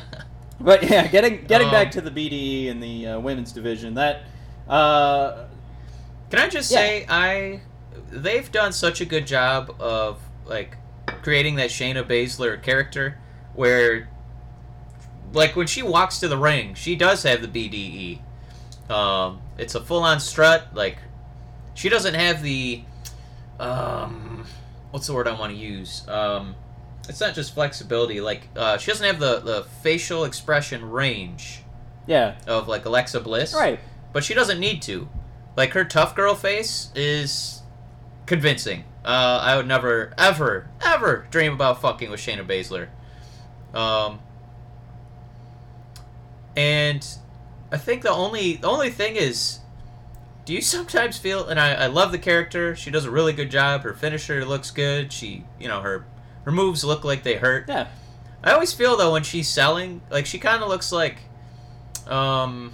But 0.60 0.82
yeah, 0.84 1.06
getting 1.06 1.44
getting 1.46 1.66
Um, 1.66 1.72
back 1.72 1.90
to 1.92 2.00
the 2.00 2.10
BDE 2.10 2.70
and 2.70 2.82
the 2.82 3.06
uh, 3.08 3.20
women's 3.20 3.52
division, 3.52 3.94
that 3.94 4.22
uh, 4.68 5.44
Can 6.30 6.40
I 6.40 6.48
just 6.48 6.70
Yeah. 6.72 6.78
say 6.78 7.06
I 7.08 7.60
they've 8.10 8.50
done 8.50 8.72
such 8.72 9.00
a 9.00 9.04
good 9.04 9.26
job 9.26 9.74
of 9.80 10.18
like 10.46 10.76
creating 11.22 11.56
that 11.56 11.70
Shayna 11.70 12.04
Baszler 12.04 12.60
character 12.62 13.18
where 13.54 14.08
like 15.32 15.56
when 15.56 15.66
she 15.66 15.82
walks 15.82 16.20
to 16.20 16.28
the 16.28 16.38
ring, 16.38 16.74
she 16.74 16.96
does 16.96 17.22
have 17.22 17.42
the 17.42 17.48
BDE. 17.48 18.90
Um, 18.90 19.40
it's 19.58 19.74
a 19.74 19.80
full-on 19.80 20.20
strut. 20.20 20.74
Like 20.74 20.98
she 21.74 21.88
doesn't 21.88 22.14
have 22.14 22.42
the 22.42 22.82
um, 23.58 24.44
what's 24.90 25.06
the 25.06 25.14
word 25.14 25.28
I 25.28 25.38
want 25.38 25.52
to 25.52 25.58
use? 25.58 26.06
Um, 26.08 26.54
it's 27.08 27.20
not 27.20 27.34
just 27.34 27.54
flexibility. 27.54 28.20
Like 28.20 28.48
uh, 28.56 28.78
she 28.78 28.90
doesn't 28.90 29.06
have 29.06 29.18
the 29.18 29.40
the 29.40 29.64
facial 29.82 30.24
expression 30.24 30.90
range 30.90 31.62
yeah, 32.06 32.36
of 32.46 32.68
like 32.68 32.84
Alexa 32.84 33.20
Bliss 33.20 33.54
right. 33.54 33.80
but 34.12 34.24
she 34.24 34.34
doesn't 34.34 34.60
need 34.60 34.82
to. 34.82 35.08
Like 35.56 35.72
her 35.72 35.84
tough 35.84 36.14
girl 36.14 36.34
face 36.34 36.90
is 36.94 37.62
convincing. 38.26 38.84
Uh, 39.04 39.40
I 39.42 39.56
would 39.56 39.68
never, 39.68 40.12
ever, 40.18 40.68
ever 40.84 41.26
dream 41.30 41.52
about 41.52 41.80
fucking 41.80 42.10
with 42.10 42.20
Shayna 42.20 42.46
Baszler. 42.46 42.88
Um, 43.72 44.18
and 46.56 47.06
I 47.70 47.76
think 47.76 48.02
the 48.02 48.10
only 48.10 48.56
the 48.56 48.68
only 48.68 48.90
thing 48.90 49.16
is, 49.16 49.60
do 50.44 50.52
you 50.52 50.60
sometimes 50.62 51.18
feel? 51.18 51.46
And 51.46 51.60
I, 51.60 51.74
I 51.74 51.86
love 51.86 52.12
the 52.12 52.18
character. 52.18 52.74
She 52.74 52.90
does 52.90 53.04
a 53.04 53.10
really 53.10 53.32
good 53.32 53.50
job. 53.50 53.82
Her 53.82 53.92
finisher 53.94 54.44
looks 54.44 54.70
good. 54.70 55.12
She, 55.12 55.44
you 55.60 55.68
know, 55.68 55.80
her 55.82 56.06
her 56.44 56.52
moves 56.52 56.84
look 56.84 57.04
like 57.04 57.22
they 57.22 57.34
hurt. 57.34 57.66
Yeah, 57.68 57.88
I 58.42 58.52
always 58.52 58.72
feel 58.72 58.96
though 58.96 59.12
when 59.12 59.22
she's 59.22 59.48
selling, 59.48 60.00
like 60.10 60.26
she 60.26 60.38
kind 60.38 60.62
of 60.62 60.68
looks 60.68 60.92
like, 60.92 61.18
um, 62.06 62.72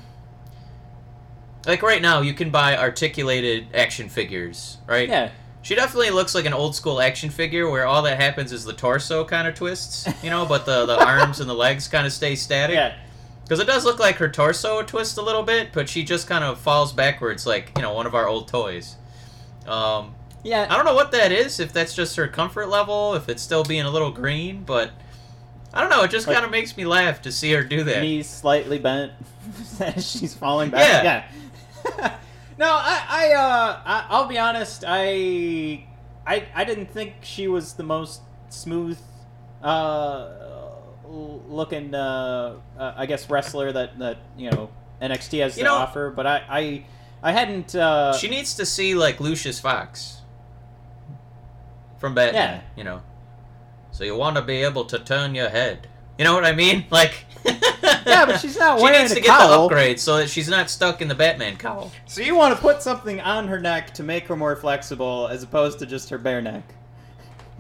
like 1.66 1.83
right 1.83 2.03
now 2.03 2.20
you 2.20 2.35
can 2.35 2.51
buy 2.51 2.76
articulated 2.76 3.68
action 3.74 4.09
figures, 4.09 4.78
right? 4.87 5.09
yeah. 5.09 5.30
She 5.62 5.76
definitely 5.76 6.11
looks 6.11 6.35
like 6.35 6.45
an 6.45 6.53
old 6.53 6.74
school 6.74 7.01
action 7.01 7.30
figure 7.30 7.70
where 7.70 7.87
all 7.87 8.03
that 8.03 8.20
happens 8.20 8.51
is 8.51 8.64
the 8.64 8.72
torso 8.72 9.24
kind 9.24 9.47
of 9.47 9.55
twists, 9.55 10.09
you 10.22 10.28
know, 10.28 10.45
but 10.45 10.66
the 10.66 10.87
the 10.87 11.03
arms 11.07 11.39
and 11.39 11.49
the 11.49 11.55
legs 11.55 11.87
kind 11.87 12.05
of 12.05 12.12
stay 12.12 12.35
static. 12.35 12.74
Yeah, 12.74 12.97
Because 13.45 13.59
it 13.61 13.66
does 13.66 13.84
look 13.84 13.99
like 13.99 14.16
her 14.16 14.28
torso 14.28 14.82
twists 14.82 15.16
a 15.18 15.22
little 15.22 15.43
bit, 15.43 15.72
but 15.72 15.88
she 15.88 16.05
just 16.05 16.26
kind 16.26 16.43
of 16.45 16.59
falls 16.59 16.93
backwards 16.93 17.47
like 17.47 17.72
you 17.76 17.82
know 17.82 17.93
one 17.93 18.07
of 18.07 18.14
our 18.14 18.26
old 18.28 18.49
toys. 18.49 18.97
Um, 19.66 20.14
yeah. 20.43 20.66
I 20.70 20.76
don't 20.76 20.84
know 20.84 20.95
what 20.95 21.12
that 21.12 21.30
is. 21.32 21.61
If 21.61 21.72
that's 21.72 21.95
just 21.95 22.16
her 22.16 22.26
comfort 22.28 22.68
level, 22.68 23.14
if 23.14 23.28
it's 23.28 23.43
still 23.43 23.62
being 23.64 23.84
a 23.84 23.90
little 23.90 24.11
green, 24.11 24.62
but 24.64 24.90
I 25.74 25.80
don't 25.80 25.90
know. 25.90 26.03
It 26.03 26.11
just 26.11 26.26
Like- 26.26 26.34
kind 26.34 26.45
of 26.45 26.51
makes 26.51 26.76
me 26.76 26.84
laugh 26.84 27.22
to 27.22 27.32
see 27.32 27.53
her 27.53 27.62
do 27.62 27.84
that. 27.84 28.01
knees 28.03 28.28
slightly 28.28 28.78
bent 28.78 29.12
as 29.80 30.09
she's 30.11 30.34
falling 30.34 30.70
back. 30.70 31.05
Yeah. 31.05 31.24
Yeah. 31.99 32.16
no, 32.59 32.66
I, 32.70 33.05
I, 33.09 33.32
uh, 33.34 33.80
I, 33.84 34.07
I'll 34.09 34.26
be 34.26 34.38
honest. 34.38 34.84
I, 34.86 35.84
I, 36.26 36.45
I 36.55 36.64
didn't 36.64 36.90
think 36.90 37.14
she 37.22 37.47
was 37.49 37.74
the 37.74 37.82
most 37.84 38.20
smooth, 38.51 38.99
uh, 39.62 40.28
l- 40.40 40.41
looking, 41.13 41.95
uh, 41.95 42.57
uh, 42.79 42.95
I 42.97 43.07
guess 43.07 43.29
wrestler 43.29 43.73
that 43.73 43.99
that 43.99 44.19
you 44.37 44.51
know 44.51 44.71
NXT 45.01 45.41
has 45.43 45.57
You 45.57 45.65
to 45.65 45.69
know- 45.71 45.75
offer. 45.77 46.11
But 46.11 46.27
I, 46.27 46.43
I, 46.49 46.85
I 47.23 47.33
hadn't. 47.33 47.75
Uh, 47.75 48.13
She 48.15 48.29
needs 48.29 48.55
to 48.57 48.67
see 48.67 48.95
like 48.95 49.21
Lucius 49.21 49.61
Fox 49.61 50.19
from 51.99 52.15
Batman. 52.15 52.57
Yeah. 52.57 52.61
You 52.77 52.85
know, 52.85 53.03
so 53.93 54.05
you 54.05 54.17
want 54.17 54.37
to 54.37 54.43
be 54.43 54.63
able 54.63 54.85
to 54.87 54.99
turn 54.99 55.35
your 55.35 55.49
head. 55.49 55.89
You 56.19 56.25
know 56.25 56.35
what 56.35 56.45
I 56.45 56.53
mean? 56.53 56.85
Like. 56.91 57.25
Yeah, 57.45 58.27
but 58.27 58.39
she's 58.41 58.57
not 58.57 58.79
she 58.81 58.87
needs 58.91 59.15
to 59.15 59.21
get 59.21 59.37
the 59.39 59.45
upgrade 59.55 59.99
so 59.99 60.19
that 60.19 60.29
she's 60.31 60.49
not 60.49 60.71
stuck 60.71 61.01
in 61.03 61.09
the 61.09 61.15
Batman 61.15 61.57
cowl. 61.57 61.91
so 62.07 62.21
you 62.21 62.37
want 62.37 62.55
to 62.55 62.61
put 62.61 62.81
something 62.83 63.21
on 63.21 63.49
her 63.49 63.59
neck 63.59 63.93
to 63.95 64.03
make 64.05 64.27
her 64.29 64.37
more 64.37 64.55
flexible, 64.55 65.27
as 65.29 65.43
opposed 65.43 65.81
to 65.81 65.87
just 65.87 66.09
her 66.11 66.19
bare 66.19 66.41
neck. 66.41 66.63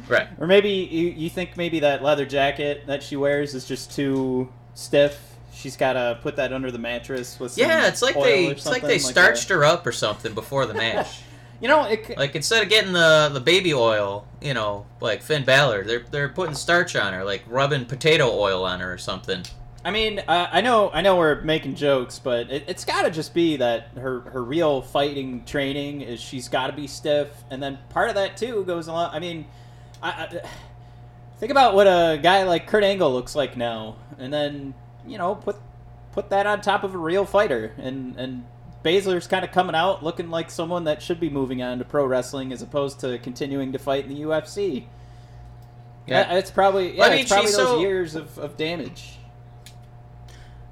Right. 0.08 0.28
Or 0.38 0.46
maybe 0.46 0.70
you, 0.70 1.08
you 1.08 1.30
think 1.30 1.56
maybe 1.56 1.80
that 1.80 2.02
leather 2.02 2.26
jacket 2.26 2.86
that 2.86 3.02
she 3.02 3.16
wears 3.16 3.54
is 3.54 3.66
just 3.66 3.92
too 3.92 4.52
stiff. 4.74 5.36
She's 5.54 5.76
got 5.76 5.92
to 5.94 6.18
put 6.22 6.36
that 6.36 6.52
under 6.52 6.70
the 6.70 6.78
mattress 6.78 7.38
with 7.38 7.52
some 7.52 7.64
Yeah, 7.64 7.86
it's 7.88 8.02
like 8.02 8.16
oil 8.16 8.22
they 8.24 8.46
it's 8.48 8.66
like 8.66 8.82
they 8.82 8.98
that. 8.98 9.00
starched 9.04 9.48
her 9.50 9.64
up 9.64 9.86
or 9.86 9.92
something 9.92 10.34
before 10.34 10.66
the 10.66 10.74
match. 10.74 11.20
You 11.62 11.68
know, 11.68 11.84
it, 11.84 12.04
c- 12.04 12.16
Like 12.16 12.34
instead 12.34 12.64
of 12.64 12.68
getting 12.68 12.92
the 12.92 13.30
the 13.32 13.38
baby 13.38 13.72
oil, 13.72 14.26
you 14.40 14.52
know, 14.52 14.84
like 15.00 15.22
Finn 15.22 15.44
Balor, 15.44 15.84
they're 15.84 16.04
they're 16.10 16.28
putting 16.28 16.56
starch 16.56 16.96
on 16.96 17.12
her, 17.12 17.22
like 17.24 17.44
rubbing 17.46 17.84
potato 17.84 18.28
oil 18.36 18.64
on 18.64 18.80
her 18.80 18.92
or 18.92 18.98
something. 18.98 19.44
I 19.84 19.92
mean, 19.92 20.18
uh, 20.26 20.48
I 20.50 20.60
know 20.60 20.90
I 20.92 21.02
know 21.02 21.16
we're 21.16 21.40
making 21.42 21.76
jokes, 21.76 22.18
but 22.18 22.50
it, 22.50 22.64
it's 22.66 22.84
got 22.84 23.02
to 23.02 23.12
just 23.12 23.32
be 23.32 23.58
that 23.58 23.90
her 23.96 24.22
her 24.22 24.42
real 24.42 24.82
fighting 24.82 25.44
training 25.44 26.00
is 26.00 26.18
she's 26.20 26.48
got 26.48 26.66
to 26.66 26.72
be 26.72 26.88
stiff, 26.88 27.28
and 27.48 27.62
then 27.62 27.78
part 27.90 28.08
of 28.08 28.16
that 28.16 28.36
too 28.36 28.64
goes 28.64 28.88
along. 28.88 29.10
I 29.14 29.20
mean, 29.20 29.46
I, 30.02 30.08
I 30.08 30.40
think 31.38 31.50
about 31.50 31.74
what 31.74 31.86
a 31.86 32.18
guy 32.22 32.42
like 32.44 32.66
Kurt 32.66 32.84
Angle 32.84 33.12
looks 33.12 33.34
like 33.34 33.56
now, 33.56 33.96
and 34.18 34.32
then 34.32 34.74
you 35.06 35.18
know 35.18 35.34
put 35.34 35.56
put 36.12 36.30
that 36.30 36.46
on 36.46 36.60
top 36.60 36.84
of 36.84 36.94
a 36.94 36.98
real 36.98 37.24
fighter, 37.24 37.72
and 37.78 38.16
and 38.16 38.44
Baszler's 38.84 39.26
kind 39.26 39.44
of 39.44 39.52
coming 39.52 39.74
out 39.74 40.02
looking 40.02 40.30
like 40.30 40.50
someone 40.50 40.84
that 40.84 41.02
should 41.02 41.20
be 41.20 41.30
moving 41.30 41.62
on 41.62 41.78
to 41.78 41.84
pro 41.84 42.04
wrestling 42.04 42.52
as 42.52 42.62
opposed 42.62 43.00
to 43.00 43.18
continuing 43.18 43.72
to 43.72 43.78
fight 43.78 44.04
in 44.04 44.14
the 44.14 44.20
UFC. 44.22 44.86
Yeah, 46.06 46.34
it's 46.34 46.50
probably 46.50 46.96
yeah, 46.96 47.04
I 47.04 47.10
mean, 47.10 47.18
it's 47.20 47.30
probably 47.30 47.52
those 47.52 47.56
so- 47.56 47.80
years 47.80 48.14
of, 48.14 48.38
of 48.38 48.56
damage. 48.56 49.18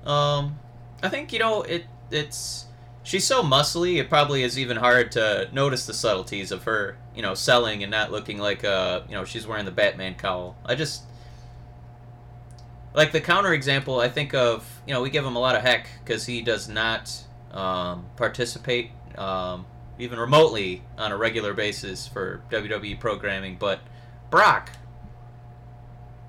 Um, 0.04 0.58
I 1.02 1.08
think 1.08 1.32
you 1.32 1.38
know 1.38 1.62
it. 1.62 1.84
It's 2.10 2.66
she's 3.02 3.24
so 3.24 3.42
muscly. 3.42 3.98
It 3.98 4.08
probably 4.08 4.42
is 4.42 4.58
even 4.58 4.76
hard 4.76 5.12
to 5.12 5.48
notice 5.52 5.86
the 5.86 5.94
subtleties 5.94 6.50
of 6.50 6.64
her, 6.64 6.96
you 7.14 7.22
know, 7.22 7.34
selling 7.34 7.82
and 7.82 7.90
not 7.90 8.10
looking 8.10 8.38
like 8.38 8.64
uh, 8.64 9.02
you 9.08 9.14
know, 9.14 9.24
she's 9.24 9.46
wearing 9.46 9.64
the 9.64 9.70
Batman 9.70 10.14
cowl. 10.14 10.56
I 10.64 10.74
just 10.74 11.02
like 12.94 13.12
the 13.12 13.20
counter 13.20 13.52
example. 13.52 14.00
I 14.00 14.08
think 14.08 14.34
of 14.34 14.80
you 14.86 14.94
know 14.94 15.02
we 15.02 15.10
give 15.10 15.24
him 15.24 15.36
a 15.36 15.40
lot 15.40 15.56
of 15.56 15.62
heck 15.62 15.88
because 16.04 16.26
he 16.26 16.42
does 16.42 16.68
not 16.68 17.12
um, 17.52 18.06
participate 18.16 18.90
um, 19.16 19.66
even 19.98 20.18
remotely 20.18 20.82
on 20.98 21.12
a 21.12 21.16
regular 21.16 21.54
basis 21.54 22.06
for 22.06 22.42
WWE 22.50 22.98
programming, 22.98 23.56
but 23.58 23.80
Brock, 24.30 24.70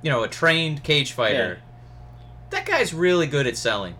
you 0.02 0.10
know, 0.10 0.24
a 0.24 0.28
trained 0.28 0.84
cage 0.84 1.12
fighter 1.14 1.62
that 2.52 2.66
guy's 2.66 2.94
really 2.94 3.26
good 3.26 3.48
at 3.48 3.58
selling. 3.58 3.96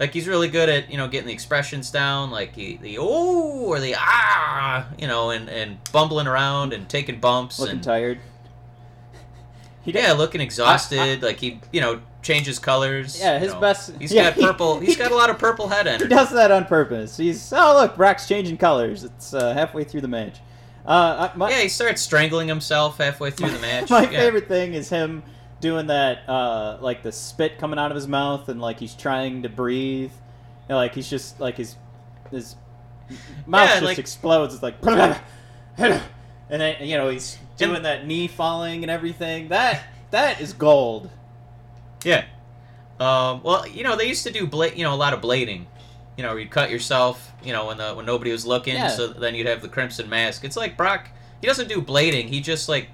Like 0.00 0.12
he's 0.12 0.28
really 0.28 0.48
good 0.48 0.68
at 0.68 0.90
you 0.90 0.96
know 0.96 1.08
getting 1.08 1.26
the 1.26 1.32
expressions 1.32 1.90
down, 1.90 2.30
like 2.30 2.54
he, 2.54 2.76
the 2.76 2.98
oh 2.98 3.64
or 3.66 3.80
the 3.80 3.94
ah, 3.96 4.86
you 4.98 5.08
know, 5.08 5.30
and 5.30 5.48
and 5.48 5.78
bumbling 5.92 6.26
around 6.28 6.72
and 6.72 6.88
taking 6.88 7.18
bumps 7.18 7.58
Looking 7.58 7.76
and 7.76 7.82
tired. 7.84 8.20
He 9.82 9.92
yeah, 9.92 10.12
looking 10.12 10.40
exhausted. 10.40 11.22
like 11.22 11.38
he 11.40 11.60
you 11.72 11.80
know 11.80 12.00
changes 12.22 12.58
colors. 12.58 13.18
Yeah, 13.18 13.34
you 13.34 13.40
his 13.40 13.54
know. 13.54 13.60
best- 13.60 13.92
He's 13.98 14.12
yeah, 14.12 14.30
got 14.30 14.40
purple. 14.40 14.80
He's 14.80 14.90
he- 14.90 14.96
got 15.02 15.12
a 15.12 15.16
lot 15.16 15.30
of 15.30 15.38
purple 15.38 15.68
head 15.68 16.00
He 16.00 16.08
does 16.08 16.30
that 16.30 16.50
on 16.50 16.66
purpose. 16.66 17.16
He's 17.16 17.52
oh 17.52 17.74
look, 17.80 17.96
Brock's 17.96 18.28
changing 18.28 18.58
colors. 18.58 19.04
It's 19.04 19.32
uh, 19.34 19.54
halfway 19.54 19.84
through 19.84 20.02
the 20.02 20.08
match. 20.08 20.38
Uh, 20.84 21.30
my, 21.36 21.50
Yeah, 21.50 21.60
he 21.62 21.68
starts 21.68 22.00
strangling 22.02 22.48
himself 22.48 22.98
halfway 22.98 23.30
through 23.30 23.50
the 23.50 23.58
match. 23.60 23.90
my 23.90 24.02
Yeah. 24.02 24.20
favorite 24.20 24.48
thing 24.48 24.74
is 24.74 24.88
him 24.88 25.22
doing 25.60 25.86
that, 25.88 26.28
uh, 26.28 26.78
like 26.80 27.02
the 27.02 27.12
spit 27.12 27.58
coming 27.58 27.78
out 27.78 27.90
of 27.90 27.94
his 27.96 28.06
mouth, 28.08 28.48
and 28.48 28.60
like 28.60 28.78
he's 28.78 28.94
trying 28.94 29.42
to 29.42 29.48
breathe. 29.48 30.12
Know, 30.68 30.76
like 30.76 30.94
he's 30.94 31.08
just 31.08 31.40
like 31.40 31.56
his 31.56 31.76
his 32.30 32.56
mouth 33.46 33.66
Yeah, 33.68 33.74
just 33.74 33.84
like- 33.84 33.98
explodes. 33.98 34.54
It's 34.54 34.62
like 34.62 34.76
and 35.78 36.02
then 36.48 36.86
you 36.86 36.96
know 36.96 37.08
he's 37.08 37.38
doing 37.56 37.82
that 37.82 38.06
knee 38.06 38.28
falling 38.28 38.82
and 38.84 38.90
everything. 38.90 39.48
That 39.48 39.82
that 40.10 40.40
is 40.40 40.52
gold. 40.52 41.10
Yeah. 42.04 42.24
Um, 43.00 43.42
well, 43.44 43.66
you 43.66 43.84
know, 43.84 43.96
they 43.96 44.06
used 44.08 44.24
to 44.26 44.32
do 44.32 44.46
bla- 44.46 44.72
you 44.74 44.82
know, 44.84 44.92
a 44.92 44.96
lot 44.96 45.12
of 45.14 45.20
blading. 45.20 45.66
You 46.16 46.24
know, 46.24 46.34
you'd 46.34 46.50
cut 46.50 46.68
yourself, 46.70 47.32
you 47.44 47.52
know, 47.52 47.66
when 47.66 47.76
the 47.78 47.94
when 47.94 48.04
nobody 48.06 48.32
was 48.32 48.44
looking, 48.44 48.74
Yeah. 48.74 48.88
so 48.88 49.06
then 49.08 49.34
you'd 49.36 49.46
have 49.46 49.62
the 49.62 49.68
crimson 49.68 50.08
mask. 50.08 50.44
It's 50.44 50.56
like 50.56 50.76
Brock. 50.76 51.08
He 51.40 51.46
doesn't 51.46 51.68
do 51.68 51.80
blading. 51.80 52.26
He 52.28 52.40
just 52.40 52.68
like, 52.68 52.88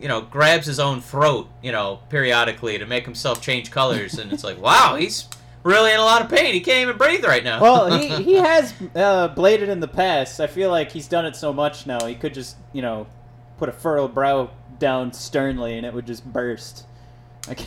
you 0.00 0.08
know, 0.08 0.20
grabs 0.20 0.66
his 0.66 0.78
own 0.78 1.00
throat, 1.00 1.48
you 1.62 1.72
know, 1.72 2.00
periodically 2.08 2.78
to 2.78 2.86
make 2.86 3.04
himself 3.04 3.40
change 3.40 3.70
colors, 3.70 4.18
and 4.18 4.32
it's 4.32 4.44
like, 4.44 4.60
wow, 4.60 4.96
he's 4.96 5.28
really 5.62 5.92
in 5.92 5.98
a 5.98 6.04
lot 6.04 6.22
of 6.22 6.28
pain. 6.30 6.54
He 6.54 6.60
can't 6.60 6.82
even 6.82 6.96
breathe 6.96 7.24
right 7.24 7.42
now. 7.44 7.60
Well, 7.60 7.98
he 7.98 8.08
he 8.22 8.34
has 8.34 8.74
uh, 8.94 9.28
bladed 9.28 9.68
in 9.68 9.80
the 9.80 9.88
past. 9.88 10.40
I 10.40 10.46
feel 10.46 10.70
like 10.70 10.92
he's 10.92 11.08
done 11.08 11.26
it 11.26 11.34
so 11.36 11.52
much 11.52 11.86
now. 11.86 12.04
He 12.06 12.14
could 12.14 12.34
just 12.34 12.56
you 12.72 12.82
know 12.82 13.06
put 13.58 13.68
a 13.68 13.72
furrowed 13.72 14.14
brow 14.14 14.50
down 14.78 15.12
sternly 15.12 15.76
and 15.78 15.86
it 15.86 15.92
would 15.94 16.06
just 16.06 16.24
burst. 16.24 16.84
Like, 17.48 17.60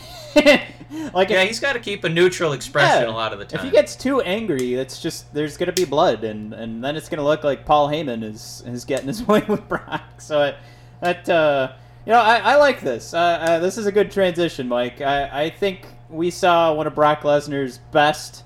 like 1.13 1.29
yeah, 1.29 1.41
if, 1.43 1.47
he's 1.47 1.59
got 1.59 1.73
to 1.73 1.79
keep 1.79 2.03
a 2.03 2.09
neutral 2.09 2.53
expression 2.53 3.03
Yeah. 3.03 3.09
a 3.09 3.15
lot 3.15 3.31
of 3.31 3.39
the 3.39 3.45
time. 3.45 3.59
if 3.59 3.65
he 3.65 3.71
gets 3.71 3.95
too 3.95 4.19
angry, 4.21 4.73
it's 4.73 5.01
just 5.01 5.33
there's 5.33 5.55
gonna 5.57 5.71
be 5.71 5.85
blood, 5.85 6.23
and 6.23 6.53
and 6.53 6.83
then 6.83 6.95
it's 6.95 7.07
gonna 7.07 7.23
look 7.23 7.43
like 7.43 7.65
Paul 7.65 7.87
Heyman 7.89 8.23
is 8.23 8.63
is 8.65 8.83
getting 8.85 9.07
his 9.07 9.25
way 9.27 9.41
with 9.47 9.67
Brock. 9.69 10.19
So 10.19 10.43
it, 10.43 10.55
that 11.01 11.29
uh, 11.29 11.73
you 12.09 12.15
know 12.15 12.21
I, 12.21 12.37
I 12.37 12.55
like 12.55 12.81
this. 12.81 13.13
Uh, 13.13 13.17
uh, 13.17 13.59
this 13.59 13.77
is 13.77 13.85
a 13.85 13.91
good 13.91 14.09
transition, 14.09 14.67
Mike. 14.67 14.99
I 14.99 15.43
I 15.43 15.49
think 15.51 15.85
we 16.09 16.31
saw 16.31 16.73
one 16.73 16.87
of 16.87 16.95
Brock 16.95 17.21
Lesnar's 17.21 17.77
best 17.91 18.45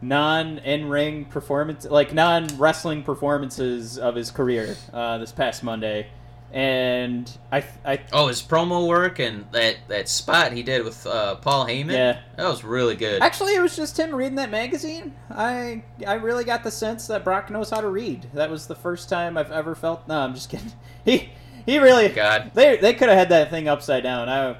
non 0.00 0.58
in 0.58 0.88
ring 0.88 1.24
performance, 1.24 1.84
like 1.84 2.14
non 2.14 2.46
wrestling 2.56 3.02
performances 3.02 3.98
of 3.98 4.14
his 4.14 4.30
career 4.30 4.76
uh, 4.92 5.18
this 5.18 5.32
past 5.32 5.64
Monday, 5.64 6.06
and 6.52 7.28
I 7.50 7.64
I 7.84 8.02
oh, 8.12 8.28
his 8.28 8.40
promo 8.40 8.86
work 8.86 9.18
and 9.18 9.44
that 9.50 9.78
that 9.88 10.08
spot 10.08 10.52
he 10.52 10.62
did 10.62 10.84
with 10.84 11.04
uh, 11.08 11.34
Paul 11.34 11.66
Heyman. 11.66 11.90
Yeah. 11.90 12.20
that 12.36 12.48
was 12.48 12.62
really 12.62 12.94
good. 12.94 13.20
Actually, 13.20 13.56
it 13.56 13.60
was 13.60 13.74
just 13.74 13.98
him 13.98 14.14
reading 14.14 14.36
that 14.36 14.52
magazine. 14.52 15.12
I 15.28 15.82
I 16.06 16.14
really 16.14 16.44
got 16.44 16.62
the 16.62 16.70
sense 16.70 17.08
that 17.08 17.24
Brock 17.24 17.50
knows 17.50 17.70
how 17.70 17.80
to 17.80 17.88
read. 17.88 18.28
That 18.34 18.48
was 18.48 18.68
the 18.68 18.76
first 18.76 19.08
time 19.08 19.36
I've 19.36 19.50
ever 19.50 19.74
felt. 19.74 20.06
No, 20.06 20.20
I'm 20.20 20.34
just 20.34 20.50
kidding. 20.50 20.72
He 21.04 21.30
he 21.68 21.78
really. 21.78 22.08
God. 22.08 22.52
They 22.54 22.78
they 22.78 22.94
could 22.94 23.10
have 23.10 23.18
had 23.18 23.28
that 23.28 23.50
thing 23.50 23.68
upside 23.68 24.02
down. 24.02 24.28
I. 24.28 24.56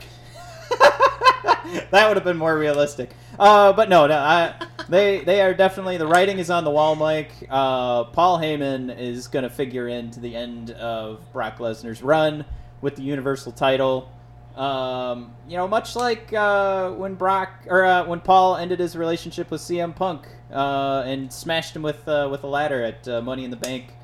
that 1.90 2.06
would 2.06 2.18
have 2.18 2.24
been 2.24 2.36
more 2.36 2.56
realistic. 2.58 3.10
Uh, 3.38 3.72
but 3.72 3.88
no, 3.88 4.06
no. 4.06 4.18
I, 4.18 4.54
they 4.90 5.24
they 5.24 5.40
are 5.40 5.54
definitely 5.54 5.96
the 5.96 6.06
writing 6.06 6.38
is 6.38 6.50
on 6.50 6.64
the 6.64 6.70
wall, 6.70 6.96
Mike. 6.96 7.32
Uh, 7.48 8.04
Paul 8.04 8.38
Heyman 8.38 8.98
is 8.98 9.26
going 9.26 9.44
to 9.44 9.48
figure 9.48 9.88
into 9.88 10.20
the 10.20 10.36
end 10.36 10.72
of 10.72 11.20
Brock 11.32 11.58
Lesnar's 11.58 12.02
run 12.02 12.44
with 12.82 12.96
the 12.96 13.02
Universal 13.02 13.52
title. 13.52 14.12
Um, 14.54 15.32
you 15.48 15.56
know, 15.56 15.66
much 15.66 15.96
like 15.96 16.30
uh, 16.34 16.90
when 16.90 17.14
Brock 17.14 17.64
or 17.68 17.86
uh, 17.86 18.04
when 18.04 18.20
Paul 18.20 18.56
ended 18.56 18.80
his 18.80 18.96
relationship 18.96 19.50
with 19.50 19.62
CM 19.62 19.96
Punk 19.96 20.26
uh, 20.52 21.04
and 21.06 21.32
smashed 21.32 21.74
him 21.74 21.80
with 21.80 22.06
uh, 22.06 22.28
with 22.30 22.44
a 22.44 22.48
ladder 22.48 22.82
at 22.82 23.08
uh, 23.08 23.22
Money 23.22 23.44
in 23.44 23.50
the 23.50 23.56
Bank. 23.56 23.94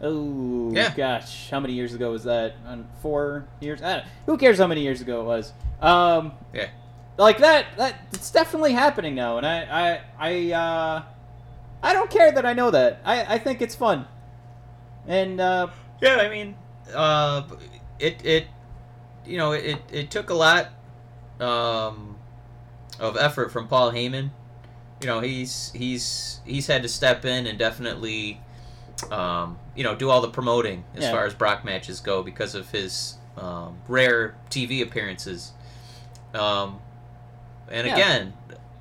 Oh 0.00 0.70
Yeah. 0.74 0.94
gosh, 0.94 1.50
how 1.50 1.60
many 1.60 1.74
years 1.74 1.94
ago 1.94 2.12
was 2.12 2.24
that? 2.24 2.54
Um, 2.66 2.86
four 3.02 3.46
years? 3.60 3.82
I 3.82 3.94
don't, 3.96 4.06
who 4.26 4.36
cares 4.38 4.58
how 4.58 4.66
many 4.66 4.82
years 4.82 5.00
ago 5.00 5.22
it 5.22 5.24
was? 5.24 5.52
Um, 5.80 6.32
Yeah. 6.52 6.68
like 7.16 7.38
that. 7.38 7.66
That 7.76 7.94
it's 8.12 8.30
definitely 8.30 8.72
happening 8.72 9.14
now, 9.14 9.38
and 9.38 9.46
I 9.46 10.00
I 10.18 10.28
I 10.28 10.52
uh, 10.52 11.02
I 11.82 11.92
don't 11.92 12.10
care 12.10 12.30
that 12.32 12.46
I 12.46 12.52
know 12.52 12.70
that. 12.70 13.00
I 13.04 13.34
I 13.34 13.38
think 13.38 13.60
it's 13.60 13.74
fun, 13.74 14.06
and 15.06 15.40
uh, 15.40 15.68
Yeah, 16.00 16.16
I 16.16 16.28
mean, 16.28 16.54
uh, 16.94 17.42
it 17.98 18.24
it 18.24 18.46
you 19.26 19.36
know 19.36 19.52
it 19.52 19.78
it 19.92 20.10
took 20.12 20.30
a 20.30 20.34
lot 20.34 20.68
um, 21.40 22.16
of 23.00 23.16
effort 23.16 23.50
from 23.50 23.66
Paul 23.66 23.90
Heyman. 23.92 24.30
You 25.00 25.06
know, 25.08 25.20
he's 25.20 25.72
he's 25.74 26.40
he's 26.44 26.66
had 26.68 26.82
to 26.82 26.88
step 26.88 27.24
in 27.24 27.46
and 27.48 27.58
definitely 27.58 28.40
um, 29.10 29.58
you 29.76 29.84
know 29.84 29.94
do 29.94 30.10
all 30.10 30.20
the 30.20 30.28
promoting 30.28 30.84
as 30.94 31.04
Yeah. 31.04 31.12
far 31.12 31.24
as 31.26 31.34
Brock 31.34 31.64
matches 31.64 32.00
go 32.00 32.22
because 32.22 32.54
of 32.54 32.70
his 32.70 33.14
um, 33.36 33.78
rare 33.86 34.34
TV 34.50 34.82
appearances. 34.82 35.52
Um, 36.34 36.80
and 37.70 37.86
Yeah. 37.86 37.94
again, 37.94 38.32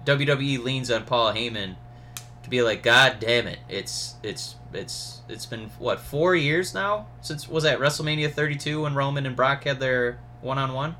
WWE 0.05 0.57
leans 0.63 0.89
on 0.89 1.05
Paul 1.05 1.33
Heyman 1.33 1.75
to 2.43 2.49
be 2.49 2.61
like, 2.61 2.81
God 2.81 3.17
damn 3.19 3.47
it, 3.47 3.59
it's 3.69 4.15
it's 4.23 4.55
it's 4.73 5.21
it's 5.29 5.45
been 5.45 5.69
what 5.79 5.99
four 5.99 6.35
years 6.35 6.73
now 6.73 7.07
since 7.21 7.47
was 7.47 7.63
that 7.63 7.79
WrestleMania 7.79 8.31
32 8.31 8.81
when 8.83 8.95
Roman 8.95 9.25
and 9.25 9.35
Brock 9.35 9.63
had 9.65 9.79
their 9.79 10.19
one 10.41 10.57
on 10.57 10.73
one 10.73 10.95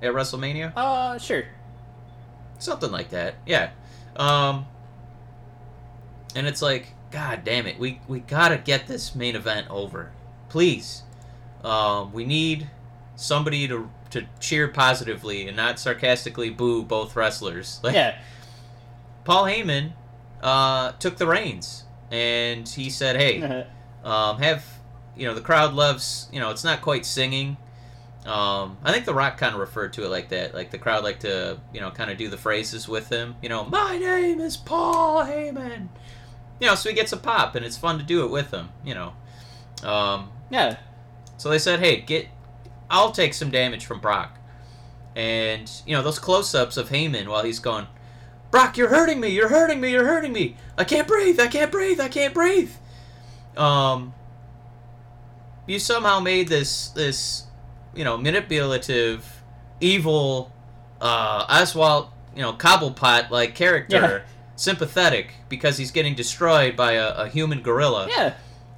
at 0.00 0.12
WrestleMania, 0.12 0.72
uh, 0.76 1.18
sure. 1.18 1.44
something 2.58 2.90
like 2.92 3.10
that. 3.10 3.34
Yeah, 3.46 3.70
um, 4.16 4.66
and 6.36 6.46
it's 6.46 6.62
like, 6.62 6.94
God 7.10 7.42
damn 7.44 7.66
it, 7.66 7.78
we 7.78 8.00
we 8.08 8.20
gotta 8.20 8.58
get 8.58 8.86
this 8.86 9.14
main 9.14 9.34
event 9.36 9.68
over, 9.70 10.12
please. 10.48 11.02
Um, 11.64 12.12
we 12.12 12.24
need 12.24 12.68
somebody 13.16 13.66
to 13.68 13.90
to 14.10 14.26
cheer 14.40 14.68
positively 14.68 15.46
and 15.48 15.56
not 15.56 15.78
sarcastically 15.78 16.50
boo 16.50 16.82
both 16.82 17.14
wrestlers. 17.16 17.80
Like, 17.82 17.94
Yeah. 17.94 18.18
Paul 19.24 19.44
Heyman 19.44 19.92
uh, 20.42 20.92
took 20.92 21.16
the 21.18 21.26
reins 21.26 21.84
and 22.10 22.66
he 22.68 22.88
said, 22.90 23.16
"Hey, 23.16 23.66
um, 24.04 24.38
have 24.38 24.64
you 25.16 25.26
know 25.26 25.34
the 25.34 25.40
crowd 25.40 25.74
loves 25.74 26.28
you 26.32 26.40
know 26.40 26.50
it's 26.50 26.64
not 26.64 26.80
quite 26.82 27.04
singing." 27.04 27.56
Um, 28.26 28.76
I 28.84 28.92
think 28.92 29.06
The 29.06 29.14
Rock 29.14 29.38
kind 29.38 29.54
of 29.54 29.60
referred 29.60 29.94
to 29.94 30.04
it 30.04 30.08
like 30.10 30.28
that, 30.30 30.54
like 30.54 30.70
the 30.70 30.76
crowd 30.78 31.02
like 31.02 31.20
to 31.20 31.58
you 31.72 31.80
know 31.80 31.90
kind 31.90 32.10
of 32.10 32.18
do 32.18 32.28
the 32.28 32.36
phrases 32.36 32.86
with 32.88 33.08
him. 33.08 33.36
You 33.42 33.48
know, 33.48 33.64
my 33.64 33.96
name 33.98 34.40
is 34.40 34.56
Paul 34.56 35.24
Heyman. 35.24 35.88
You 36.60 36.66
know, 36.66 36.74
so 36.74 36.88
he 36.88 36.94
gets 36.94 37.12
a 37.12 37.16
pop 37.16 37.54
and 37.54 37.64
it's 37.64 37.76
fun 37.76 37.98
to 37.98 38.04
do 38.04 38.24
it 38.24 38.30
with 38.30 38.52
him. 38.52 38.70
You 38.84 38.94
know, 38.94 39.12
um, 39.82 40.30
yeah. 40.50 40.76
so 41.36 41.48
they 41.48 41.58
said, 41.58 41.80
"Hey, 41.80 42.00
get, 42.00 42.28
I'll 42.90 43.12
take 43.12 43.34
some 43.34 43.50
damage 43.50 43.86
from 43.86 44.00
Brock." 44.00 44.38
And 45.14 45.70
you 45.86 45.94
know 45.96 46.02
those 46.02 46.18
close-ups 46.18 46.76
of 46.76 46.90
Heyman 46.90 47.28
while 47.28 47.44
he's 47.44 47.58
going, 47.58 47.86
"Brock, 48.50 48.76
you're 48.76 48.88
hurting 48.88 49.20
me! 49.20 49.28
You're 49.28 49.48
hurting 49.48 49.80
me! 49.80 49.90
You're 49.90 50.06
hurting 50.06 50.32
me! 50.32 50.56
I 50.76 50.84
can't 50.84 51.08
breathe! 51.08 51.40
I 51.40 51.48
can't 51.48 51.70
breathe! 51.70 52.00
I 52.00 52.08
can't 52.08 52.34
breathe!" 52.34 52.72
Um, 53.56 54.14
you 55.66 55.78
somehow 55.78 56.20
made 56.20 56.48
this 56.48 56.88
this, 56.88 57.44
you 57.94 58.04
know, 58.04 58.16
manipulative, 58.16 59.42
evil, 59.80 60.52
uh, 61.00 61.44
Oswald, 61.48 62.08
you 62.34 62.42
know, 62.42 62.52
Cobblepot 62.52 63.30
like 63.30 63.54
character 63.54 64.24
Yeah. 64.26 64.32
Sympathetic 64.58 65.34
because 65.48 65.78
he's 65.78 65.92
getting 65.92 66.14
destroyed 66.14 66.76
by 66.76 66.92
a, 66.92 67.14
a 67.14 67.28
human 67.28 67.62
gorilla. 67.62 68.08
Yeah. 68.10 68.34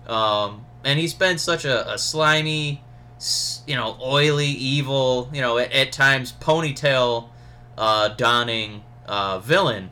Um, 0.07 0.67
and 0.85 0.99
he's 0.99 1.15
been 1.15 1.39
such 1.39 1.65
a, 1.65 1.91
a 1.93 1.99
slimy, 1.99 2.83
you 3.67 3.75
know, 3.75 3.97
oily, 4.03 4.47
evil, 4.47 5.31
you 5.33 5.41
know, 5.41 5.59
at, 5.59 5.73
at 5.73 5.93
times 5.93 6.33
ponytail 6.33 7.31
uh, 7.79 8.09
donning 8.09 8.83
uh, 9.07 9.39
villain. 9.39 9.91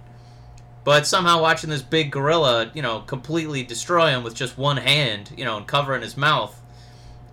But 0.84 1.06
somehow 1.06 1.40
watching 1.42 1.70
this 1.70 1.82
big 1.82 2.10
gorilla, 2.10 2.70
you 2.74 2.82
know, 2.82 3.00
completely 3.00 3.62
destroy 3.62 4.10
him 4.10 4.22
with 4.22 4.34
just 4.34 4.56
one 4.56 4.78
hand, 4.78 5.32
you 5.36 5.44
know, 5.44 5.56
and 5.56 5.66
covering 5.66 6.02
his 6.02 6.16
mouth, 6.16 6.58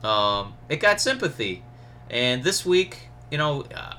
um, 0.04 0.54
it 0.70 0.78
got 0.78 1.02
sympathy. 1.02 1.64
And 2.10 2.44
this 2.44 2.66
week, 2.66 3.10
you 3.32 3.38
know, 3.38 3.66
uh, 3.74 3.96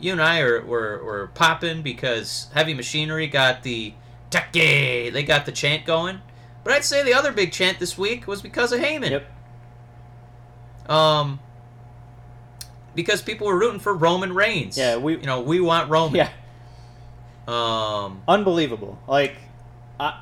you 0.00 0.12
and 0.12 0.20
I 0.22 0.40
are, 0.40 0.64
were, 0.64 1.02
were 1.04 1.26
popping 1.34 1.82
because 1.82 2.48
Heavy 2.54 2.74
Machinery 2.74 3.26
got 3.26 3.62
the 3.62 3.94
Take, 4.30 5.12
they 5.12 5.22
got 5.22 5.46
the 5.46 5.52
chant 5.52 5.84
going. 5.86 6.20
But 6.64 6.72
I'd 6.72 6.84
say 6.84 7.02
the 7.04 7.14
other 7.14 7.32
big 7.32 7.52
chant 7.52 7.78
this 7.78 7.96
week 7.96 8.26
was 8.26 8.42
because 8.42 8.72
of 8.72 8.80
Heyman. 8.80 9.10
Yep. 9.10 10.90
Um, 10.90 11.38
because 12.94 13.22
people 13.22 13.46
were 13.46 13.58
rooting 13.58 13.80
for 13.80 13.94
Roman 13.94 14.34
Reigns. 14.34 14.76
Yeah, 14.76 14.96
we- 14.96 15.16
you 15.16 15.26
know 15.26 15.40
we 15.40 15.60
want 15.60 15.90
Roman. 15.90 16.16
Yeah. 16.16 16.30
Um, 17.46 18.22
Unbelievable. 18.26 18.98
Like, 19.06 19.36
uh, 20.00 20.12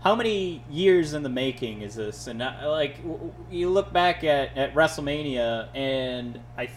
how 0.00 0.14
many 0.16 0.64
years 0.70 1.14
in 1.14 1.22
the 1.22 1.28
making 1.28 1.82
is 1.82 1.94
this? 1.94 2.26
And 2.26 2.42
uh, 2.42 2.52
like, 2.64 2.96
you 3.50 3.70
look 3.70 3.92
back 3.92 4.24
at, 4.24 4.56
at 4.56 4.74
WrestleMania, 4.74 5.68
and 5.74 6.40
I, 6.58 6.68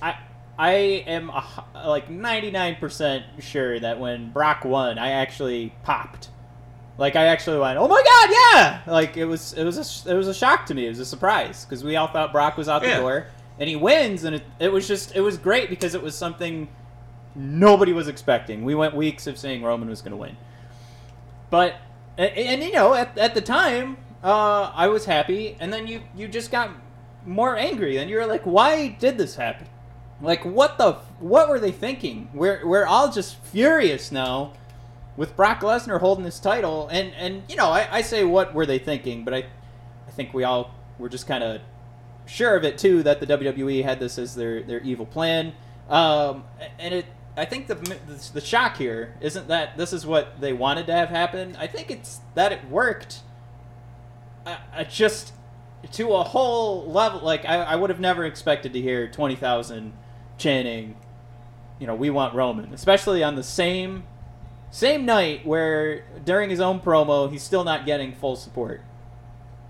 I, 0.00 0.16
I 0.58 0.70
am 1.06 1.30
like 1.74 2.08
ninety 2.10 2.50
nine 2.50 2.76
percent 2.76 3.24
sure 3.40 3.78
that 3.80 4.00
when 4.00 4.30
Brock 4.30 4.64
won, 4.64 4.98
I 4.98 5.10
actually 5.10 5.74
popped. 5.82 6.30
Like 6.98 7.14
I 7.14 7.26
actually 7.26 7.58
went, 7.58 7.78
oh 7.78 7.88
my 7.88 8.02
god, 8.02 8.30
yeah! 8.54 8.80
Like 8.92 9.18
it 9.18 9.26
was, 9.26 9.52
it 9.52 9.64
was 9.64 10.06
a, 10.06 10.10
it 10.10 10.14
was 10.14 10.28
a 10.28 10.34
shock 10.34 10.64
to 10.66 10.74
me. 10.74 10.86
It 10.86 10.88
was 10.88 10.98
a 11.00 11.04
surprise 11.04 11.64
because 11.66 11.84
we 11.84 11.96
all 11.96 12.06
thought 12.06 12.32
Brock 12.32 12.56
was 12.56 12.68
out 12.70 12.80
the 12.80 12.88
Yeah. 12.88 13.00
door, 13.00 13.26
and 13.58 13.68
he 13.68 13.76
wins, 13.76 14.24
and 14.24 14.36
it, 14.36 14.44
it 14.58 14.72
was 14.72 14.88
just, 14.88 15.14
it 15.14 15.20
was 15.20 15.36
great 15.36 15.68
because 15.68 15.94
it 15.94 16.02
was 16.02 16.14
something 16.14 16.68
nobody 17.34 17.92
was 17.92 18.08
expecting. 18.08 18.64
We 18.64 18.74
went 18.74 18.94
weeks 18.96 19.26
of 19.26 19.36
saying 19.36 19.62
Roman 19.62 19.90
was 19.90 20.00
going 20.00 20.12
to 20.12 20.16
win. 20.16 20.38
But 21.50 21.74
and, 22.16 22.30
and, 22.30 22.62
you 22.62 22.72
know, 22.72 22.94
at, 22.94 23.18
at 23.18 23.34
the 23.34 23.42
time, 23.42 23.98
uh, 24.24 24.72
I 24.74 24.88
was 24.88 25.04
happy, 25.04 25.54
and 25.60 25.70
then 25.70 25.86
you 25.86 26.00
you 26.16 26.28
just 26.28 26.50
got 26.50 26.70
more 27.26 27.58
angry, 27.58 27.98
and 27.98 28.08
you 28.08 28.16
were 28.16 28.26
like, 28.26 28.44
"Why 28.44 28.88
did 28.88 29.18
this 29.18 29.36
happen? 29.36 29.66
Like 30.20 30.44
what 30.44 30.78
the 30.78 30.94
what 31.20 31.48
were 31.48 31.58
they 31.58 31.72
thinking? 31.72 32.30
We're 32.32 32.66
we're 32.66 32.86
all 32.86 33.12
just 33.12 33.36
furious 33.36 34.10
now 34.10 34.54
with 35.16 35.36
Brock 35.36 35.60
Lesnar 35.60 36.00
holding 36.00 36.24
his 36.24 36.40
title 36.40 36.88
and 36.88 37.12
and 37.14 37.42
you 37.48 37.56
know, 37.56 37.68
I, 37.68 37.88
I 37.90 38.02
say 38.02 38.24
what 38.24 38.54
were 38.54 38.66
they 38.66 38.78
thinking, 38.78 39.24
but 39.24 39.34
I 39.34 39.44
I 40.06 40.10
think 40.10 40.32
we 40.32 40.44
all 40.44 40.74
were 40.98 41.08
just 41.08 41.26
kind 41.26 41.44
of 41.44 41.60
sure 42.24 42.56
of 42.56 42.64
it 42.64 42.78
too 42.78 43.02
that 43.02 43.20
the 43.20 43.26
WWE 43.26 43.84
had 43.84 44.00
this 44.00 44.18
as 44.18 44.34
their 44.34 44.62
their 44.62 44.80
evil 44.80 45.06
plan. 45.06 45.52
Um, 45.88 46.44
and 46.78 46.94
it 46.94 47.06
I 47.36 47.44
think 47.44 47.66
the, 47.66 47.74
the, 48.32 48.40
shock 48.40 48.78
here 48.78 49.14
isn't 49.20 49.48
that 49.48 49.76
this 49.76 49.92
is 49.92 50.06
what 50.06 50.40
they 50.40 50.54
wanted 50.54 50.86
to 50.86 50.92
have 50.92 51.10
happen. 51.10 51.54
I 51.56 51.66
think 51.66 51.90
it's 51.90 52.20
that 52.34 52.50
it 52.50 52.64
worked. 52.70 53.20
I, 54.46 54.56
I 54.74 54.84
just 54.84 55.34
to 55.92 56.14
a 56.14 56.24
whole 56.24 56.90
level 56.90 57.20
like 57.20 57.44
I, 57.44 57.56
I 57.56 57.76
would 57.76 57.90
have 57.90 58.00
never 58.00 58.24
expected 58.24 58.72
to 58.72 58.80
hear 58.80 59.06
20,000 59.06 59.92
Channing, 60.38 60.96
you 61.78 61.86
know, 61.86 61.94
we 61.94 62.10
want 62.10 62.34
Roman, 62.34 62.72
especially 62.72 63.22
on 63.22 63.36
the 63.36 63.42
same 63.42 64.04
same 64.70 65.06
night 65.06 65.46
where 65.46 66.04
during 66.24 66.50
his 66.50 66.60
own 66.60 66.80
promo 66.80 67.30
he's 67.30 67.42
still 67.42 67.64
not 67.64 67.86
getting 67.86 68.12
full 68.12 68.36
support, 68.36 68.82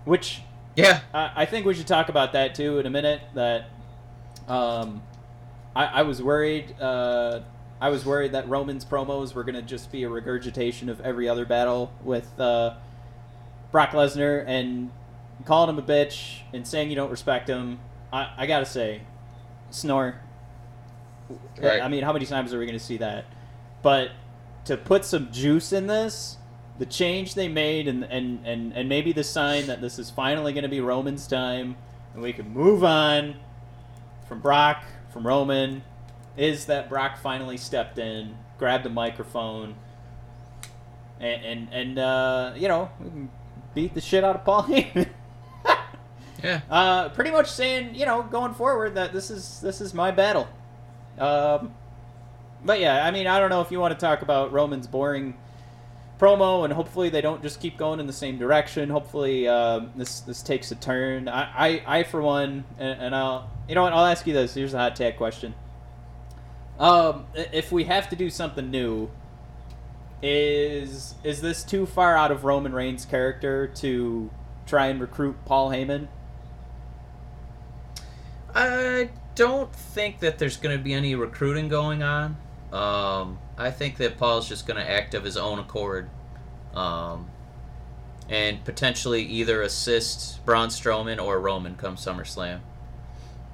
which 0.05 0.41
yeah, 0.75 1.01
I, 1.13 1.31
I 1.35 1.45
think 1.45 1.65
we 1.65 1.73
should 1.73 1.87
talk 1.87 2.09
about 2.09 2.33
that 2.33 2.55
too 2.55 2.79
in 2.79 2.85
a 2.85 2.89
minute. 2.89 3.21
That 3.33 3.69
um, 4.47 5.01
I, 5.75 5.85
I 5.85 6.01
was 6.03 6.21
worried. 6.21 6.75
Uh, 6.79 7.41
I 7.79 7.89
was 7.89 8.05
worried 8.05 8.31
that 8.31 8.49
Roman's 8.49 8.85
promos 8.85 9.33
were 9.33 9.43
going 9.43 9.55
to 9.55 9.61
just 9.61 9.91
be 9.91 10.03
a 10.03 10.09
regurgitation 10.09 10.89
of 10.89 10.99
every 11.01 11.29
other 11.29 11.45
battle 11.45 11.91
with 12.03 12.39
uh, 12.39 12.75
Brock 13.71 13.91
Lesnar 13.91 14.43
and 14.47 14.91
calling 15.45 15.69
him 15.69 15.77
a 15.77 15.83
bitch 15.87 16.39
and 16.53 16.67
saying 16.67 16.89
you 16.89 16.95
don't 16.95 17.11
respect 17.11 17.47
him. 17.47 17.79
I, 18.11 18.33
I 18.37 18.47
gotta 18.47 18.65
say, 18.65 19.01
snore. 19.69 20.19
Right. 21.61 21.81
I 21.81 21.87
mean, 21.87 22.03
how 22.03 22.13
many 22.13 22.25
times 22.25 22.53
are 22.53 22.59
we 22.59 22.65
going 22.65 22.77
to 22.77 22.83
see 22.83 22.97
that? 22.97 23.25
But 23.81 24.11
to 24.65 24.77
put 24.77 25.05
some 25.05 25.31
juice 25.31 25.71
in 25.73 25.87
this, 25.87 26.37
the 26.79 26.85
change 26.85 27.35
they 27.35 27.47
made, 27.47 27.87
and 27.87 28.03
and 28.03 28.45
and, 28.45 28.73
and 28.73 28.89
maybe 28.89 29.11
the 29.13 29.23
sign 29.23 29.67
that 29.67 29.81
this 29.81 29.99
is 29.99 30.09
finally 30.09 30.53
going 30.53 30.63
to 30.63 30.69
be 30.69 30.79
Roman's 30.79 31.27
time, 31.27 31.75
and 32.13 32.21
we 32.21 32.33
can 32.33 32.49
move 32.49 32.83
on 32.83 33.35
from 34.27 34.39
Brock, 34.41 34.83
from 35.11 35.25
Roman, 35.25 35.83
is 36.35 36.65
that 36.65 36.89
Brock 36.89 37.17
finally 37.17 37.57
stepped 37.57 37.97
in, 37.97 38.37
grabbed 38.57 38.85
a 38.85 38.89
microphone, 38.89 39.75
and 41.19 41.45
and, 41.45 41.73
and 41.73 41.99
uh, 41.99 42.53
you 42.55 42.67
know 42.67 42.89
beat 43.73 43.93
the 43.93 44.01
shit 44.01 44.23
out 44.23 44.35
of 44.35 44.43
Paul 44.45 44.63
Heyman. 44.69 45.09
Yeah. 46.43 46.61
uh, 46.69 47.09
pretty 47.09 47.31
much 47.31 47.49
saying, 47.49 47.95
you 47.95 48.05
know, 48.05 48.21
going 48.21 48.53
forward 48.53 48.93
that 48.95 49.11
this 49.11 49.31
is 49.31 49.59
this 49.61 49.81
is 49.81 49.93
my 49.93 50.11
battle. 50.11 50.47
Um, 51.17 51.73
but 52.63 52.79
yeah, 52.79 53.05
I 53.05 53.11
mean, 53.11 53.27
I 53.27 53.39
don't 53.39 53.49
know 53.49 53.61
if 53.61 53.71
you 53.71 53.79
want 53.79 53.97
to 53.97 53.99
talk 53.99 54.21
about 54.21 54.51
Roman's 54.51 54.87
boring 54.87 55.37
promo, 56.19 56.63
and 56.63 56.73
hopefully 56.73 57.09
they 57.09 57.21
don't 57.21 57.41
just 57.41 57.61
keep 57.61 57.77
going 57.77 57.99
in 57.99 58.07
the 58.07 58.13
same 58.13 58.37
direction. 58.37 58.89
Hopefully 58.89 59.47
um, 59.47 59.91
this 59.95 60.21
this 60.21 60.41
takes 60.41 60.71
a 60.71 60.75
turn. 60.75 61.27
I, 61.27 61.41
I, 61.41 61.99
I 61.99 62.03
for 62.03 62.21
one, 62.21 62.65
and, 62.77 63.01
and 63.01 63.15
I'll 63.15 63.49
you 63.67 63.75
know 63.75 63.83
what 63.83 63.93
I'll 63.93 64.05
ask 64.05 64.25
you 64.27 64.33
this. 64.33 64.53
Here's 64.53 64.73
a 64.73 64.77
hot 64.77 64.95
tag 64.95 65.17
question. 65.17 65.53
Um, 66.79 67.25
if 67.33 67.71
we 67.71 67.85
have 67.85 68.09
to 68.09 68.15
do 68.15 68.29
something 68.29 68.69
new, 68.69 69.09
is 70.21 71.15
is 71.23 71.41
this 71.41 71.63
too 71.63 71.85
far 71.85 72.15
out 72.15 72.31
of 72.31 72.43
Roman 72.43 72.73
Reigns' 72.73 73.05
character 73.05 73.67
to 73.67 74.29
try 74.65 74.87
and 74.87 74.99
recruit 74.99 75.35
Paul 75.45 75.69
Heyman? 75.71 76.07
I 78.53 79.09
don't 79.37 79.73
think 79.73 80.19
that 80.19 80.39
there's 80.39 80.57
going 80.57 80.75
to 80.75 80.83
be 80.83 80.93
any 80.93 81.15
recruiting 81.15 81.69
going 81.69 82.01
on. 82.01 82.35
Um, 82.73 83.37
I 83.57 83.71
think 83.71 83.97
that 83.97 84.17
Paul's 84.17 84.49
just 84.49 84.67
going 84.67 84.77
to 84.77 84.89
act 84.89 85.13
of 85.13 85.23
his 85.23 85.37
own 85.37 85.59
accord, 85.59 86.09
um, 86.73 87.29
and 88.27 88.65
potentially 88.65 89.21
either 89.21 89.61
assist 89.61 90.43
Braun 90.43 90.67
Strowman 90.67 91.23
or 91.23 91.39
Roman 91.39 91.75
come 91.75 91.95
SummerSlam. 91.95 92.59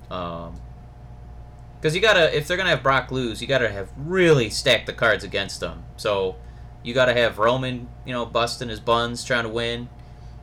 Um, 0.09 0.59
because 1.79 1.93
you 1.95 2.01
gotta, 2.01 2.35
if 2.35 2.47
they're 2.47 2.55
gonna 2.55 2.69
have 2.69 2.81
Brock 2.81 3.11
lose, 3.11 3.41
you 3.41 3.47
gotta 3.47 3.69
have 3.69 3.89
really 3.97 4.49
stack 4.49 4.85
the 4.85 4.93
cards 4.93 5.25
against 5.25 5.59
them. 5.59 5.83
So 5.97 6.37
you 6.81 6.93
gotta 6.93 7.13
have 7.13 7.39
Roman, 7.39 7.89
you 8.05 8.13
know, 8.13 8.25
busting 8.25 8.69
his 8.69 8.79
buns 8.79 9.25
trying 9.25 9.43
to 9.43 9.49
win. 9.49 9.89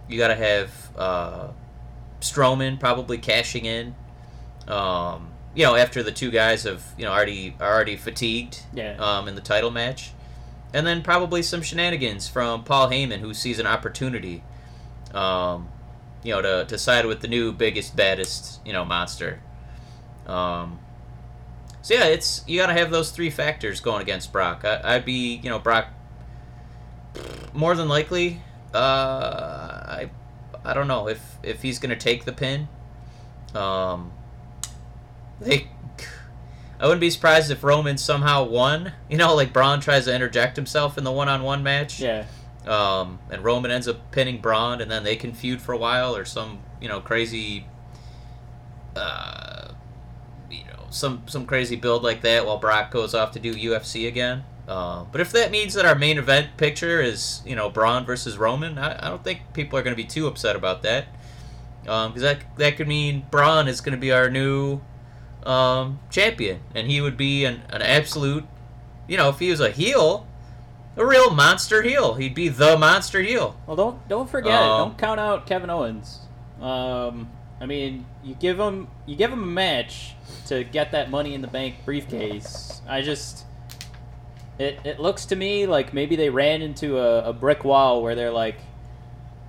You 0.07 0.19
gotta 0.19 0.35
have 0.35 0.91
uh, 0.99 1.49
Strowman 2.21 2.79
probably 2.79 3.17
cashing 3.17 3.65
in. 3.65 3.95
Um, 4.69 5.30
you 5.55 5.65
know, 5.65 5.75
after 5.75 6.03
the 6.03 6.13
two 6.13 6.31
guys 6.31 6.63
have 6.65 6.83
you 6.97 7.05
know 7.05 7.13
already 7.13 7.57
are 7.61 7.75
already 7.75 7.97
fatigued 7.97 8.63
Yeah. 8.73 8.97
um, 8.99 9.29
in 9.29 9.35
the 9.35 9.41
title 9.41 9.71
match, 9.71 10.13
and 10.73 10.87
then 10.87 11.03
probably 11.03 11.43
some 11.43 11.63
shenanigans 11.63 12.29
from 12.29 12.65
Paul 12.65 12.89
Heyman 12.89 13.19
who 13.21 13.35
sees 13.35 13.59
an 13.59 13.67
opportunity, 13.67 14.43
um, 15.15 15.69
you 16.23 16.33
know, 16.33 16.41
to, 16.43 16.65
to 16.67 16.79
side 16.79 17.07
with 17.07 17.21
the 17.21 17.29
new 17.29 17.53
biggest 17.53 17.97
baddest 17.97 18.61
you 18.65 18.73
know 18.73 18.85
monster. 18.85 19.41
Um, 20.27 20.79
so 21.83 21.95
yeah, 21.95 22.05
it's 22.05 22.45
you 22.47 22.59
gotta 22.59 22.75
have 22.75 22.91
those 22.91 23.11
three 23.11 23.31
factors 23.31 23.81
going 23.81 24.03
against 24.03 24.33
Brock. 24.33 24.65
I, 24.65 24.81
I'd 24.85 25.05
be 25.05 25.37
you 25.43 25.51
know 25.51 25.59
Brock 25.59 25.89
more 27.53 27.75
than 27.75 27.89
likely. 27.89 28.41
Uh, 28.73 28.79
I 28.79 30.11
I 30.65 30.75
don't 30.75 30.87
know 30.89 31.09
if 31.09 31.21
if 31.43 31.63
he's 31.63 31.79
gonna 31.81 31.97
take 31.97 32.25
the 32.25 32.33
pin. 32.33 32.69
Um, 33.55 34.13
they. 35.41 35.69
I 36.79 36.85
wouldn't 36.85 37.01
be 37.01 37.11
surprised 37.11 37.51
if 37.51 37.63
Roman 37.63 37.99
somehow 37.99 38.45
won. 38.45 38.93
You 39.11 39.17
know, 39.17 39.35
like 39.35 39.53
Braun 39.53 39.81
tries 39.81 40.05
to 40.05 40.15
interject 40.15 40.55
himself 40.55 40.97
in 40.97 41.03
the 41.03 41.11
one-on-one 41.11 41.65
match. 41.65 42.01
Yeah. 42.01 42.27
Um, 42.65 43.19
and 43.31 43.43
Roman 43.43 43.73
ends 43.73 43.89
up 43.89 44.13
pinning 44.13 44.41
Braun, 44.41 44.81
and 44.81 44.89
then 44.91 45.03
they 45.03 45.17
can 45.17 45.33
feud 45.33 45.61
for 45.61 45.73
a 45.73 45.77
while, 45.79 46.15
or 46.15 46.25
some 46.25 46.61
you 46.81 46.89
know 46.89 47.01
crazy, 47.01 47.67
uh, 48.95 49.73
you 50.51 50.65
know 50.65 50.87
some 50.91 51.23
some 51.27 51.47
crazy 51.47 51.75
build 51.75 52.05
like 52.05 52.21
that, 52.23 52.47
while 52.47 52.59
Brock 52.59 52.91
goes 52.91 53.15
off 53.15 53.33
to 53.33 53.41
do 53.41 53.55
UFC 53.55 54.07
again. 54.07 54.45
Uh, 54.69 55.05
but 55.11 55.21
if 55.21 55.33
that 55.33 55.51
means 55.51 55.75
that 55.75 55.85
our 55.85 55.97
main 55.97 56.19
event 56.19 56.57
picture 56.57 57.01
is 57.01 57.43
you 57.45 57.57
know 57.57 57.69
Braun 57.69 58.05
versus 58.05 58.39
Roman, 58.39 58.79
I, 58.79 59.07
I 59.07 59.09
don't 59.09 59.25
think 59.25 59.41
people 59.55 59.77
are 59.79 59.83
going 59.83 59.97
to 59.97 60.01
be 60.03 60.09
too 60.09 60.29
upset 60.29 60.55
about 60.55 60.83
that, 60.83 61.07
because 61.83 62.21
that 62.21 62.39
that 62.59 62.77
could 62.77 62.87
mean 62.87 63.27
Braun 63.31 63.67
is 63.67 63.81
going 63.81 63.95
to 63.95 64.01
be 64.01 64.13
our 64.13 64.31
new 64.31 64.81
um, 65.45 66.01
champion, 66.11 66.61
and 66.75 66.91
he 66.91 67.01
would 67.01 67.17
be 67.17 67.45
an, 67.45 67.63
an 67.71 67.83
absolute, 67.83 68.45
you 69.09 69.17
know, 69.17 69.29
if 69.29 69.39
he 69.39 69.51
was 69.51 69.61
a 69.61 69.71
heel, 69.71 70.27
a 70.97 71.05
real 71.05 71.31
monster 71.31 71.83
heel. 71.83 72.15
He'd 72.15 72.35
be 72.35 72.49
the 72.49 72.77
monster 72.79 73.21
heel. 73.21 73.59
Well, 73.67 73.77
don't 73.77 74.09
don't 74.09 74.29
forget. 74.29 74.61
Um, 74.61 74.89
don't 74.89 74.99
count 74.99 75.21
out 75.21 75.47
Kevin 75.47 75.71
Owens. 75.71 76.21
Um, 76.61 77.31
I 77.61 77.67
mean, 77.67 78.07
you 78.23 78.35
give 78.35 78.59
him 78.59 78.89
you 79.07 79.17
give 79.17 79.33
him 79.33 79.43
a 79.43 79.47
match 79.47 80.15
to 80.47 80.65
get 80.65 80.93
that 80.93 81.11
Money 81.11 81.35
in 81.35 81.43
the 81.43 81.49
Bank 81.49 81.77
briefcase. 81.85 82.81
I 82.89 83.03
just 83.03 83.45
it 84.59 84.79
it 84.85 85.01
looks 85.01 85.27
to 85.27 85.37
me 85.37 85.67
like 85.67 85.95
maybe 85.95 86.17
they 86.17 86.31
ran 86.31 86.63
into 86.63 86.99
a, 86.99 87.31
a 87.31 87.33
brick 87.33 87.65
wall 87.65 88.03
where 88.03 88.15
they're 88.15 88.31
like, 88.31 88.57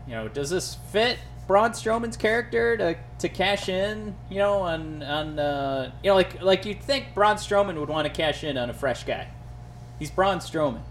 you 0.08 0.14
know, 0.14 0.28
does 0.28 0.50
this 0.50 0.76
fit 0.92 1.18
Braun 1.52 1.72
Strowman's 1.72 2.16
character 2.16 2.78
to, 2.78 2.96
to 3.20 3.28
cash 3.28 3.68
in? 3.68 4.16
You 4.30 4.38
know, 4.38 4.62
on 4.62 5.04
on 5.04 5.38
uh, 5.38 5.92
you 6.02 6.10
know 6.10 6.16
like 6.16 6.42
like 6.42 6.66
you'd 6.66 6.82
think 6.82 7.14
Braun 7.14 7.36
Strowman 7.36 7.78
would 7.78 7.90
want 7.90 8.08
to 8.08 8.14
cash 8.14 8.46
in 8.46 8.58
on 8.58 8.70
a 8.70 8.74
fresh 8.74 9.04
guy. 9.04 9.28
He's 10.00 10.10
Braun 10.10 10.38
Strowman. 10.38 10.84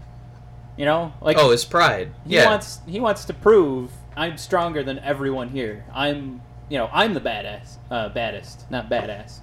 You 0.77 0.85
know, 0.85 1.13
like 1.19 1.37
oh, 1.39 1.49
his 1.49 1.65
pride. 1.65 2.13
he 2.27 2.35
yeah. 2.35 2.45
wants 2.45 2.79
he 2.85 2.99
wants 2.99 3.25
to 3.25 3.33
prove 3.33 3.89
I'm 4.15 4.37
stronger 4.37 4.83
than 4.83 4.99
everyone 4.99 5.49
here. 5.49 5.83
I'm 5.91 6.43
you 6.69 6.77
know 6.77 6.91
I'm 6.93 7.15
the 7.15 7.21
badass, 7.21 7.77
uh, 7.89 8.09
baddest, 8.09 8.69
not 8.69 8.87
badass. 8.87 9.39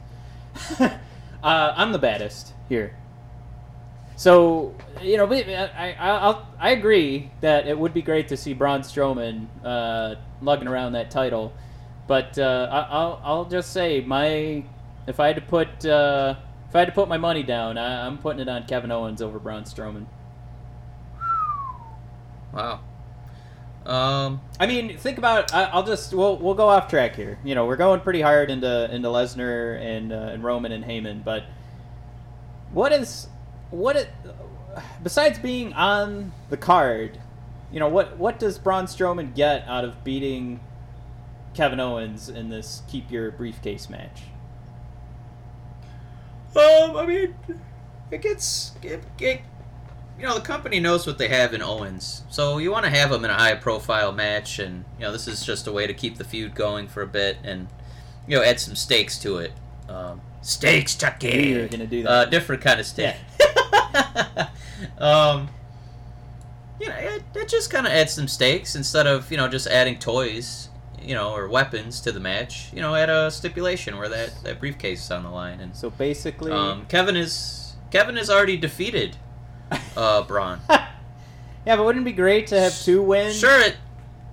uh, 0.79 0.99
I'm 1.43 1.91
the 1.91 1.99
baddest 1.99 2.53
here. 2.69 2.97
So 4.19 4.75
you 5.01 5.17
know, 5.17 5.33
I, 5.33 5.95
I 5.97 6.09
I'll, 6.09 6.49
I 6.59 6.71
agree 6.73 7.31
that 7.41 7.69
it 7.69 7.79
would 7.79 7.95
be 7.95 8.03
great 8.03 8.27
to 8.29 8.37
see 8.37 8.53
Braun 8.53 8.81
Strowman 8.81 9.47
uh, 9.65 10.17
lugging 10.43 10.67
around 10.67 10.95
that 10.95 11.13
title, 11.13 11.53
but 12.09 12.37
uh, 12.37 12.69
I, 12.69 12.81
I'll 12.93 13.21
I'll 13.23 13.45
just 13.45 13.73
say 13.73 14.01
my 14.01 14.65
if 15.07 15.21
I 15.21 15.29
had 15.29 15.37
to 15.37 15.43
put 15.43 15.87
uh, 15.87 16.35
if 16.69 16.75
I 16.75 16.81
had 16.81 16.87
to 16.87 16.93
put 16.93 17.09
my 17.09 17.17
money 17.17 17.45
down, 17.45 17.79
I, 17.79 18.09
I'm 18.09 18.19
putting 18.19 18.41
it 18.41 18.49
on 18.49 18.67
Kevin 18.67 18.91
Owens 18.91 19.23
over 19.23 19.39
Braun 19.39 19.63
Strowman. 19.63 20.07
Wow. 22.53 22.81
Um. 23.87 24.41
I 24.59 24.67
mean, 24.67 24.99
think 24.99 25.19
about. 25.19 25.55
I, 25.55 25.67
I'll 25.67 25.87
just 25.87 26.13
we'll 26.13 26.39
we'll 26.39 26.55
go 26.55 26.69
off 26.69 26.89
track 26.89 27.15
here. 27.15 27.39
You 27.45 27.55
know, 27.55 27.67
we're 27.67 27.77
going 27.77 28.01
pretty 28.01 28.23
hard 28.23 28.51
into 28.51 28.93
into 28.93 29.07
Lesnar 29.11 29.81
and 29.81 30.13
uh, 30.13 30.31
and 30.33 30.43
Roman 30.43 30.73
and 30.73 30.85
Heyman, 30.85 31.23
but 31.23 31.45
what 32.73 32.93
is 32.93 33.29
what 33.71 33.97
it 33.97 34.11
besides 35.03 35.39
being 35.39 35.73
on 35.73 36.33
the 36.51 36.57
card? 36.57 37.19
you 37.71 37.81
know 37.81 37.89
what 37.89 38.17
what 38.17 38.39
does 38.39 38.59
Braun 38.59 38.87
Strowman 38.87 39.35
get 39.35 39.67
out 39.67 39.85
of 39.85 40.03
beating 40.05 40.61
Kevin 41.55 41.81
Owens 41.81 42.29
in 42.29 42.49
this 42.49 42.83
keep 42.89 43.11
your 43.11 43.31
briefcase 43.31 43.91
match? 43.91 44.23
Um, 46.57 46.97
I 46.97 47.07
mean, 47.07 47.35
it 48.11 48.23
gets 48.23 48.73
it, 48.83 49.05
it, 49.21 49.43
you 50.19 50.27
know 50.27 50.35
the 50.35 50.41
company 50.41 50.81
knows 50.81 51.07
what 51.07 51.19
they 51.19 51.29
have 51.29 51.53
in 51.53 51.63
Owens, 51.63 52.25
so 52.31 52.59
you 52.59 52.71
want 52.71 52.85
to 52.85 52.91
have 52.91 53.13
him 53.13 53.25
in 53.25 53.31
a 53.31 53.35
high 53.35 53.55
profile 53.55 54.13
match, 54.13 54.59
and 54.59 54.85
you 54.99 55.05
know 55.05 55.13
this 55.13 55.29
is 55.29 55.45
just 55.45 55.67
a 55.67 55.73
way 55.73 55.87
to 55.87 55.95
keep 55.95 56.17
the 56.17 56.25
feud 56.25 56.55
going 56.55 56.89
for 56.89 57.03
a 57.03 57.07
bit, 57.07 57.37
and 57.45 57.69
you 58.27 58.37
know 58.37 58.43
add 58.43 58.59
some 58.61 58.75
stakes 58.75 59.19
to 59.19 59.39
it. 59.39 59.53
Um, 59.89 60.21
stakes, 60.43 60.95
Chucky. 60.95 61.33
Knew 61.33 61.41
you 61.41 61.61
were 61.63 61.69
gonna 61.69 61.87
do 61.87 62.03
that. 62.03 62.11
Uh, 62.11 62.25
different 62.27 62.63
kind 62.63 62.81
of 62.81 62.87
steak. 62.87 63.17
um, 64.99 65.49
you 66.81 66.89
know, 66.89 66.95
it, 66.95 67.23
it 67.35 67.49
just 67.49 67.71
kind 67.71 67.87
of 67.87 67.93
adds 67.93 68.13
some 68.13 68.29
stakes 68.29 68.77
instead 68.77 69.07
of 69.07 69.31
you 69.31 69.37
know 69.37 69.49
just 69.49 69.67
adding 69.67 69.99
toys, 69.99 70.69
you 71.03 71.15
know, 71.15 71.35
or 71.35 71.49
weapons 71.49 72.01
to 72.03 72.13
the 72.13 72.21
match. 72.21 72.73
You 72.73 72.81
know, 72.81 72.95
add 72.95 73.11
a 73.11 73.31
stipulation 73.31 73.99
where 73.99 74.09
that, 74.09 74.33
that 74.45 74.61
briefcase 74.61 75.05
is 75.05 75.11
on 75.11 75.23
the 75.23 75.31
line, 75.31 75.61
and 75.61 75.77
So 75.77 75.91
basically, 75.91 76.53
um, 76.53 76.87
Kevin 76.87 77.17
is 77.17 77.75
Kevin 77.91 78.19
is 78.19 78.31
already 78.31 78.57
defeated 78.57 79.17
uh, 79.97 80.23
Braun. 80.23 80.61
yeah, 80.71 80.87
but 81.77 81.85
wouldn't 81.85 82.07
it 82.07 82.11
be 82.11 82.17
great 82.17 82.47
to 82.49 82.61
have 82.61 82.75
two 82.79 83.03
wins? 83.03 83.39
Sure, 83.39 83.61
it 83.61 83.77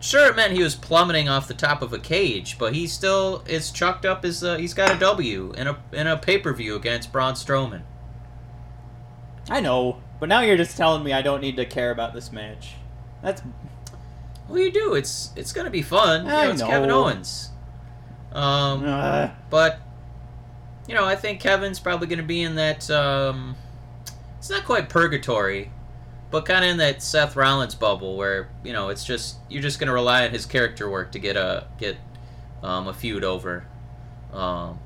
sure 0.05 0.27
it 0.27 0.35
meant 0.35 0.53
he 0.53 0.63
was 0.63 0.75
plummeting 0.75 1.27
off 1.27 1.47
the 1.47 1.53
top 1.53 1.81
of 1.81 1.91
a 1.91 1.99
cage, 1.99 2.57
but 2.57 2.73
he 2.73 2.87
still 2.87 3.43
is 3.47 3.71
chucked 3.71 4.05
up 4.05 4.23
as 4.23 4.43
uh, 4.43 4.57
he's 4.57 4.73
got 4.73 4.95
a 4.95 4.99
W 4.99 5.51
in 5.57 5.67
a 5.67 5.77
in 5.91 6.07
a 6.07 6.17
pay 6.17 6.37
per 6.37 6.53
view 6.53 6.75
against 6.75 7.11
Braun 7.11 7.33
Strowman. 7.33 7.83
I 9.49 9.59
know, 9.61 10.01
but 10.19 10.29
now 10.29 10.41
you're 10.41 10.57
just 10.57 10.77
telling 10.77 11.03
me 11.03 11.13
I 11.13 11.21
don't 11.21 11.41
need 11.41 11.57
to 11.57 11.65
care 11.65 11.91
about 11.91 12.13
this 12.13 12.31
match. 12.31 12.73
That's 13.21 13.41
Well, 14.47 14.59
you 14.59 14.71
do. 14.71 14.93
It's 14.93 15.31
it's 15.35 15.51
gonna 15.51 15.69
be 15.69 15.81
fun. 15.81 16.25
You 16.25 16.31
know, 16.31 16.51
it's 16.51 16.61
Kevin. 16.61 16.91
Owens. 16.91 17.49
Um, 18.31 18.85
uh, 18.85 19.29
but 19.49 19.79
you 20.87 20.93
know, 20.93 21.05
I 21.05 21.15
think 21.15 21.39
Kevin's 21.39 21.79
probably 21.79 22.07
gonna 22.07 22.23
be 22.23 22.41
in 22.41 22.55
that. 22.55 22.89
Um, 22.91 23.55
it's 24.37 24.49
not 24.49 24.65
quite 24.65 24.89
purgatory, 24.89 25.71
but 26.35 26.43
kind 26.43 26.65
of 26.65 26.71
in 26.71 26.77
that 26.79 27.01
Seth 27.01 27.37
Rollins 27.37 27.75
bubble 27.75 28.17
where 28.17 28.49
you 28.61 28.73
know 28.73 28.89
it's 28.89 29.05
just 29.05 29.37
you're 29.47 29.61
just 29.61 29.79
gonna 29.79 29.93
rely 29.93 30.25
on 30.25 30.31
his 30.31 30.45
character 30.45 30.89
work 30.89 31.13
to 31.13 31.19
get 31.19 31.37
a 31.37 31.65
get 31.77 31.95
um, 32.61 32.89
a 32.89 32.93
feud 32.93 33.23
over. 33.23 33.65
Um, 34.33 34.77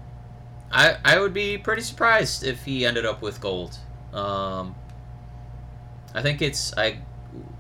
I 0.72 0.98
I 1.04 1.18
would 1.18 1.34
be 1.34 1.58
pretty 1.58 1.82
surprised 1.82 2.44
if 2.44 2.66
he 2.66 2.86
ended 2.86 3.04
up 3.04 3.24
with 3.24 3.42
gold. 3.42 3.80
Um, 4.14 4.76
I 6.14 6.22
think 6.22 6.44
it's 6.44 6.72
I 6.78 7.00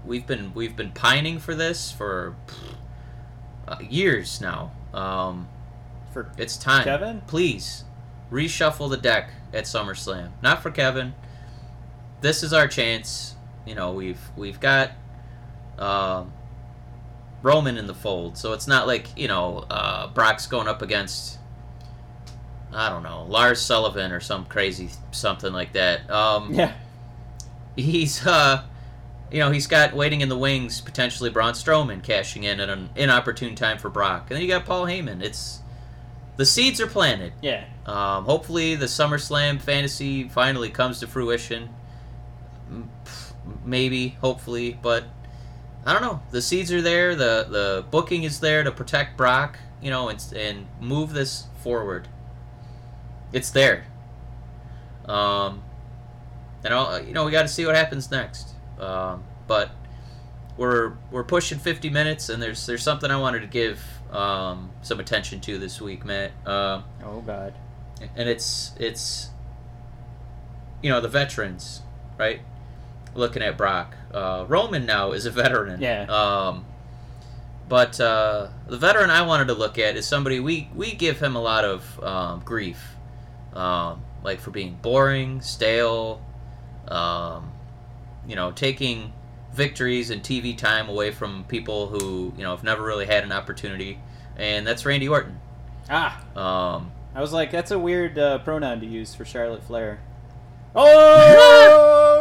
we've 0.05 0.27
been 0.27 0.53
we've 0.53 0.75
been 0.75 0.91
pining 0.91 1.39
for 1.39 1.55
this 1.55 1.91
for 1.91 2.35
uh, 3.67 3.77
years 3.81 4.39
now. 4.39 4.71
Um, 4.93 5.49
for 6.13 6.31
it's 6.37 6.57
time. 6.57 6.83
Kevin? 6.83 7.21
Please 7.25 7.85
reshuffle 8.31 8.87
the 8.91 8.97
deck 8.97 9.31
at 9.51 9.63
SummerSlam. 9.63 10.29
Not 10.43 10.61
for 10.61 10.69
Kevin. 10.69 11.15
This 12.21 12.43
is 12.43 12.53
our 12.53 12.67
chance. 12.67 13.33
You 13.69 13.75
know, 13.75 13.93
we've 13.93 14.19
we've 14.35 14.59
got 14.59 14.93
um, 15.77 16.33
Roman 17.43 17.77
in 17.77 17.85
the 17.85 17.93
fold, 17.93 18.35
so 18.35 18.53
it's 18.53 18.65
not 18.65 18.87
like 18.87 19.15
you 19.15 19.27
know 19.27 19.63
uh, 19.69 20.07
Brock's 20.07 20.47
going 20.47 20.67
up 20.67 20.81
against 20.81 21.37
I 22.73 22.89
don't 22.89 23.03
know 23.03 23.27
Lars 23.29 23.61
Sullivan 23.61 24.11
or 24.11 24.19
some 24.19 24.45
crazy 24.45 24.89
something 25.11 25.53
like 25.53 25.73
that. 25.73 26.09
Um, 26.09 26.51
yeah, 26.51 26.73
he's 27.75 28.25
uh 28.25 28.63
you 29.31 29.37
know 29.37 29.51
he's 29.51 29.67
got 29.67 29.93
waiting 29.93 30.21
in 30.21 30.29
the 30.29 30.37
wings 30.37 30.81
potentially 30.81 31.29
Braun 31.29 31.53
Strowman 31.53 32.01
cashing 32.01 32.45
in 32.45 32.59
at 32.59 32.69
an 32.69 32.89
inopportune 32.95 33.53
time 33.53 33.77
for 33.77 33.91
Brock, 33.91 34.31
and 34.31 34.35
then 34.35 34.41
you 34.41 34.47
got 34.47 34.65
Paul 34.65 34.85
Heyman. 34.85 35.21
It's 35.21 35.59
the 36.37 36.45
seeds 36.45 36.81
are 36.81 36.87
planted. 36.87 37.33
yeah. 37.43 37.65
Um, 37.85 38.25
hopefully, 38.25 38.75
the 38.75 38.85
SummerSlam 38.87 39.61
fantasy 39.61 40.27
finally 40.27 40.69
comes 40.69 40.99
to 41.01 41.07
fruition. 41.07 41.69
Maybe, 43.65 44.09
hopefully, 44.21 44.77
but 44.81 45.05
I 45.85 45.93
don't 45.93 46.01
know. 46.01 46.21
The 46.31 46.41
seeds 46.41 46.71
are 46.71 46.81
there. 46.81 47.15
the 47.15 47.45
The 47.49 47.85
booking 47.89 48.23
is 48.23 48.39
there 48.39 48.63
to 48.63 48.71
protect 48.71 49.17
Brock. 49.17 49.57
You 49.81 49.89
know, 49.89 50.09
and 50.09 50.21
and 50.35 50.67
move 50.81 51.13
this 51.13 51.45
forward. 51.63 52.07
It's 53.31 53.49
there. 53.51 53.85
Um, 55.05 55.63
and 56.63 56.73
I'll, 56.73 57.01
you 57.03 57.13
know 57.13 57.25
we 57.25 57.31
got 57.31 57.43
to 57.43 57.47
see 57.47 57.65
what 57.65 57.75
happens 57.75 58.11
next. 58.11 58.49
Um, 58.79 59.23
but 59.47 59.71
we're 60.57 60.93
we're 61.11 61.23
pushing 61.23 61.57
50 61.59 61.89
minutes, 61.89 62.29
and 62.29 62.41
there's 62.41 62.65
there's 62.65 62.83
something 62.83 63.09
I 63.09 63.17
wanted 63.19 63.39
to 63.41 63.47
give 63.47 63.81
um, 64.11 64.71
some 64.81 64.99
attention 64.99 65.39
to 65.41 65.57
this 65.57 65.79
week, 65.79 66.03
Matt. 66.05 66.31
Uh, 66.45 66.81
Oh 67.03 67.21
God. 67.21 67.53
and 68.15 68.27
it's 68.27 68.73
it's 68.77 69.29
you 70.83 70.89
know 70.89 70.99
the 71.01 71.07
veterans, 71.07 71.81
right? 72.17 72.41
Looking 73.15 73.41
at 73.41 73.57
Brock, 73.57 73.95
uh, 74.13 74.45
Roman 74.47 74.85
now 74.85 75.11
is 75.11 75.25
a 75.25 75.31
veteran. 75.31 75.81
Yeah. 75.81 76.03
Um, 76.03 76.65
but 77.67 77.99
uh, 77.99 78.47
the 78.67 78.77
veteran 78.77 79.09
I 79.09 79.21
wanted 79.23 79.47
to 79.47 79.53
look 79.53 79.77
at 79.77 79.95
is 79.95 80.05
somebody 80.07 80.39
we 80.39 80.69
we 80.75 80.93
give 80.93 81.19
him 81.19 81.35
a 81.35 81.41
lot 81.41 81.65
of 81.65 82.03
um, 82.03 82.41
grief, 82.45 82.95
um, 83.53 84.01
like 84.23 84.39
for 84.39 84.51
being 84.51 84.77
boring, 84.81 85.41
stale, 85.41 86.21
um, 86.87 87.51
you 88.27 88.35
know, 88.35 88.51
taking 88.51 89.13
victories 89.53 90.09
and 90.09 90.21
TV 90.23 90.57
time 90.57 90.87
away 90.89 91.11
from 91.11 91.43
people 91.45 91.87
who 91.87 92.33
you 92.37 92.43
know 92.43 92.51
have 92.51 92.63
never 92.63 92.83
really 92.83 93.05
had 93.05 93.23
an 93.23 93.31
opportunity, 93.31 93.99
and 94.37 94.65
that's 94.65 94.85
Randy 94.85 95.07
Orton. 95.07 95.39
Ah, 95.89 96.21
Um, 96.35 96.91
I 97.15 97.21
was 97.21 97.33
like, 97.33 97.49
that's 97.51 97.71
a 97.71 97.79
weird 97.79 98.17
uh, 98.19 98.37
pronoun 98.39 98.79
to 98.81 98.85
use 98.85 99.13
for 99.15 99.25
Charlotte 99.25 99.63
Flair. 99.63 99.99
Oh 100.75 101.68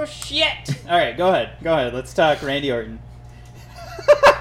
shit! 0.07 0.76
All 0.88 0.96
right, 0.96 1.16
go 1.16 1.28
ahead. 1.28 1.53
Go 1.62 1.72
ahead. 1.72 1.92
Let's 1.94 2.12
talk 2.14 2.42
Randy 2.42 2.70
Orton. 2.72 2.99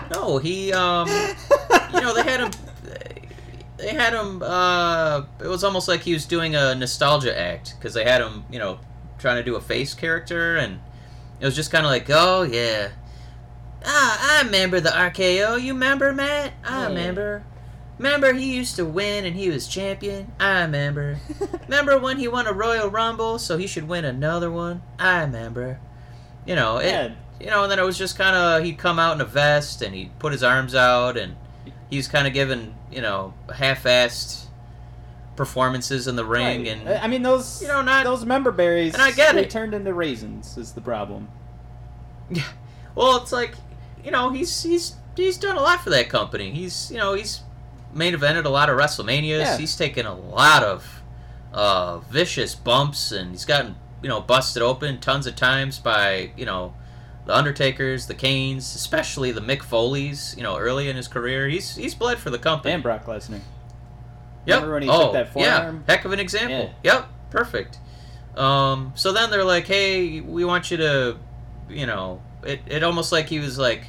No, 0.10 0.38
he 0.38 0.72
um 0.72 1.06
you 1.10 2.00
know, 2.02 2.14
they 2.14 2.24
had 2.24 2.40
him 2.40 2.52
they 3.76 3.90
had 3.94 4.14
him 4.14 4.42
uh 4.42 5.24
it 5.44 5.48
was 5.48 5.66
almost 5.66 5.90
like 5.90 6.00
he 6.02 6.14
was 6.14 6.26
doing 6.26 6.56
a 6.56 6.74
nostalgia 6.76 7.38
act 7.38 7.76
cuz 7.82 7.94
they 7.94 8.06
had 8.06 8.22
him, 8.22 8.46
you 8.50 8.58
know, 8.58 8.80
trying 9.20 9.36
to 9.36 9.44
do 9.44 9.56
a 9.58 9.62
face 9.62 9.94
character 9.94 10.56
and 10.56 10.80
it 11.42 11.46
was 11.46 11.56
just 11.58 11.72
kind 11.72 11.86
of 11.86 11.92
like, 11.92 12.06
"Oh 12.10 12.44
yeah. 12.44 12.88
Ah, 13.86 14.40
I 14.40 14.44
remember 14.44 14.80
the 14.80 14.90
RKO. 14.92 15.62
You 15.62 15.74
remember, 15.74 16.14
Matt? 16.14 16.54
I 16.66 16.82
Yeah. 16.84 16.88
remember. 16.88 17.44
Remember 17.98 18.34
he 18.34 18.56
used 18.56 18.76
to 18.76 18.86
win 18.86 19.26
and 19.26 19.36
he 19.36 19.50
was 19.50 19.68
champion? 19.68 20.32
I 20.40 20.62
remember. 20.62 21.18
remember 21.64 21.98
when 21.98 22.18
he 22.20 22.28
won 22.28 22.46
a 22.48 22.54
Royal 22.54 22.90
Rumble, 22.90 23.40
so 23.40 23.58
he 23.58 23.66
should 23.68 23.88
win 23.88 24.06
another 24.06 24.52
one? 24.52 24.84
I 25.00 25.22
remember. 25.22 25.80
You 26.46 26.56
know, 26.56 26.78
it, 26.78 26.88
Yeah. 26.88 27.12
you 27.40 27.48
know, 27.48 27.64
and 27.64 27.72
then 27.72 27.80
it 27.80 27.84
was 27.86 27.98
just 27.98 28.18
kind 28.18 28.36
of 28.36 28.64
he'd 28.64 28.78
come 28.78 29.00
out 29.00 29.16
in 29.16 29.22
a 29.22 29.26
vest 29.26 29.82
and 29.82 29.96
he'd 29.96 30.18
put 30.20 30.32
his 30.32 30.44
arms 30.44 30.76
out 30.76 31.18
and 31.18 31.36
he 31.90 31.98
was 31.98 32.08
kind 32.08 32.28
of 32.28 32.34
given 32.34 32.76
you 32.92 33.02
know 33.02 33.34
half-assed 33.56 34.44
performances 35.36 36.08
in 36.08 36.16
the 36.16 36.26
ring 36.26 36.64
Right. 36.64 36.68
and 36.68 36.90
I 36.90 37.08
mean, 37.08 37.22
those 37.22 37.62
you 37.62 37.68
know, 37.68 37.82
not- 37.82 38.04
those 38.06 38.26
member 38.26 38.52
berries. 38.52 38.94
and 38.94 39.02
I 39.04 39.12
get 39.12 39.36
they 39.36 39.44
it. 39.44 39.50
turned 39.50 39.74
into 39.74 39.94
raisins. 39.94 40.58
Is 40.58 40.74
the 40.74 40.82
problem? 40.82 41.30
Yeah. 42.30 42.44
Well, 42.96 43.22
it's 43.22 43.32
like, 43.32 43.54
you 44.04 44.10
know, 44.10 44.32
he's 44.32 44.64
he's 44.64 44.96
he's 45.16 45.38
done 45.38 45.56
a 45.56 45.62
lot 45.62 45.82
for 45.84 45.92
that 45.92 46.10
company. 46.10 46.50
He's 46.50 46.90
you 46.90 46.98
know 46.98 47.14
he's 47.14 47.42
main 47.98 48.14
evented 48.14 48.46
a 48.46 48.50
lot 48.50 48.70
of 48.70 48.78
WrestleManias. 48.78 49.40
Yeah. 49.40 49.58
He's 49.58 49.76
taken 49.76 50.06
a 50.06 50.16
lot 50.16 50.64
of 50.64 51.02
uh, 51.54 52.00
vicious 52.00 52.56
bumps, 52.56 53.12
and 53.12 53.32
he's 53.32 53.46
gotten 53.46 53.76
you 54.02 54.10
know 54.10 54.22
busted 54.22 54.62
open 54.62 55.00
tons 55.00 55.28
of 55.28 55.36
times 55.36 55.80
by 55.80 56.32
you 56.38 56.46
know 56.46 56.74
the 57.26 57.36
Undertakers, 57.36 58.08
the 58.08 58.16
Kanes, 58.16 58.76
especially 58.76 59.32
the 59.32 59.42
Mick 59.42 59.62
Foley's. 59.62 60.34
You 60.38 60.44
know, 60.44 60.58
early 60.58 60.90
in 60.90 60.96
his 60.96 61.08
career, 61.08 61.48
he's 61.48 61.76
he's 61.76 61.96
bled 61.96 62.20
for 62.20 62.30
the 62.30 62.40
company. 62.40 62.74
And 62.74 62.84
Brock 62.84 63.06
Lesnar. 63.06 63.42
Yep. 64.46 64.56
Remember 64.56 64.74
when 64.76 64.84
he 64.84 64.90
oh, 64.90 65.04
took 65.04 65.14
that 65.14 65.34
forearm? 65.34 65.84
Yeah, 65.88 65.94
heck 65.94 66.06
of 66.06 66.14
an 66.14 66.20
example. 66.20 66.74
Yep, 66.84 67.08
perfect. 67.32 67.80
Um, 68.38 68.94
so 68.96 69.12
then 69.12 69.30
they're 69.30 69.44
like, 69.44 69.68
hey, 69.68 70.22
we 70.22 70.46
want 70.46 70.72
you 70.72 70.78
to, 70.78 71.18
you 71.70 71.86
know, 71.86 72.22
it, 72.44 72.62
it 72.68 72.84
almost 72.84 73.12
like 73.12 73.28
he 73.28 73.40
was 73.40 73.58
like 73.58 73.86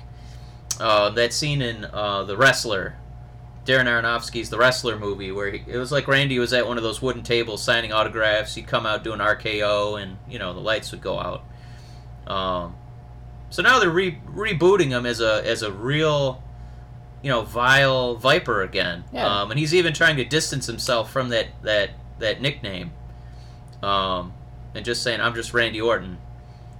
uh, 0.80 1.10
that 1.10 1.32
scene 1.32 1.62
in 1.62 1.84
uh, 1.84 2.24
The 2.24 2.36
Wrestler, 2.36 2.96
Darren 3.68 3.84
Aronofsky's 3.84 4.48
The 4.48 4.56
Wrestler 4.56 4.98
movie, 4.98 5.30
where 5.30 5.50
he, 5.50 5.62
it 5.66 5.76
was 5.76 5.92
like 5.92 6.08
Randy 6.08 6.38
was 6.38 6.54
at 6.54 6.66
one 6.66 6.78
of 6.78 6.82
those 6.82 7.02
wooden 7.02 7.22
tables 7.22 7.62
signing 7.62 7.92
autographs. 7.92 8.54
He'd 8.54 8.66
come 8.66 8.86
out 8.86 9.04
doing 9.04 9.18
RKO, 9.20 10.02
and, 10.02 10.16
you 10.26 10.38
know, 10.38 10.54
the 10.54 10.60
lights 10.60 10.90
would 10.90 11.02
go 11.02 11.18
out. 11.18 11.42
Um, 12.26 12.74
so 13.50 13.60
now 13.62 13.78
they're 13.78 13.90
re- 13.90 14.18
rebooting 14.26 14.88
him 14.88 15.04
as 15.04 15.20
a 15.20 15.42
as 15.46 15.62
a 15.62 15.70
real, 15.70 16.42
you 17.22 17.30
know, 17.30 17.42
vile 17.42 18.16
viper 18.16 18.62
again. 18.62 19.04
Yeah. 19.12 19.26
Um, 19.42 19.50
and 19.50 19.60
he's 19.60 19.74
even 19.74 19.92
trying 19.92 20.16
to 20.16 20.24
distance 20.24 20.66
himself 20.66 21.10
from 21.12 21.28
that 21.30 21.48
that 21.62 21.90
that 22.20 22.40
nickname, 22.40 22.92
um, 23.82 24.32
and 24.74 24.84
just 24.84 25.02
saying 25.02 25.20
I'm 25.20 25.34
just 25.34 25.52
Randy 25.54 25.80
Orton. 25.80 26.18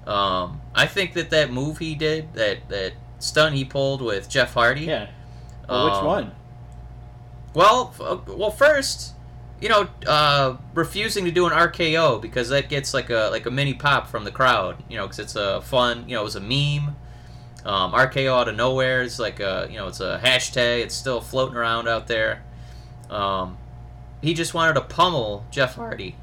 Um, 0.07 0.61
I 0.75 0.87
think 0.87 1.13
that 1.15 1.31
that 1.31 1.51
move 1.53 1.79
he 1.79 1.95
did, 1.95 2.33
that 2.35 2.69
that 2.71 2.93
stunt 3.19 3.55
he 3.55 3.65
pulled 3.65 4.01
with 4.03 4.29
Jeff 4.29 4.55
Hardy. 4.55 4.83
Yeah. 4.83 5.09
Well, 5.69 5.85
which 5.87 5.95
Um, 5.95 6.05
one? 6.07 6.33
Well, 7.55 7.95
uh, 8.01 8.19
well, 8.27 8.51
first, 8.51 9.15
you 9.61 9.69
know, 9.69 9.89
uh, 10.07 10.57
refusing 10.75 11.25
to 11.25 11.31
do 11.31 11.47
an 11.47 11.53
RKO 11.53 12.21
because 12.21 12.49
that 12.51 12.69
gets 12.69 12.95
like 12.95 13.11
a 13.11 13.29
like 13.31 13.47
a 13.47 13.51
mini 13.51 13.75
pop 13.75 14.09
from 14.09 14.25
the 14.25 14.31
crowd. 14.31 14.83
You 14.89 14.97
know, 14.99 15.07
because 15.07 15.19
it's 15.19 15.37
a 15.37 15.61
fun. 15.63 16.09
You 16.09 16.15
know, 16.17 16.21
it 16.23 16.25
was 16.25 16.37
a 16.37 16.41
meme. 16.41 16.97
Um, 17.65 17.93
RKO 17.93 18.41
out 18.41 18.49
of 18.49 18.57
nowhere 18.57 19.03
is 19.03 19.19
like 19.19 19.41
a 19.41 19.67
you 19.71 19.77
know 19.77 19.89
it's 19.89 20.01
a 20.01 20.21
hashtag. 20.23 20.83
It's 20.83 20.95
still 20.95 21.21
floating 21.21 21.57
around 21.57 21.89
out 21.89 22.07
there. 22.07 22.43
Um, 23.11 23.59
he 24.21 24.35
just 24.35 24.55
wanted 24.55 24.75
to 24.75 24.83
pummel 24.83 25.47
Jeff 25.51 25.75
Hardy. 25.75 26.17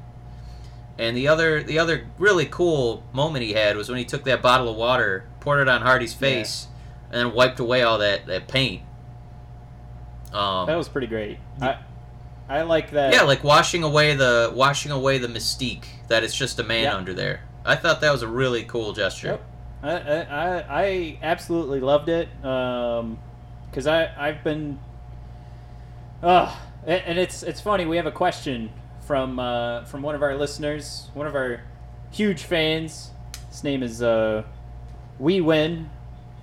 And 0.98 1.16
the 1.16 1.28
other 1.28 1.62
the 1.62 1.78
other 1.78 2.06
really 2.18 2.46
cool 2.46 3.04
moment 3.12 3.44
he 3.44 3.52
had 3.52 3.76
was 3.76 3.88
when 3.88 3.98
he 3.98 4.04
took 4.04 4.24
that 4.24 4.40
bottle 4.40 4.68
of 4.68 4.76
water, 4.76 5.28
poured 5.40 5.60
it 5.60 5.68
on 5.68 5.82
Hardy's 5.82 6.14
face, 6.14 6.68
and 7.10 7.28
then 7.28 7.34
wiped 7.34 7.60
away 7.60 7.82
all 7.82 7.98
that, 7.98 8.26
that 8.26 8.48
paint. 8.48 8.82
Um, 10.36 10.66
That 10.66 10.76
was 10.76 10.88
pretty 10.88 11.06
great. 11.06 11.38
I 11.60 11.78
I 12.48 12.62
like 12.62 12.90
that. 12.92 13.12
yeah, 13.12 13.22
like 13.22 13.42
washing 13.42 13.82
away 13.82 14.14
the 14.14 14.52
washing 14.54 14.92
away 14.92 15.18
the 15.18 15.28
mystique 15.28 15.84
that 16.08 16.22
it's 16.22 16.34
just 16.36 16.58
a 16.60 16.62
man 16.62 16.84
Yeah. 16.84 16.96
under 16.96 17.12
there. 17.14 17.40
I 17.64 17.74
thought 17.74 18.00
that 18.02 18.12
was 18.12 18.22
a 18.22 18.28
really 18.28 18.62
cool 18.64 18.92
gesture. 18.92 19.26
Yep. 19.28 19.42
I, 19.82 19.90
I, 19.90 20.82
I- 20.82 21.18
absolutely 21.22 21.80
loved 21.80 22.08
it 22.08 22.28
because 22.40 23.86
I 23.86 24.10
I've 24.16 24.42
been, 24.44 24.78
uh, 26.22 26.54
and 26.86 27.02
and 27.06 27.18
it's 27.18 27.42
it's 27.42 27.60
funny 27.60 27.84
we 27.86 27.96
have 27.96 28.06
a 28.06 28.12
question 28.12 28.70
from 29.06 29.38
uh, 29.38 29.84
from 29.84 30.02
one 30.02 30.14
of 30.14 30.22
our 30.22 30.34
listeners, 30.36 31.08
one 31.14 31.26
of 31.26 31.34
our 31.34 31.60
huge 32.10 32.42
fans. 32.44 33.10
His 33.50 33.64
name 33.64 33.82
is 33.82 34.02
uh, 34.02 34.42
We 35.18 35.40
Win, 35.40 35.90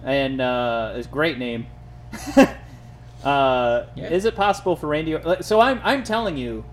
and 0.03 0.41
uh, 0.41 0.93
it's 0.95 1.07
a 1.07 1.11
great 1.11 1.37
name. 1.37 1.67
uh, 3.23 3.85
Yeah. 3.95 4.09
Is 4.09 4.25
it 4.25 4.35
possible 4.35 4.75
for 4.75 4.87
Randy? 4.87 5.17
So 5.41 5.59
I'm 5.59 5.79
I'm 5.83 6.03
telling 6.03 6.37
you 6.37 6.65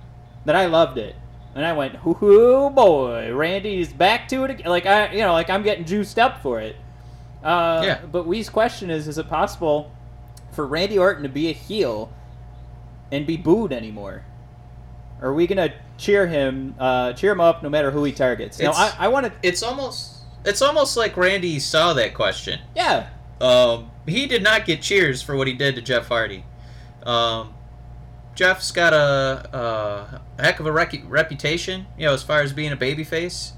that 0.44 0.56
I 0.56 0.66
loved 0.66 0.98
it. 0.98 1.16
And 1.54 1.64
I 1.66 1.72
went, 1.72 1.96
"Hoo 1.96 2.70
boy, 2.70 3.32
Randy's 3.34 3.92
back 3.92 4.28
to 4.28 4.44
it 4.44 4.50
again." 4.52 4.66
Like 4.68 4.86
I, 4.86 5.12
you 5.12 5.18
know, 5.20 5.32
like 5.32 5.50
I'm 5.50 5.62
getting 5.62 5.84
juiced 5.84 6.18
up 6.18 6.42
for 6.42 6.60
it. 6.60 6.76
Uh, 7.42 7.82
Yeah. 7.84 7.98
But 8.10 8.26
Wee's 8.26 8.48
question 8.48 8.90
is: 8.90 9.08
Is 9.08 9.18
it 9.18 9.28
possible 9.28 9.90
for 10.52 10.66
Randy 10.66 10.98
Orton 10.98 11.22
to 11.24 11.28
be 11.28 11.48
a 11.48 11.52
heel 11.52 12.12
and 13.10 13.26
be 13.26 13.36
booed 13.36 13.72
anymore? 13.72 14.22
Are 15.20 15.34
we 15.34 15.46
gonna 15.46 15.72
cheer 15.98 16.26
him, 16.28 16.74
uh, 16.78 17.12
cheer 17.12 17.32
him 17.32 17.40
up 17.40 17.62
no 17.62 17.68
matter 17.68 17.90
who 17.90 18.04
he 18.04 18.12
targets? 18.12 18.58
Now, 18.58 18.72
I, 18.72 18.94
I 19.00 19.08
want 19.08 19.26
to, 19.26 19.32
It's 19.42 19.62
almost 19.62 20.18
it's 20.44 20.62
almost 20.62 20.96
like 20.96 21.16
Randy 21.16 21.58
saw 21.58 21.92
that 21.94 22.14
question. 22.14 22.60
yeah, 22.74 23.08
Um, 23.40 23.90
he 24.06 24.26
did 24.26 24.42
not 24.42 24.66
get 24.66 24.82
cheers 24.82 25.22
for 25.22 25.34
what 25.36 25.46
he 25.46 25.54
did 25.54 25.74
to 25.76 25.82
Jeff 25.82 26.08
Hardy. 26.08 26.44
Um, 27.04 27.54
Jeff's 28.34 28.70
got 28.70 28.92
a, 28.92 30.20
a 30.38 30.42
heck 30.42 30.60
of 30.60 30.66
a 30.66 30.72
rec- 30.72 31.02
reputation, 31.06 31.86
you 31.98 32.06
know, 32.06 32.12
as 32.12 32.22
far 32.22 32.40
as 32.40 32.52
being 32.52 32.72
a 32.72 32.76
babyface. 32.76 33.52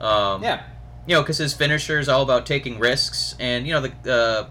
Um, 0.00 0.42
yeah, 0.42 0.64
you 1.06 1.14
know, 1.14 1.22
because 1.22 1.38
his 1.38 1.54
finisher 1.54 1.98
is 1.98 2.08
all 2.08 2.22
about 2.22 2.46
taking 2.46 2.78
risks, 2.78 3.34
and 3.40 3.66
you 3.66 3.72
know, 3.72 3.80
the 3.80 4.12
uh, 4.12 4.48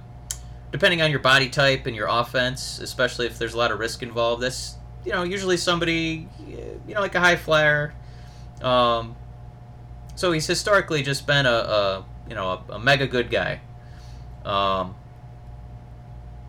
depending 0.72 1.02
on 1.02 1.12
your 1.12 1.20
body 1.20 1.50
type 1.50 1.86
and 1.86 1.96
your 1.96 2.08
offense, 2.10 2.80
especially 2.80 3.28
if 3.28 3.38
there's 3.38 3.54
a 3.54 3.58
lot 3.58 3.72
of 3.72 3.80
risk 3.80 4.04
involved, 4.04 4.42
that's 4.42 4.76
you 5.06 5.12
know 5.12 5.24
usually 5.24 5.58
somebody, 5.58 6.28
you 6.48 6.94
know, 6.94 7.02
like 7.02 7.16
a 7.16 7.20
high 7.20 7.36
flyer. 7.36 7.94
Um, 8.62 9.16
so 10.16 10.32
he's 10.32 10.48
historically 10.48 11.04
just 11.04 11.28
been 11.28 11.46
a, 11.46 11.50
a 11.50 12.06
you 12.28 12.36
know 12.36 12.64
a, 12.70 12.74
a 12.74 12.80
mega 12.80 13.08
good 13.08 13.30
guy. 13.30 13.62
Um, 14.48 14.96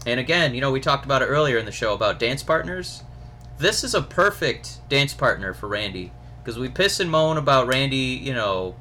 and 0.07 0.20
again, 0.20 0.55
you 0.55 0.61
know, 0.61 0.70
we 0.70 0.80
talked 0.80 1.05
about 1.05 1.22
it 1.22 1.26
earlier 1.26 1.59
in 1.59 1.66
the 1.66 1.72
show 1.72 1.92
about 1.92 2.18
dance 2.18 2.42
partners. 2.42 3.03
This 3.59 3.82
is 3.82 3.94
a 3.94 4.03
perfect 4.03 4.88
dance 4.88 5.12
partner 5.12 5.53
for 5.53 5.68
Randy 5.68 6.12
because 6.42 6.59
we 6.59 6.68
piss 6.68 7.01
and 7.01 7.11
moan 7.11 7.36
about 7.36 7.66
Randy, 7.66 7.96
you 7.96 8.32
know, 8.32 8.76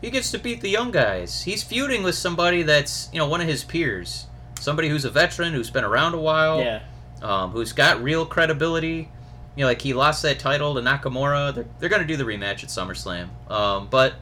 he 0.00 0.10
gets 0.10 0.32
to 0.32 0.38
beat 0.38 0.62
the 0.62 0.68
young 0.68 0.90
guys. 0.90 1.42
He's 1.42 1.62
feuding 1.62 2.02
with 2.02 2.16
somebody 2.16 2.62
that's, 2.62 3.08
you 3.12 3.18
know, 3.18 3.28
one 3.28 3.40
of 3.40 3.46
his 3.46 3.62
peers. 3.62 4.26
Somebody 4.58 4.88
who's 4.88 5.04
a 5.04 5.10
veteran, 5.10 5.52
who's 5.52 5.70
been 5.70 5.84
around 5.84 6.14
a 6.14 6.20
while, 6.20 6.60
yeah, 6.60 6.82
um, 7.20 7.50
who's 7.50 7.72
got 7.72 8.02
real 8.02 8.26
credibility. 8.26 9.08
You 9.54 9.62
know, 9.62 9.66
like 9.66 9.82
he 9.82 9.92
lost 9.92 10.22
that 10.22 10.38
title 10.38 10.74
to 10.74 10.80
Nakamura. 10.80 11.54
They're, 11.54 11.66
they're 11.78 11.88
going 11.88 12.02
to 12.02 12.08
do 12.08 12.16
the 12.16 12.24
rematch 12.24 12.64
at 12.64 12.70
SummerSlam. 12.70 13.28
Um, 13.50 13.88
but 13.90 14.14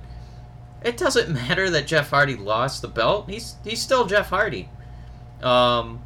it 0.83 0.97
doesn't 0.97 1.31
matter 1.35 1.71
that 1.71 1.87
Jeff 1.87 2.11
Hardy 2.11 2.37
lost 2.37 2.83
the 2.83 2.89
belt. 2.89 3.29
He's 3.29 3.57
he's 3.65 3.81
still 3.81 4.07
Jeff 4.07 4.31
Hardy. 4.31 4.69
Um, 5.43 6.03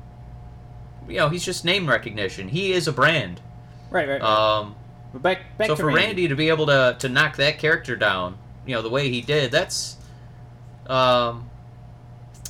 you 1.09 1.17
know, 1.17 1.29
he's 1.29 1.45
just 1.45 1.65
name 1.65 1.89
recognition. 1.89 2.49
He 2.49 2.73
is 2.73 2.89
a 2.89 2.93
brand. 2.93 3.41
right, 3.91 4.09
right. 4.09 4.21
right. 4.21 4.59
Um, 4.59 4.77
but 5.13 5.23
back, 5.23 5.57
back 5.59 5.69
so 5.69 5.77
for 5.77 5.87
Randy. 5.87 6.03
Randy. 6.03 6.29
to 6.29 6.35
be 6.35 6.49
able 6.49 6.67
to 6.67 6.97
to 6.99 7.09
knock 7.09 7.37
that 7.37 7.59
character 7.59 7.97
down, 7.97 8.37
you 8.67 8.75
know, 8.75 8.83
the 8.83 8.91
way 8.91 9.09
he 9.09 9.21
did, 9.21 9.51
that's 9.51 9.97
um 10.87 11.49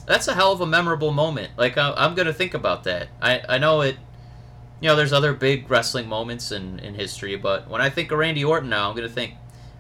that's 0.07 0.29
a 0.29 0.35
hell 0.35 0.53
of 0.53 0.61
a 0.61 0.67
memorable 0.67 1.13
moment. 1.13 1.53
Like 1.57 1.77
I, 1.77 1.93
I'm 1.97 2.15
gonna 2.15 2.33
think 2.33 2.55
about 2.55 2.85
that. 2.85 3.09
I 3.21 3.43
I 3.49 3.59
know 3.59 3.83
it. 3.83 3.97
You 4.81 4.89
know, 4.89 4.97
there's 4.97 5.13
other 5.13 5.33
big 5.33 5.71
wrestling 5.71 6.09
moments 6.09 6.53
in 6.53 6.79
in 6.81 6.95
history, 6.95 7.37
but 7.37 7.69
when 7.69 7.81
I 7.81 7.91
think 7.91 8.11
of 8.11 8.19
Randy 8.19 8.45
Orton 8.45 8.71
now, 8.71 8.89
I'm 8.89 8.97
gonna 8.97 9.09
think, 9.09 9.35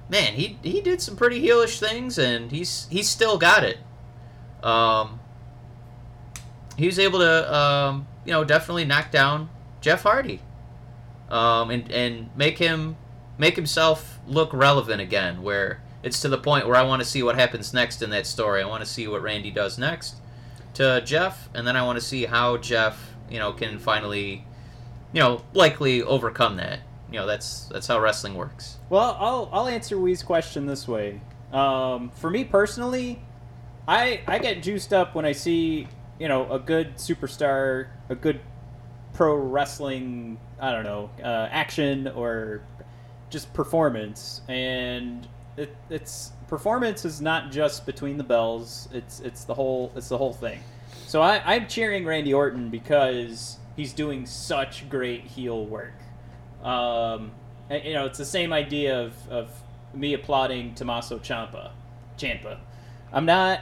man, 0.08 0.34
he 0.34 0.58
he 0.62 0.80
did 0.80 1.00
some 1.00 1.16
pretty 1.16 1.42
heelish 1.42 1.78
things, 1.78 2.18
and 2.18 2.50
he's 2.50 2.86
he's 2.90 3.08
still 3.08 3.38
got 3.38 3.64
it. 3.64 3.78
Um, 4.62 5.20
he 6.76 6.86
was 6.86 6.98
able 6.98 7.18
to 7.18 7.54
um 7.54 8.06
you 8.24 8.32
know 8.32 8.44
definitely 8.44 8.84
knock 8.84 9.10
down 9.10 9.50
Jeff 9.80 10.02
Hardy 10.02 10.40
um, 11.28 11.70
and 11.70 11.90
and 11.90 12.30
make 12.36 12.58
him 12.58 12.96
make 13.38 13.56
himself 13.56 14.20
look 14.26 14.52
relevant 14.52 15.00
again. 15.00 15.42
Where 15.42 15.82
it's 16.02 16.20
to 16.20 16.28
the 16.28 16.38
point 16.38 16.66
where 16.66 16.76
I 16.76 16.82
want 16.82 17.02
to 17.02 17.08
see 17.08 17.22
what 17.22 17.34
happens 17.34 17.72
next 17.72 18.02
in 18.02 18.10
that 18.10 18.26
story. 18.26 18.62
I 18.62 18.66
want 18.66 18.82
to 18.82 18.88
see 18.88 19.08
what 19.08 19.22
Randy 19.22 19.50
does 19.50 19.78
next 19.78 20.16
to 20.74 21.00
Jeff, 21.04 21.48
and 21.54 21.66
then 21.66 21.76
I 21.76 21.82
want 21.84 21.98
to 21.98 22.04
see 22.04 22.24
how 22.24 22.56
Jeff, 22.56 23.14
you 23.30 23.38
know, 23.38 23.52
can 23.52 23.78
finally, 23.78 24.44
you 25.12 25.20
know, 25.20 25.42
likely 25.52 26.02
overcome 26.02 26.56
that. 26.56 26.80
You 27.14 27.20
know, 27.20 27.26
that's 27.26 27.66
that's 27.66 27.86
how 27.86 28.00
wrestling 28.00 28.34
works. 28.34 28.78
Well, 28.90 29.16
I'll 29.20 29.48
I'll 29.52 29.68
answer 29.68 29.96
Wee's 29.96 30.24
question 30.24 30.66
this 30.66 30.88
way. 30.88 31.20
Um, 31.52 32.10
for 32.10 32.28
me 32.28 32.42
personally, 32.42 33.22
I 33.86 34.22
I 34.26 34.40
get 34.40 34.64
juiced 34.64 34.92
up 34.92 35.14
when 35.14 35.24
I 35.24 35.30
see 35.30 35.86
you 36.18 36.26
know 36.26 36.50
a 36.50 36.58
good 36.58 36.96
superstar, 36.96 37.86
a 38.08 38.16
good 38.16 38.40
pro 39.12 39.36
wrestling 39.36 40.40
I 40.58 40.72
don't 40.72 40.82
know 40.82 41.08
uh, 41.22 41.46
action 41.52 42.08
or 42.08 42.62
just 43.30 43.54
performance, 43.54 44.40
and 44.48 45.28
it, 45.56 45.72
it's 45.90 46.32
performance 46.48 47.04
is 47.04 47.20
not 47.20 47.52
just 47.52 47.86
between 47.86 48.16
the 48.16 48.24
bells. 48.24 48.88
It's 48.92 49.20
it's 49.20 49.44
the 49.44 49.54
whole 49.54 49.92
it's 49.94 50.08
the 50.08 50.18
whole 50.18 50.32
thing. 50.32 50.58
So 51.06 51.22
I, 51.22 51.54
I'm 51.54 51.68
cheering 51.68 52.04
Randy 52.04 52.34
Orton 52.34 52.70
because 52.70 53.58
he's 53.76 53.92
doing 53.92 54.26
such 54.26 54.88
great 54.88 55.22
heel 55.22 55.64
work. 55.64 55.92
Um, 56.64 57.32
and, 57.68 57.84
you 57.84 57.92
know, 57.92 58.06
it's 58.06 58.18
the 58.18 58.24
same 58.24 58.52
idea 58.52 59.00
of, 59.00 59.28
of 59.28 59.50
me 59.92 60.14
applauding 60.14 60.74
Tommaso 60.74 61.18
Ciampa. 61.18 61.70
Ciampa. 62.18 62.58
I'm 63.12 63.26
not. 63.26 63.60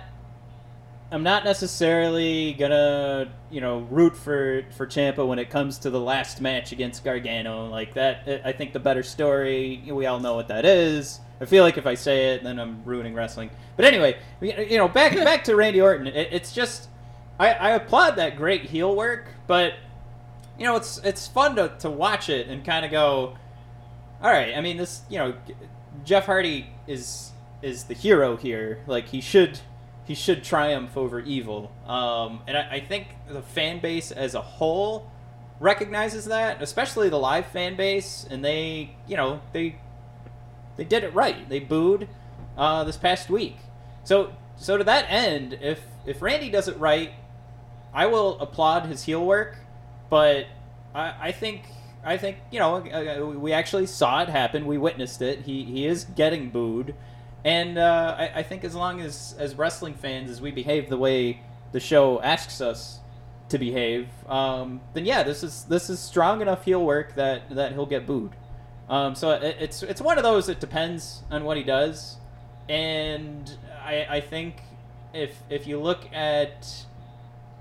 I'm 1.11 1.23
not 1.23 1.45
necessarily 1.45 2.55
gonna, 2.55 3.31
you 3.51 3.61
know, 3.61 3.81
root 3.91 4.17
for 4.17 4.65
for 4.75 4.87
Ciampa 4.87 5.29
when 5.29 5.39
it 5.39 5.51
comes 5.51 5.77
to 5.81 5.91
the 5.91 6.01
last 6.01 6.41
match 6.41 6.73
against 6.73 7.05
Gargano. 7.05 7.67
Like 7.67 7.93
that, 7.95 8.41
I 8.47 8.53
think 8.53 8.73
the 8.73 8.81
better 8.81 9.03
story. 9.03 9.83
We 9.87 10.07
all 10.07 10.21
know 10.21 10.35
what 10.35 10.49
that 10.49 10.65
is. 10.65 11.21
I 11.39 11.45
feel 11.45 11.65
like 11.65 11.77
if 11.77 11.87
I 11.87 11.97
say 11.97 12.35
it, 12.35 12.43
then 12.43 12.59
I'm 12.59 12.83
ruining 12.85 13.13
wrestling. 13.13 13.51
But 13.77 13.85
anyway, 13.85 14.17
you 14.41 14.79
know, 14.79 14.89
back 14.89 15.15
back 15.17 15.45
to 15.45 15.55
Randy 15.55 15.83
Orton. 15.83 16.07
It, 16.07 16.29
it's 16.33 16.55
just, 16.55 16.89
I, 17.39 17.51
I 17.51 17.71
applaud 17.73 18.17
that 18.17 18.37
great 18.37 18.63
heel 18.63 18.97
work, 18.97 19.27
but 19.47 19.75
you 20.63 20.69
know, 20.69 20.77
it's 20.77 20.99
it's 20.99 21.27
fun 21.27 21.57
to, 21.57 21.75
to 21.81 21.91
watch 21.91 22.29
it 22.29 22.47
and 22.47 22.65
kind 22.65 22.85
of 22.85 22.93
go, 22.93 23.37
all 24.23 24.31
right. 24.31 24.57
I 24.57 24.61
mean, 24.61 24.77
this, 24.77 25.03
you 25.11 25.19
know, 25.19 25.35
Jeff 26.05 26.27
Hardy 26.27 26.69
is 26.87 27.33
is 27.63 27.85
the 27.85 27.95
hero 27.95 28.37
here. 28.37 28.79
Like 28.87 29.09
he 29.09 29.21
should 29.21 29.59
he 30.05 30.15
should 30.15 30.45
triumph 30.45 30.97
over 30.97 31.19
evil. 31.19 31.73
Um, 31.85 32.43
and 32.47 32.57
I, 32.57 32.75
I 32.75 32.81
think 32.81 33.09
the 33.29 33.43
fan 33.43 33.81
base 33.81 34.13
as 34.13 34.37
a 34.37 34.41
whole 34.41 35.11
recognizes 35.59 36.27
that, 36.27 36.63
especially 36.63 37.09
the 37.09 37.19
live 37.19 37.47
fan 37.47 37.75
base, 37.75 38.25
and 38.31 38.45
they, 38.45 38.95
you 39.09 39.17
know, 39.17 39.43
they 39.53 39.81
they 40.77 40.85
did 40.85 41.03
it 41.03 41.13
right. 41.13 41.49
They 41.49 41.59
booed 41.59 42.09
uh, 42.57 42.85
this 42.85 42.97
past 42.97 43.29
week. 43.29 43.57
So 44.05 44.33
so 44.57 44.79
to 44.79 44.85
that 44.85 45.07
end, 45.09 45.59
if 45.61 45.81
if 46.07 46.23
Randy 46.23 46.51
does 46.51 46.69
it 46.69 46.79
right, 46.79 47.15
I 47.93 48.07
will 48.07 48.39
applaud 48.39 48.87
his 48.87 49.03
heel 49.03 49.27
work. 49.27 49.57
But 50.13 50.47
I, 50.95 51.29
I 51.29 51.33
think 51.33 51.63
I 52.05 52.19
think 52.19 52.37
you 52.51 52.59
know 52.59 52.77
uh, 52.77 53.25
we 53.25 53.55
actually 53.55 53.87
saw 53.87 54.21
it 54.21 54.29
happen. 54.29 54.67
We 54.67 54.77
witnessed 54.77 55.23
it. 55.23 55.41
He 55.47 55.65
he 55.65 55.87
is 55.87 56.05
getting 56.05 56.51
booed, 56.51 56.95
and 57.47 57.79
uh, 57.79 58.17
I, 58.19 58.41
I 58.41 58.43
think 58.43 58.63
as 58.63 58.75
long 58.75 59.01
as 59.01 59.35
as 59.39 59.55
wrestling 59.55 59.95
fans 59.95 60.29
as 60.29 60.39
we 60.39 60.51
behave 60.51 60.91
the 60.91 60.99
way 60.99 61.41
the 61.73 61.81
show 61.81 62.21
asks 62.21 62.61
us 62.61 63.01
to 63.49 63.57
behave, 63.57 64.07
um, 64.29 64.83
then 64.93 65.07
yeah, 65.07 65.23
this 65.23 65.43
is 65.43 65.65
this 65.65 65.89
is 65.89 65.99
strong 65.99 66.43
enough 66.43 66.63
heel 66.67 66.85
work 66.85 67.15
that 67.15 67.49
that 67.49 67.73
he'll 67.73 67.87
get 67.87 68.07
booed. 68.07 68.33
Um, 68.91 69.15
so 69.15 69.31
it, 69.31 69.57
it's 69.61 69.83
it's 69.83 70.03
one 70.03 70.19
of 70.19 70.25
those. 70.25 70.51
It 70.51 70.61
depends 70.61 71.23
on 71.31 71.43
what 71.45 71.57
he 71.57 71.63
does, 71.63 72.19
and 72.69 73.51
I 73.83 74.07
I 74.11 74.21
think 74.21 74.57
if 75.15 75.35
if 75.49 75.67
you 75.67 75.81
look 75.81 76.05
at 76.13 76.85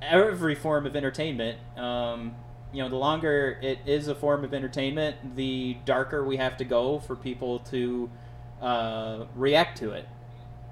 every 0.02 0.56
form 0.56 0.86
of 0.86 0.95
entertainment, 0.95 1.58
um, 1.78 2.34
you 2.74 2.82
know, 2.82 2.89
the 2.89 2.95
longer 2.95 3.58
it 3.62 3.80
is 3.86 4.08
a 4.08 4.16
form 4.16 4.43
of 4.43 4.54
entertainment, 4.54 5.36
the 5.36 5.78
darker 5.86 6.24
we 6.24 6.38
have 6.38 6.58
to 6.58 6.66
go 6.66 6.99
for 6.99 7.16
people 7.16 7.60
to 7.60 8.10
uh, 8.62 9.26
react 9.36 9.78
to 9.80 9.91
it. 9.91 10.08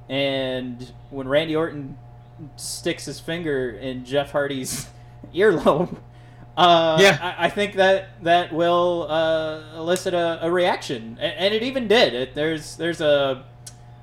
And 0.09 0.91
when 1.09 1.27
Randy 1.27 1.55
Orton 1.55 1.97
sticks 2.55 3.05
his 3.05 3.19
finger 3.19 3.69
in 3.71 4.05
Jeff 4.05 4.31
Hardy's 4.31 4.87
earlobe, 5.35 5.97
uh, 6.57 6.97
Yeah. 6.99 7.17
I, 7.37 7.45
I 7.45 7.49
think 7.49 7.75
that 7.75 8.21
that 8.23 8.51
will 8.51 9.07
uh, 9.09 9.77
elicit 9.77 10.13
a, 10.13 10.39
a 10.45 10.51
reaction, 10.51 11.17
and, 11.21 11.33
and 11.37 11.53
it 11.53 11.63
even 11.63 11.87
did. 11.87 12.13
It, 12.13 12.35
there's 12.35 12.75
there's 12.77 13.01
a 13.01 13.43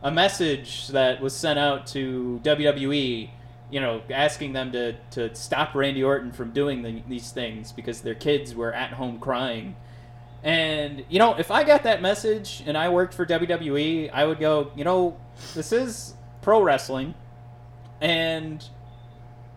a 0.03 0.11
message 0.11 0.89
that 0.89 1.21
was 1.21 1.35
sent 1.35 1.59
out 1.59 1.87
to 1.89 2.41
WWE, 2.45 3.31
you 3.71 3.81
know, 3.81 4.01
asking 4.11 4.53
them 4.53 4.73
to, 4.73 4.95
to 5.13 5.35
stop 5.35 5.75
Randy 5.75 6.03
Orton 6.05 6.33
from 6.33 6.53
doing 6.53 6.83
the, 6.83 7.03
these 7.09 7.31
things 7.33 7.73
because 7.73 8.01
their 8.01 8.15
kids 8.15 8.55
were 8.55 8.73
at 8.73 8.93
home 8.93 9.19
crying. 9.19 9.77
And, 10.45 11.05
you 11.09 11.19
know, 11.19 11.35
if 11.35 11.51
I 11.51 11.65
got 11.65 11.83
that 11.83 12.01
message 12.01 12.63
and 12.67 12.77
I 12.79 12.89
worked 12.89 13.15
for 13.15 13.27
WWE, 13.27 14.11
I 14.13 14.25
would 14.25 14.39
go, 14.39 14.71
you 14.77 14.85
know, 14.85 15.17
this 15.55 15.73
is 15.73 16.15
pro 16.43 16.63
wrestling, 16.63 17.15
and 18.01 18.65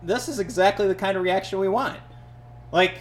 this 0.02 0.28
is 0.28 0.38
exactly 0.40 0.88
the 0.88 0.94
kind 0.94 1.16
of 1.16 1.22
reaction 1.22 1.60
we 1.60 1.68
want. 1.68 2.00
Like, 2.72 2.98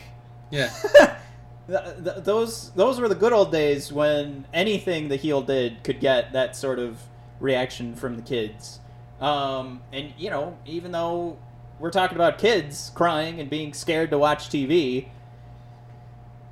Yeah. 0.51 0.70
th- 1.68 1.82
th- 2.03 2.24
those 2.24 2.72
those 2.72 2.99
were 2.99 3.07
the 3.07 3.16
good 3.16 3.34
old 3.34 3.51
days 3.51 3.91
when 3.91 4.45
anything 4.53 5.07
the 5.07 5.16
heel 5.16 5.41
did 5.41 5.84
could 5.84 5.99
get 5.99 6.34
that 6.34 6.55
sort 6.55 6.78
of 6.80 6.99
reaction 7.39 7.95
from 7.95 8.16
the 8.16 8.22
kids. 8.22 8.80
Um, 9.20 9.82
and 9.91 10.13
you 10.17 10.30
know, 10.30 10.57
even 10.65 10.91
though 10.91 11.38
we're 11.80 11.91
talking 11.91 12.15
about 12.17 12.38
kids 12.38 12.91
crying 12.95 13.39
and 13.39 13.49
being 13.49 13.74
scared 13.74 14.11
to 14.11 14.17
watch 14.17 14.49
TV, 14.49 15.07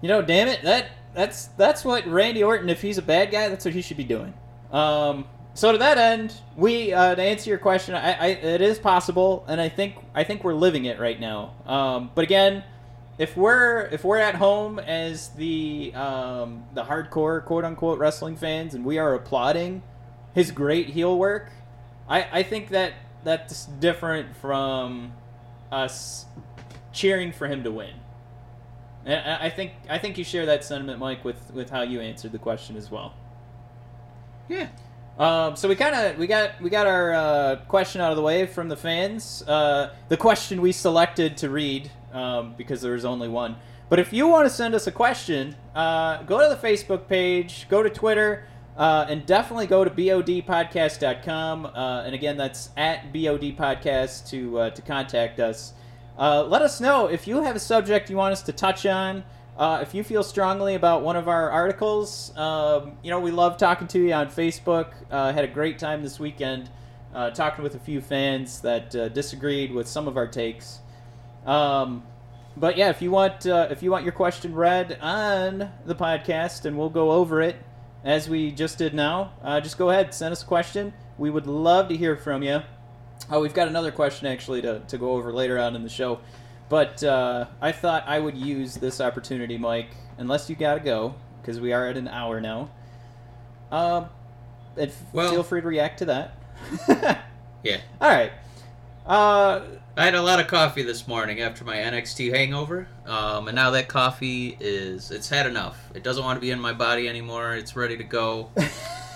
you 0.01 0.07
know, 0.07 0.21
damn 0.21 0.47
it, 0.47 0.61
that 0.63 0.89
that's 1.13 1.45
that's 1.57 1.83
what 1.83 2.05
Randy 2.07 2.43
Orton, 2.43 2.69
if 2.69 2.81
he's 2.81 2.97
a 2.97 3.01
bad 3.01 3.31
guy, 3.31 3.49
that's 3.49 3.65
what 3.65 3.73
he 3.73 3.81
should 3.81 3.97
be 3.97 4.03
doing. 4.03 4.33
Um, 4.71 5.25
so 5.53 5.71
to 5.71 5.77
that 5.79 5.97
end, 5.97 6.33
we 6.55 6.93
uh, 6.93 7.15
to 7.15 7.21
answer 7.21 7.49
your 7.49 7.59
question, 7.59 7.95
I, 7.95 8.13
I 8.13 8.27
it 8.27 8.61
is 8.61 8.77
possible, 8.77 9.43
and 9.47 9.59
I 9.59 9.69
think 9.69 9.95
I 10.13 10.23
think 10.23 10.43
we're 10.43 10.53
living 10.53 10.85
it 10.85 10.99
right 10.99 11.19
now. 11.19 11.55
Um, 11.65 12.11
but 12.13 12.23
again, 12.23 12.63
if 13.17 13.35
we're 13.35 13.89
if 13.91 14.03
we're 14.03 14.19
at 14.19 14.35
home 14.35 14.77
as 14.77 15.29
the 15.29 15.93
um, 15.95 16.63
the 16.73 16.83
hardcore 16.83 17.43
quote 17.43 17.65
unquote 17.65 17.97
wrestling 17.97 18.35
fans 18.35 18.75
and 18.75 18.85
we 18.85 18.99
are 18.99 19.15
applauding 19.15 19.81
his 20.35 20.51
great 20.51 20.89
heel 20.89 21.17
work, 21.17 21.49
I, 22.07 22.39
I 22.39 22.43
think 22.43 22.69
that 22.69 22.93
that's 23.23 23.65
different 23.65 24.35
from 24.37 25.13
us 25.71 26.25
cheering 26.93 27.31
for 27.31 27.47
him 27.47 27.63
to 27.63 27.71
win. 27.71 27.93
And 29.05 29.41
I 29.41 29.49
think 29.49 29.71
I 29.89 29.97
think 29.99 30.17
you 30.17 30.23
share 30.23 30.45
that 30.47 30.65
sentiment, 30.65 30.99
Mike, 30.99 31.23
with, 31.23 31.51
with 31.53 31.69
how 31.69 31.81
you 31.81 32.01
answered 32.01 32.33
the 32.33 32.39
question 32.39 32.75
as 32.75 32.91
well. 32.91 33.13
Yeah. 34.49 34.67
Um, 35.17 35.55
so 35.55 35.67
we 35.67 35.75
kind 35.75 35.95
of 35.95 36.17
we 36.17 36.27
got 36.27 36.61
we 36.61 36.69
got 36.69 36.87
our 36.87 37.13
uh, 37.13 37.55
question 37.67 38.01
out 38.01 38.11
of 38.11 38.17
the 38.17 38.21
way 38.21 38.45
from 38.45 38.69
the 38.69 38.75
fans. 38.75 39.43
Uh, 39.47 39.93
the 40.09 40.17
question 40.17 40.61
we 40.61 40.71
selected 40.71 41.37
to 41.37 41.49
read 41.49 41.89
um, 42.13 42.53
because 42.57 42.81
there 42.81 42.91
was 42.91 43.05
only 43.05 43.27
one. 43.27 43.55
But 43.89 43.99
if 43.99 44.11
you 44.11 44.27
want 44.27 44.45
to 44.45 44.53
send 44.53 44.75
us 44.75 44.85
a 44.87 44.91
question, 44.91 45.55
uh, 45.73 46.21
go 46.23 46.41
to 46.41 46.53
the 46.53 46.67
Facebook 46.67 47.07
page, 47.07 47.67
go 47.69 47.81
to 47.81 47.89
Twitter, 47.89 48.45
uh, 48.77 49.07
and 49.09 49.25
definitely 49.25 49.65
go 49.65 49.83
to 49.83 49.89
bodpodcast.com. 49.89 51.65
Uh, 51.65 52.03
and 52.05 52.13
again, 52.13 52.37
that's 52.37 52.69
at 52.77 53.11
bodpodcast 53.11 54.29
to 54.29 54.59
uh, 54.59 54.69
to 54.69 54.81
contact 54.83 55.39
us. 55.39 55.73
Uh, 56.17 56.43
let 56.43 56.61
us 56.61 56.79
know 56.79 57.07
if 57.07 57.27
you 57.27 57.41
have 57.41 57.55
a 57.55 57.59
subject 57.59 58.09
you 58.09 58.17
want 58.17 58.31
us 58.31 58.43
to 58.43 58.53
touch 58.53 58.85
on. 58.85 59.23
Uh, 59.57 59.79
if 59.81 59.95
you 59.95 60.03
feel 60.03 60.21
strongly 60.21 60.75
about 60.75 61.01
one 61.01 61.15
of 61.15 61.27
our 61.27 61.49
articles, 61.49 62.35
um, 62.37 62.91
you 63.01 63.09
know, 63.09 63.19
we 63.19 63.31
love 63.31 63.57
talking 63.57 63.87
to 63.87 63.99
you 63.99 64.13
on 64.13 64.27
Facebook. 64.27 64.93
Uh, 65.09 65.33
had 65.33 65.43
a 65.43 65.47
great 65.47 65.79
time 65.79 66.03
this 66.03 66.19
weekend 66.19 66.69
talking 67.33 67.63
with 67.63 67.73
a 67.73 67.79
few 67.79 67.99
fans 67.99 68.61
that 68.61 68.91
disagreed 68.91 69.71
with 69.71 69.87
some 69.87 70.07
of 70.07 70.17
our 70.17 70.27
takes. 70.27 70.81
Um, 71.47 72.03
but 72.55 72.77
yeah, 72.77 72.89
if 72.89 73.01
you 73.01 73.09
want 73.09 73.47
if 73.47 73.81
you 73.81 73.89
want 73.89 74.03
your 74.03 74.13
question 74.13 74.53
read 74.53 74.99
on 75.01 75.71
the 75.85 75.95
podcast, 75.95 76.65
and 76.65 76.77
we'll 76.77 76.91
go 76.91 77.11
over 77.11 77.41
it 77.41 77.55
as 78.07 78.29
we 78.29 78.51
just 78.51 78.77
did 78.77 78.93
now, 78.93 79.33
uh, 79.43 79.59
just 79.59 79.77
go 79.77 79.89
ahead 79.89 80.13
send 80.13 80.31
us 80.31 80.41
a 80.41 80.45
question. 80.45 80.93
We 81.17 81.29
would 81.29 81.45
love 81.45 81.89
to 81.89 81.97
hear 81.97 82.15
from 82.15 82.41
you. 82.41 82.61
Oh, 83.29 83.41
we've 83.41 83.53
got 83.53 83.67
another 83.67 83.91
question 83.91 84.27
actually 84.27 84.61
to, 84.61 84.79
to 84.87 84.97
go 84.97 85.11
over 85.11 85.33
later 85.33 85.59
on 85.59 85.75
in 85.75 85.83
the 85.83 85.89
show. 85.89 86.19
But 86.69 87.03
uh, 87.03 87.47
I 87.61 87.71
thought 87.73 88.05
I 88.07 88.19
would 88.19 88.37
use 88.37 88.75
this 88.75 89.01
opportunity, 89.01 89.57
Mike, 89.57 89.89
unless 90.17 90.49
you 90.49 90.55
got 90.55 90.75
to 90.75 90.79
go, 90.79 91.15
because 91.41 91.59
we 91.59 91.73
are 91.73 91.87
at 91.87 91.97
an 91.97 92.07
hour 92.07 92.39
now. 92.39 92.69
Um, 93.71 94.07
and 94.77 94.89
f- 94.91 95.01
Well- 95.11 95.31
feel 95.31 95.43
free 95.43 95.61
to 95.61 95.67
react 95.67 95.99
to 95.99 96.05
that. 96.05 97.23
Yeah. 97.63 97.81
All 97.99 98.09
right. 98.09 98.31
Uh, 99.05 99.61
I 99.97 100.05
had 100.05 100.13
a 100.13 100.21
lot 100.21 100.39
of 100.39 100.45
coffee 100.45 100.83
this 100.83 101.07
morning 101.07 101.41
after 101.41 101.63
my 101.65 101.77
NXT 101.77 102.31
hangover, 102.31 102.87
um, 103.07 103.47
and 103.47 103.55
now 103.55 103.71
that 103.71 103.87
coffee 103.87 104.55
is 104.59 105.09
it's 105.09 105.27
had 105.27 105.47
enough. 105.47 105.89
It 105.95 106.03
doesn't 106.03 106.23
want 106.23 106.37
to 106.37 106.41
be 106.41 106.51
in 106.51 106.59
my 106.59 106.71
body 106.71 107.09
anymore. 107.09 107.55
It's 107.55 107.75
ready 107.75 107.97
to 107.97 108.03
go. 108.03 108.51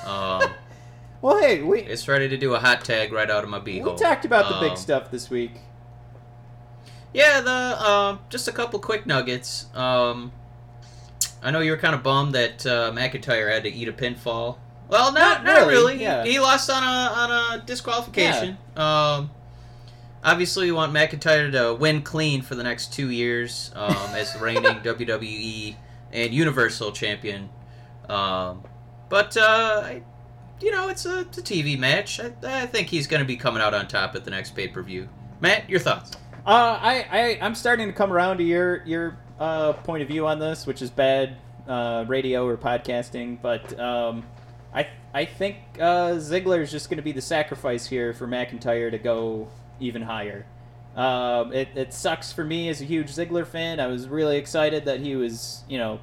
Um, 0.03 0.41
well, 1.21 1.39
hey, 1.39 1.61
we 1.61 1.82
it's 1.82 2.07
ready 2.07 2.27
to 2.27 2.36
do 2.36 2.55
a 2.55 2.59
hot 2.59 2.84
tag 2.84 3.13
right 3.13 3.29
out 3.29 3.43
of 3.43 3.51
my 3.51 3.59
we 3.59 3.79
talked 3.97 4.25
about 4.25 4.51
the 4.51 4.59
big 4.59 4.71
Um, 4.71 4.77
stuff 4.77 5.11
this 5.11 5.29
week. 5.29 5.51
Yeah, 7.13 7.39
the 7.41 7.51
um, 7.88 8.19
just 8.29 8.47
a 8.47 8.51
couple 8.51 8.79
quick 8.79 9.05
nuggets. 9.05 9.67
Um, 9.75 10.32
I 11.43 11.51
know 11.51 11.59
you 11.59 11.69
were 11.69 11.77
kind 11.77 11.93
of 11.93 12.01
bummed 12.01 12.34
that 12.34 12.65
uh, 12.65 12.91
McIntyre 12.91 13.53
had 13.53 13.61
to 13.65 13.69
eat 13.71 13.88
a 13.89 13.93
pinfall. 13.93 14.57
Well, 14.89 15.13
not 15.13 15.43
Not 15.43 15.59
not 15.59 15.67
really, 15.67 15.93
really. 15.93 16.01
yeah. 16.01 16.25
He 16.25 16.39
lost 16.39 16.67
on 16.71 16.82
a 16.82 16.88
on 16.88 17.59
a 17.59 17.63
disqualification. 17.63 18.57
Um, 18.75 19.29
obviously, 20.24 20.67
we 20.67 20.72
want 20.72 20.93
McIntyre 20.93 21.51
to 21.51 21.74
win 21.74 22.01
clean 22.01 22.41
for 22.41 22.55
the 22.55 22.63
next 22.63 22.93
two 22.93 23.09
years 23.09 23.72
um, 23.76 23.95
as 24.15 24.34
the 24.34 24.39
reigning 24.39 24.63
WWE 24.84 25.76
and 26.11 26.34
Universal 26.34 26.91
Champion. 26.91 27.49
Um, 28.09 28.63
but 29.09 29.36
uh, 29.38 29.82
I, 29.84 30.03
you 30.61 30.72
know, 30.72 30.89
it's 30.89 31.05
a, 31.05 31.22
it's 31.22 31.38
a 31.38 31.41
TV 31.41 31.78
match. 31.78 32.19
I, 32.19 32.32
I 32.43 32.65
think 32.65 32.88
he's 32.88 33.07
going 33.07 33.22
to 33.22 33.28
be 33.28 33.36
coming 33.36 33.61
out 33.61 33.74
on 33.74 33.88
top 33.88 34.15
at 34.15 34.26
the 34.26 34.32
next 34.32 34.55
pay 34.55 34.67
per 34.67 34.82
view. 34.82 35.09
Matt, 35.39 35.69
your 35.69 35.80
thoughts? 35.80 36.15
Uh, 36.45 36.78
I, 36.82 37.05
I 37.11 37.39
I'm 37.41 37.55
starting 37.55 37.88
to 37.88 37.93
come 37.93 38.11
around 38.11 38.38
to 38.38 38.43
your 38.43 38.84
your 38.86 39.17
uh, 39.39 39.74
point 39.74 40.01
of 40.01 40.07
view 40.07 40.28
on 40.28 40.39
this, 40.39 40.65
which 40.65 40.82
is 40.82 40.89
bad 40.89 41.38
uh, 41.67 42.05
radio 42.07 42.47
or 42.47 42.57
podcasting. 42.57 43.41
But 43.41 43.80
um, 43.80 44.24
I 44.74 44.88
I 45.13 45.26
think 45.26 45.57
uh, 45.76 46.13
Ziggler 46.13 46.61
is 46.61 46.72
just 46.72 46.89
going 46.89 46.97
to 46.97 47.03
be 47.03 47.11
the 47.11 47.22
sacrifice 47.22 47.88
here 47.88 48.13
for 48.13 48.28
McIntyre 48.28 48.91
to 48.91 48.97
go 48.97 49.49
even 49.82 50.01
higher. 50.03 50.45
Um, 50.95 51.51
it, 51.53 51.69
it 51.75 51.93
sucks 51.93 52.32
for 52.32 52.43
me 52.43 52.69
as 52.69 52.82
a 52.82 52.86
huge 52.86 53.07
Ziggler 53.07 53.45
fan. 53.45 53.79
I 53.79 53.88
was 53.88 54.07
really 54.07 54.38
excited 54.38 54.86
that 54.86 54.99
he 55.01 55.15
was 55.15 55.63
you 55.67 55.77
know 55.77 55.99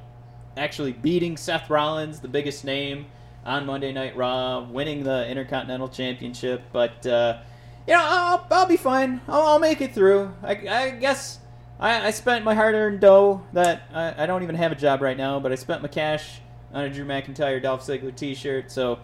actually 0.57 0.93
beating 0.93 1.37
Seth 1.37 1.69
Rollins, 1.69 2.19
the 2.19 2.27
biggest 2.27 2.65
name 2.65 3.05
on 3.45 3.65
Monday 3.65 3.93
Night 3.93 4.15
Raw, 4.17 4.61
winning 4.61 5.03
the 5.03 5.27
Intercontinental 5.27 5.87
Championship. 5.89 6.61
But 6.73 7.05
uh, 7.07 7.39
you 7.87 7.93
know, 7.93 8.01
I'll, 8.03 8.47
I'll 8.51 8.65
be 8.67 8.77
fine. 8.77 9.21
I'll, 9.27 9.41
I'll 9.41 9.59
make 9.59 9.81
it 9.81 9.93
through. 9.93 10.33
I, 10.43 10.51
I 10.51 10.89
guess 10.91 11.39
I, 11.79 12.07
I 12.07 12.11
spent 12.11 12.43
my 12.43 12.53
hard-earned 12.53 12.99
dough 12.99 13.41
that 13.53 13.83
I, 13.93 14.23
I 14.23 14.25
don't 14.25 14.43
even 14.43 14.55
have 14.55 14.71
a 14.71 14.75
job 14.75 15.01
right 15.01 15.17
now, 15.17 15.39
but 15.39 15.51
I 15.51 15.55
spent 15.55 15.81
my 15.81 15.87
cash 15.87 16.41
on 16.73 16.83
a 16.83 16.89
Drew 16.89 17.05
McIntyre 17.05 17.61
Dolph 17.61 17.85
Ziggler 17.85 18.15
T-shirt. 18.15 18.69
So 18.71 18.99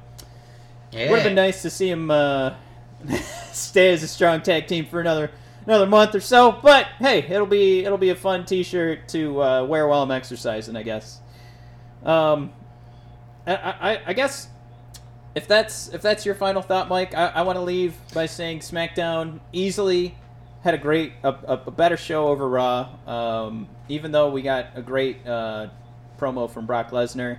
Yeah. 0.92 1.10
would 1.10 1.18
have 1.20 1.24
been 1.24 1.36
nice 1.36 1.62
to 1.62 1.70
see 1.70 1.90
him 1.90 2.12
uh, 2.12 2.56
stay 3.52 3.94
as 3.94 4.04
a 4.04 4.08
strong 4.08 4.42
tag 4.42 4.68
team 4.68 4.86
for 4.86 5.00
another 5.00 5.32
another 5.66 5.86
month 5.86 6.16
or 6.16 6.20
so. 6.20 6.52
But 6.52 6.88
hey, 7.00 7.20
it'll 7.20 7.46
be 7.48 7.86
it'll 7.86 7.98
be 7.98 8.10
a 8.10 8.16
fun 8.16 8.46
T-shirt 8.46 9.08
to 9.10 9.42
uh, 9.42 9.64
wear 9.66 9.88
while 9.88 10.04
I'm 10.04 10.12
exercising, 10.12 10.76
I 10.76 10.84
guess. 10.84 11.20
Um, 12.04 12.54
I, 13.48 13.56
I, 13.56 14.02
I 14.08 14.14
guess 14.14 14.48
if 15.36 15.48
that's 15.48 15.90
if 15.90 16.02
that's 16.02 16.26
your 16.26 16.36
final 16.36 16.62
thought, 16.62 16.88
Mike, 16.88 17.14
I, 17.14 17.28
I 17.28 17.42
want 17.42 17.58
to 17.58 17.62
leave 17.62 17.96
by 18.14 18.26
saying 18.26 18.60
SmackDown 18.60 19.40
easily 19.52 20.16
had 20.64 20.74
a 20.74 20.78
great 20.80 21.14
a, 21.24 21.30
a, 21.48 21.72
better 21.72 21.98
show 21.98 22.28
over 22.28 22.50
Raw. 22.50 22.90
Um, 23.06 23.68
even 23.88 24.12
though 24.12 24.32
we 24.32 24.42
got 24.42 24.70
a 24.76 24.82
great 24.82 25.26
uh, 25.28 25.68
promo 26.18 26.50
from 26.50 26.66
Brock 26.66 26.92
Lesnar. 26.92 27.38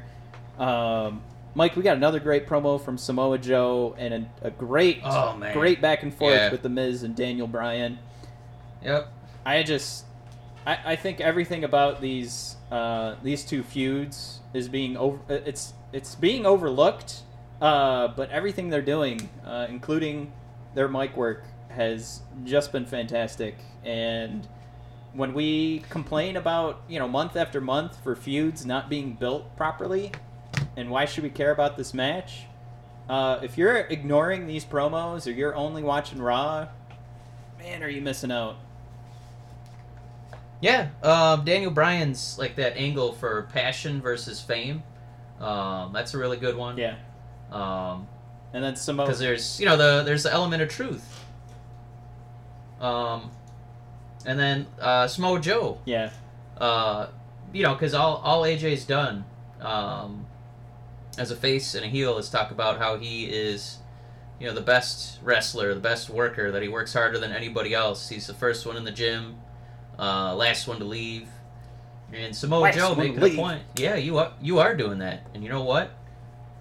Um, 0.59 1.23
Mike, 1.57 1.75
we 1.75 1.83
got 1.83 1.97
another 1.97 2.21
great 2.21 2.47
promo 2.47 2.79
from 2.79 2.99
Samoa 2.99 3.39
Joe 3.39 3.95
and 3.97 4.13
a, 4.13 4.49
a 4.49 4.51
great 4.51 5.01
Oh, 5.03 5.35
man. 5.35 5.55
great 5.55 5.81
back 5.81 6.03
and 6.03 6.13
forth 6.13 6.35
Yeah. 6.35 6.51
with 6.51 6.61
the 6.61 6.69
Miz 6.69 7.03
and 7.03 7.17
Daniel 7.17 7.47
Bryan. 7.47 7.99
Yep. 8.85 9.11
I 9.47 9.63
just, 9.63 10.05
I, 10.67 10.79
I 10.85 10.97
think 10.97 11.19
everything 11.23 11.65
about 11.65 12.03
these 12.03 12.57
uh, 12.71 13.15
these 13.23 13.43
two 13.43 13.63
feuds 13.63 14.41
is 14.53 14.69
being 14.69 14.99
over. 14.99 15.19
It's 15.31 15.73
it's 15.95 16.15
being 16.15 16.45
overlooked, 16.45 17.23
uh, 17.63 18.09
but 18.09 18.29
everything 18.31 18.69
they're 18.69 18.83
doing, 18.83 19.31
uh, 19.47 19.67
including 19.71 20.35
their 20.75 20.89
mic 20.89 21.17
work, 21.17 21.45
has 21.71 22.21
just 22.45 22.71
been 22.71 22.85
fantastic. 22.85 23.55
And 23.83 24.47
when 25.15 25.33
we 25.33 25.85
complain 25.89 26.37
about 26.37 26.83
you 26.87 26.99
know 26.99 27.09
month 27.09 27.35
after 27.35 27.63
month 27.63 27.97
for 28.05 28.15
feuds 28.15 28.67
not 28.67 28.91
being 28.91 29.15
built 29.15 29.57
properly, 29.57 30.13
and 30.77 30.91
why 30.91 31.05
should 31.05 31.23
we 31.25 31.31
care 31.31 31.51
about 31.53 31.77
this 31.77 31.95
match? 31.95 32.43
Uh, 33.09 33.39
if 33.43 33.57
you're 33.57 33.77
ignoring 33.77 34.47
these 34.47 34.65
promos 34.65 35.27
or 35.27 35.31
you're 35.31 35.55
only 35.55 35.83
watching 35.83 36.21
Raw, 36.21 36.69
man, 37.59 37.83
are 37.83 37.89
you 37.89 38.01
missing 38.01 38.33
out? 38.33 38.57
Yeah, 40.61 40.89
um, 41.03 41.45
Daniel 41.45 41.71
Bryan's 41.71 42.39
like 42.39 42.57
that 42.57 42.77
angle 42.77 43.13
for 43.13 43.43
passion 43.53 44.01
versus 44.01 44.41
fame. 44.41 44.83
Um, 45.41 45.93
that's 45.93 46.15
a 46.15 46.19
really 46.19 46.39
good 46.39 46.57
one. 46.57 46.79
Yeah. 46.79 46.97
Um, 47.53 48.09
And 48.55 48.65
then 48.65 48.75
Samoa. 48.75 49.07
because 49.07 49.19
there's 49.21 49.61
you 49.61 49.67
know 49.67 49.77
the 49.77 50.03
there's 50.03 50.23
the 50.23 50.33
element 50.33 50.63
of 50.63 50.69
truth. 50.71 51.25
Um, 52.81 53.31
and 54.25 54.39
then 54.39 54.67
uh, 54.81 55.07
Samoa 55.07 55.41
Joe. 55.41 55.79
Yeah. 55.85 56.11
Uh, 56.59 57.09
you 57.53 57.63
know, 57.63 57.75
because 57.75 57.93
all 57.95 58.17
all 58.25 58.43
AJ's 58.43 58.85
done 58.85 59.25
um, 59.61 60.27
as 61.19 61.31
a 61.31 61.37
face 61.37 61.75
and 61.75 61.85
a 61.85 61.89
heel 61.89 62.19
is 62.19 62.29
talk 62.29 62.51
about 62.51 62.79
how 62.79 62.99
he 62.99 63.27
is, 63.27 63.79
you 64.41 64.47
know, 64.47 64.55
the 64.55 64.61
best 64.61 65.19
wrestler, 65.23 65.75
the 65.75 65.81
best 65.81 66.11
worker. 66.11 66.51
That 66.51 66.63
he 66.63 66.69
works 66.69 66.93
harder 66.93 67.19
than 67.19 67.33
anybody 67.33 67.75
else. 67.75 68.09
He's 68.09 68.27
the 68.27 68.35
first 68.35 68.67
one 68.67 68.77
in 68.77 68.85
the 68.85 68.91
gym, 68.91 69.37
uh, 69.99 70.35
last 70.35 70.69
one 70.69 70.79
to 70.79 70.85
leave. 70.85 71.29
And 72.13 72.35
Samoa 72.35 72.61
Last 72.61 72.77
Joe 72.77 72.95
making 72.95 73.23
a 73.23 73.37
point. 73.37 73.63
Yeah, 73.77 73.97
you 73.97 74.19
are 74.19 74.33
you 74.41 74.59
are 74.59 74.77
doing 74.77 74.99
that, 74.99 75.27
and 75.35 75.43
you 75.43 75.49
know 75.49 75.65
what? 75.65 75.91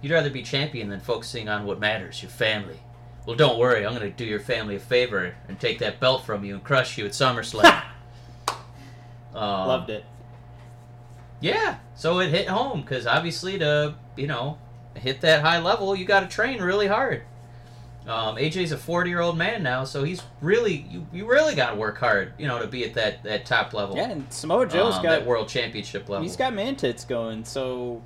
You'd 0.02 0.12
rather 0.12 0.30
be 0.30 0.42
champion 0.42 0.88
than 0.88 1.00
focusing 1.00 1.48
on 1.48 1.64
what 1.64 1.78
matters, 1.78 2.22
your 2.22 2.30
family. 2.30 2.80
Well, 3.26 3.36
don't 3.36 3.58
worry. 3.58 3.84
I'm 3.84 3.94
going 3.94 4.10
to 4.10 4.16
do 4.16 4.24
your 4.24 4.38
family 4.40 4.76
a 4.76 4.80
favor 4.80 5.34
and 5.48 5.58
take 5.58 5.80
that 5.80 5.98
belt 5.98 6.24
from 6.24 6.44
you 6.44 6.54
and 6.54 6.62
crush 6.62 6.96
you 6.96 7.06
at 7.06 7.10
SummerSlam. 7.12 7.82
um, 8.48 8.56
Loved 9.34 9.90
it. 9.90 10.04
Yeah, 11.40 11.78
so 11.94 12.20
it 12.20 12.30
hit 12.30 12.48
home 12.48 12.80
because 12.80 13.06
obviously 13.06 13.58
to 13.58 13.94
you 14.16 14.26
know 14.26 14.58
hit 14.94 15.20
that 15.20 15.42
high 15.42 15.58
level, 15.58 15.94
you 15.94 16.04
got 16.04 16.20
to 16.20 16.26
train 16.26 16.60
really 16.60 16.86
hard. 16.86 17.22
Um, 18.06 18.36
AJ's 18.36 18.70
a 18.70 18.78
40 18.78 19.10
year 19.10 19.20
old 19.20 19.36
man 19.36 19.64
now, 19.64 19.82
so 19.82 20.04
he's 20.04 20.22
really 20.40 20.86
you, 20.90 21.06
you 21.12 21.26
really 21.26 21.56
got 21.56 21.70
to 21.70 21.76
work 21.76 21.98
hard, 21.98 22.34
you 22.38 22.46
know, 22.46 22.60
to 22.60 22.68
be 22.68 22.84
at 22.84 22.94
that 22.94 23.24
that 23.24 23.44
top 23.46 23.74
level. 23.74 23.96
Yeah, 23.96 24.10
and 24.10 24.32
Samoa 24.32 24.66
Joe's 24.66 24.94
um, 24.94 25.02
got 25.02 25.10
that 25.10 25.26
world 25.26 25.48
championship 25.48 26.08
level. 26.08 26.22
he's 26.22 26.36
got 26.36 26.54
man 26.54 26.76
tits 26.76 27.04
going, 27.04 27.44
so 27.44 28.02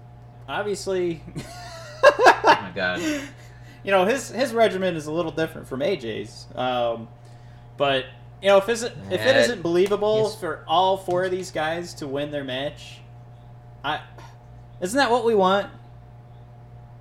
obviously 0.48 1.22
oh 2.02 2.42
my 2.44 2.72
god. 2.74 3.00
you 3.82 3.90
know, 3.90 4.06
his 4.06 4.30
his 4.30 4.54
regimen 4.54 4.96
is 4.96 5.06
a 5.06 5.12
little 5.12 5.32
different 5.32 5.68
from 5.68 5.80
AJ's. 5.80 6.46
Um, 6.54 7.08
but 7.76 8.06
you 8.40 8.48
know, 8.48 8.56
if 8.56 8.70
is 8.70 8.82
if 8.84 8.94
it 9.10 9.36
isn't 9.36 9.62
believable 9.62 10.30
for 10.30 10.64
all 10.66 10.96
four 10.96 11.24
of 11.24 11.30
these 11.30 11.50
guys 11.50 11.92
to 11.94 12.08
win 12.08 12.30
their 12.30 12.44
match, 12.44 13.00
I 13.84 14.00
isn't 14.80 14.96
that 14.96 15.10
what 15.10 15.24
we 15.24 15.34
want? 15.34 15.68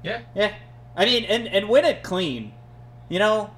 Yeah. 0.04 0.22
Yeah. 0.36 0.54
I 0.96 1.06
mean, 1.06 1.26
and 1.26 1.48
and 1.48 1.70
win 1.70 1.86
it 1.86 2.04
clean. 2.04 2.54
You 3.10 3.20
know, 3.20 3.52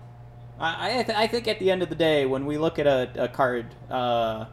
I 0.60 1.00
I, 1.00 1.04
th- 1.04 1.18
I 1.18 1.28
think 1.28 1.48
at 1.48 1.60
the 1.60 1.72
end 1.72 1.82
of 1.84 1.90
the 1.90 1.96
day, 1.96 2.26
when 2.26 2.46
we 2.46 2.58
look 2.58 2.80
at 2.80 2.88
a, 2.88 3.10
a 3.24 3.28
card 3.28 3.68
uh, 3.90 4.46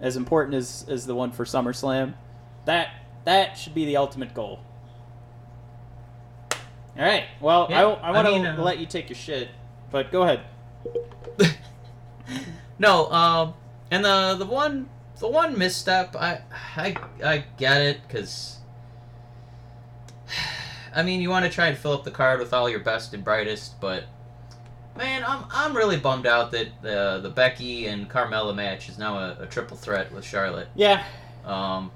as 0.00 0.16
important 0.16 0.54
as 0.56 0.84
as 0.88 1.06
the 1.06 1.14
one 1.14 1.32
for 1.32 1.44
SummerSlam, 1.44 2.14
that 2.66 2.88
that 3.24 3.58
should 3.58 3.74
be 3.74 3.84
the 3.86 3.96
ultimate 3.96 4.34
goal. 4.34 4.60
All 6.96 7.02
right. 7.04 7.24
Well, 7.40 7.66
Yeah, 7.70 7.86
I, 7.86 7.90
I 7.90 8.08
I 8.08 8.10
want 8.12 8.26
to 8.26 8.32
mean, 8.32 8.46
uh, 8.46 8.62
let 8.62 8.78
you 8.78 8.86
take 8.86 9.08
your 9.08 9.16
shit, 9.16 9.48
but 9.90 10.10
go 10.12 10.22
ahead. 10.22 10.40
No, 12.78 13.10
um, 13.12 13.54
and 13.90 14.04
the 14.04 14.34
the 14.36 14.46
one 14.46 14.88
the 15.18 15.28
one 15.28 15.58
misstep, 15.58 16.16
I 16.16 16.40
I 16.76 16.96
I 17.24 17.44
get 17.56 17.80
it 17.82 18.00
because. 18.06 18.58
I 20.96 21.02
mean, 21.02 21.20
you 21.20 21.28
want 21.28 21.44
to 21.44 21.50
try 21.50 21.66
and 21.66 21.76
fill 21.76 21.92
up 21.92 22.04
the 22.04 22.12
card 22.12 22.38
with 22.38 22.52
all 22.52 22.70
your 22.70 22.78
best 22.78 23.14
and 23.14 23.24
brightest, 23.24 23.80
but 23.80 24.04
man, 24.96 25.24
I'm 25.26 25.44
I'm 25.50 25.76
really 25.76 25.96
bummed 25.96 26.26
out 26.26 26.52
that 26.52 26.68
the 26.82 27.20
the 27.20 27.30
Becky 27.30 27.86
and 27.86 28.08
Carmella 28.08 28.54
match 28.54 28.88
is 28.88 28.96
now 28.96 29.18
a, 29.18 29.38
a 29.40 29.46
triple 29.46 29.76
threat 29.76 30.12
with 30.12 30.24
Charlotte. 30.24 30.68
Yeah. 30.76 31.04
Um, 31.44 31.90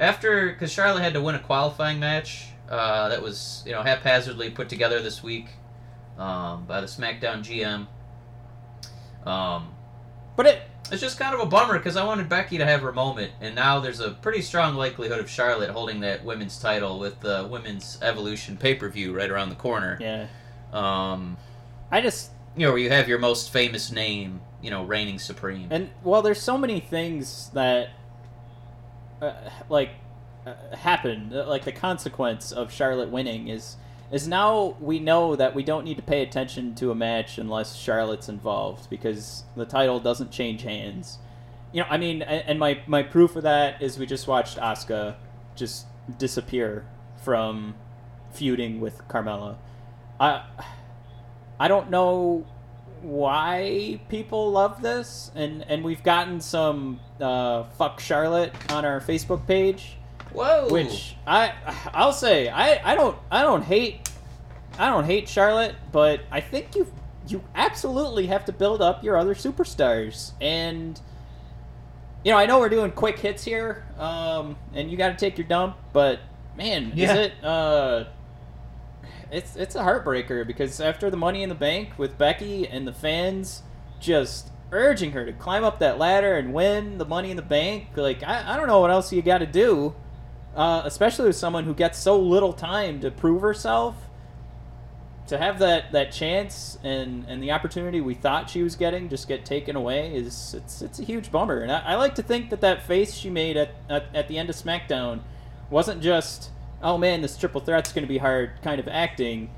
after 0.00 0.48
because 0.48 0.72
Charlotte 0.72 1.02
had 1.02 1.14
to 1.14 1.22
win 1.22 1.36
a 1.36 1.38
qualifying 1.38 2.00
match 2.00 2.48
uh, 2.68 3.08
that 3.08 3.22
was 3.22 3.62
you 3.66 3.72
know 3.72 3.82
haphazardly 3.82 4.50
put 4.50 4.68
together 4.68 5.00
this 5.00 5.22
week 5.22 5.46
um, 6.18 6.66
by 6.66 6.80
the 6.80 6.86
SmackDown 6.86 7.40
GM. 7.40 7.86
Um, 9.28 9.68
But 10.36 10.46
it 10.46 10.62
it's 10.90 11.00
just 11.00 11.18
kind 11.18 11.34
of 11.34 11.40
a 11.40 11.46
bummer 11.46 11.78
because 11.78 11.96
I 11.96 12.04
wanted 12.04 12.28
Becky 12.28 12.58
to 12.58 12.66
have 12.66 12.82
her 12.82 12.92
moment, 12.92 13.32
and 13.40 13.54
now 13.54 13.80
there's 13.80 14.00
a 14.00 14.10
pretty 14.10 14.42
strong 14.42 14.74
likelihood 14.74 15.20
of 15.20 15.30
Charlotte 15.30 15.70
holding 15.70 16.00
that 16.00 16.24
women's 16.24 16.58
title 16.58 16.98
with 16.98 17.20
the 17.20 17.46
Women's 17.50 17.98
Evolution 18.02 18.56
pay 18.56 18.74
per 18.74 18.88
view 18.88 19.14
right 19.14 19.30
around 19.30 19.48
the 19.48 19.56
corner. 19.56 19.98
yeah. 20.00 20.26
Um, 20.72 21.36
I 21.90 22.00
just 22.00 22.30
you 22.56 22.66
know, 22.66 22.72
where 22.72 22.78
you 22.78 22.90
have 22.90 23.08
your 23.08 23.18
most 23.18 23.50
famous 23.50 23.90
name, 23.90 24.40
you 24.60 24.70
know, 24.70 24.84
reigning 24.84 25.18
supreme. 25.18 25.68
And 25.70 25.90
well, 26.02 26.22
there's 26.22 26.40
so 26.40 26.58
many 26.58 26.80
things 26.80 27.50
that 27.54 27.90
uh, 29.20 29.32
like 29.68 29.90
uh, 30.46 30.54
happen. 30.76 31.30
Like 31.30 31.64
the 31.64 31.72
consequence 31.72 32.52
of 32.52 32.72
Charlotte 32.72 33.10
winning 33.10 33.48
is 33.48 33.76
is 34.12 34.28
now 34.28 34.76
we 34.78 34.98
know 34.98 35.34
that 35.34 35.54
we 35.54 35.64
don't 35.64 35.84
need 35.84 35.96
to 35.96 36.02
pay 36.02 36.22
attention 36.22 36.74
to 36.76 36.90
a 36.90 36.94
match 36.94 37.38
unless 37.38 37.74
Charlotte's 37.74 38.28
involved 38.28 38.90
because 38.90 39.44
the 39.56 39.64
title 39.64 39.98
doesn't 39.98 40.30
change 40.30 40.62
hands. 40.62 41.18
You 41.72 41.80
know, 41.80 41.86
I 41.88 41.96
mean, 41.96 42.20
and 42.22 42.58
my 42.58 42.80
my 42.86 43.02
proof 43.02 43.36
of 43.36 43.44
that 43.44 43.80
is 43.80 43.98
we 43.98 44.04
just 44.04 44.28
watched 44.28 44.58
Asuka 44.58 45.16
just 45.56 45.86
disappear 46.18 46.86
from 47.24 47.74
feuding 48.32 48.80
with 48.80 49.08
Carmella. 49.08 49.56
I 50.20 50.44
I 51.58 51.68
don't 51.68 51.90
know 51.90 52.46
why 53.00 54.00
people 54.08 54.50
love 54.52 54.82
this, 54.82 55.30
and 55.34 55.64
and 55.68 55.82
we've 55.82 56.02
gotten 56.02 56.40
some 56.40 57.00
uh, 57.18 57.64
fuck 57.78 57.98
Charlotte 57.98 58.52
on 58.70 58.84
our 58.84 59.00
Facebook 59.00 59.46
page, 59.46 59.96
Whoa! 60.34 60.68
which 60.70 61.16
I 61.26 61.52
I'll 61.92 62.12
say 62.12 62.48
I, 62.48 62.92
I 62.92 62.94
don't 62.94 63.16
I 63.30 63.42
don't 63.42 63.62
hate 63.62 64.08
I 64.78 64.88
don't 64.88 65.04
hate 65.04 65.28
Charlotte, 65.28 65.74
but 65.92 66.20
I 66.30 66.40
think 66.40 66.74
you 66.74 66.86
you 67.28 67.42
absolutely 67.54 68.26
have 68.26 68.44
to 68.46 68.52
build 68.52 68.82
up 68.82 69.04
your 69.04 69.16
other 69.16 69.34
superstars, 69.34 70.32
and 70.40 71.00
you 72.24 72.32
know 72.32 72.38
I 72.38 72.46
know 72.46 72.58
we're 72.58 72.68
doing 72.68 72.90
quick 72.90 73.18
hits 73.18 73.44
here, 73.44 73.84
um, 73.98 74.56
and 74.74 74.90
you 74.90 74.96
got 74.96 75.10
to 75.10 75.16
take 75.16 75.38
your 75.38 75.46
dump, 75.46 75.76
but 75.92 76.20
man, 76.56 76.92
Yeah. 76.94 77.12
is 77.12 77.18
it 77.18 77.44
uh 77.44 78.04
it's 79.30 79.56
it's 79.56 79.74
a 79.74 79.80
heartbreaker 79.82 80.46
because 80.46 80.80
after 80.80 81.10
the 81.10 81.16
Money 81.16 81.42
in 81.42 81.48
the 81.48 81.54
Bank 81.54 81.90
with 81.98 82.18
Becky 82.18 82.66
and 82.68 82.86
the 82.86 82.92
fans 82.92 83.62
just 84.00 84.50
urging 84.72 85.12
her 85.12 85.24
to 85.24 85.32
climb 85.32 85.64
up 85.64 85.78
that 85.78 85.98
ladder 85.98 86.34
and 86.36 86.52
win 86.52 86.98
the 86.98 87.04
Money 87.04 87.30
in 87.30 87.36
the 87.36 87.42
Bank, 87.42 87.88
like 87.94 88.22
I, 88.22 88.54
I 88.54 88.56
don't 88.56 88.66
know 88.66 88.80
what 88.80 88.90
else 88.90 89.12
you 89.12 89.22
got 89.22 89.38
to 89.38 89.46
do, 89.46 89.94
uh, 90.54 90.82
especially 90.84 91.26
with 91.26 91.36
someone 91.36 91.64
who 91.64 91.74
gets 91.74 91.98
so 91.98 92.18
little 92.18 92.52
time 92.52 93.00
to 93.00 93.10
prove 93.10 93.42
herself. 93.42 93.96
To 95.28 95.38
have 95.38 95.60
that, 95.60 95.92
that 95.92 96.12
chance 96.12 96.76
and, 96.82 97.24
and 97.26 97.42
the 97.42 97.52
opportunity 97.52 98.00
we 98.00 98.12
thought 98.12 98.50
she 98.50 98.62
was 98.62 98.74
getting 98.74 99.08
just 99.08 99.28
get 99.28 99.46
taken 99.46 99.76
away 99.76 100.14
is 100.14 100.52
it's 100.52 100.82
it's 100.82 100.98
a 100.98 101.04
huge 101.04 101.30
bummer. 101.30 101.60
And 101.60 101.70
I, 101.72 101.78
I 101.78 101.94
like 101.94 102.16
to 102.16 102.22
think 102.22 102.50
that 102.50 102.60
that 102.60 102.82
face 102.82 103.14
she 103.14 103.30
made 103.30 103.56
at, 103.56 103.70
at, 103.88 104.14
at 104.14 104.28
the 104.28 104.36
end 104.36 104.50
of 104.50 104.56
SmackDown 104.56 105.20
wasn't 105.70 106.02
just 106.02 106.50
oh 106.82 106.98
man 106.98 107.22
this 107.22 107.36
triple 107.36 107.60
threat's 107.60 107.92
going 107.92 108.02
to 108.02 108.08
be 108.08 108.18
hard 108.18 108.50
kind 108.62 108.78
of 108.78 108.86
acting 108.88 109.50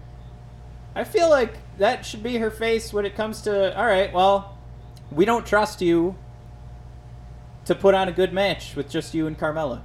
i 0.94 1.02
feel 1.02 1.28
like 1.28 1.54
that 1.78 2.06
should 2.06 2.22
be 2.22 2.36
her 2.36 2.50
face 2.50 2.92
when 2.92 3.04
it 3.04 3.16
comes 3.16 3.42
to 3.42 3.76
all 3.76 3.86
right 3.86 4.12
well 4.12 4.56
we 5.10 5.24
don't 5.24 5.44
trust 5.46 5.82
you 5.82 6.14
to 7.64 7.74
put 7.74 7.94
on 7.94 8.08
a 8.08 8.12
good 8.12 8.32
match 8.32 8.76
with 8.76 8.88
just 8.88 9.14
you 9.14 9.26
and 9.26 9.38
carmella 9.38 9.82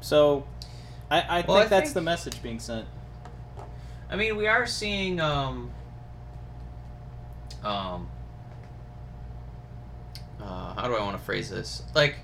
so 0.00 0.46
i, 1.10 1.20
I 1.20 1.44
Well, 1.46 1.58
think 1.58 1.66
I 1.66 1.68
that's 1.68 1.82
think- 1.84 1.94
the 1.94 2.00
message 2.02 2.42
being 2.42 2.58
sent 2.58 2.86
I 4.12 4.16
mean, 4.16 4.36
we 4.36 4.48
are 4.48 4.66
seeing 4.66 5.20
um 5.20 5.70
um 7.62 8.08
uh, 10.42 10.74
how 10.74 10.88
do 10.88 10.94
I 10.94 11.00
want 11.00 11.16
to 11.16 11.22
phrase 11.22 11.48
this? 11.50 11.82
Like 11.94 12.16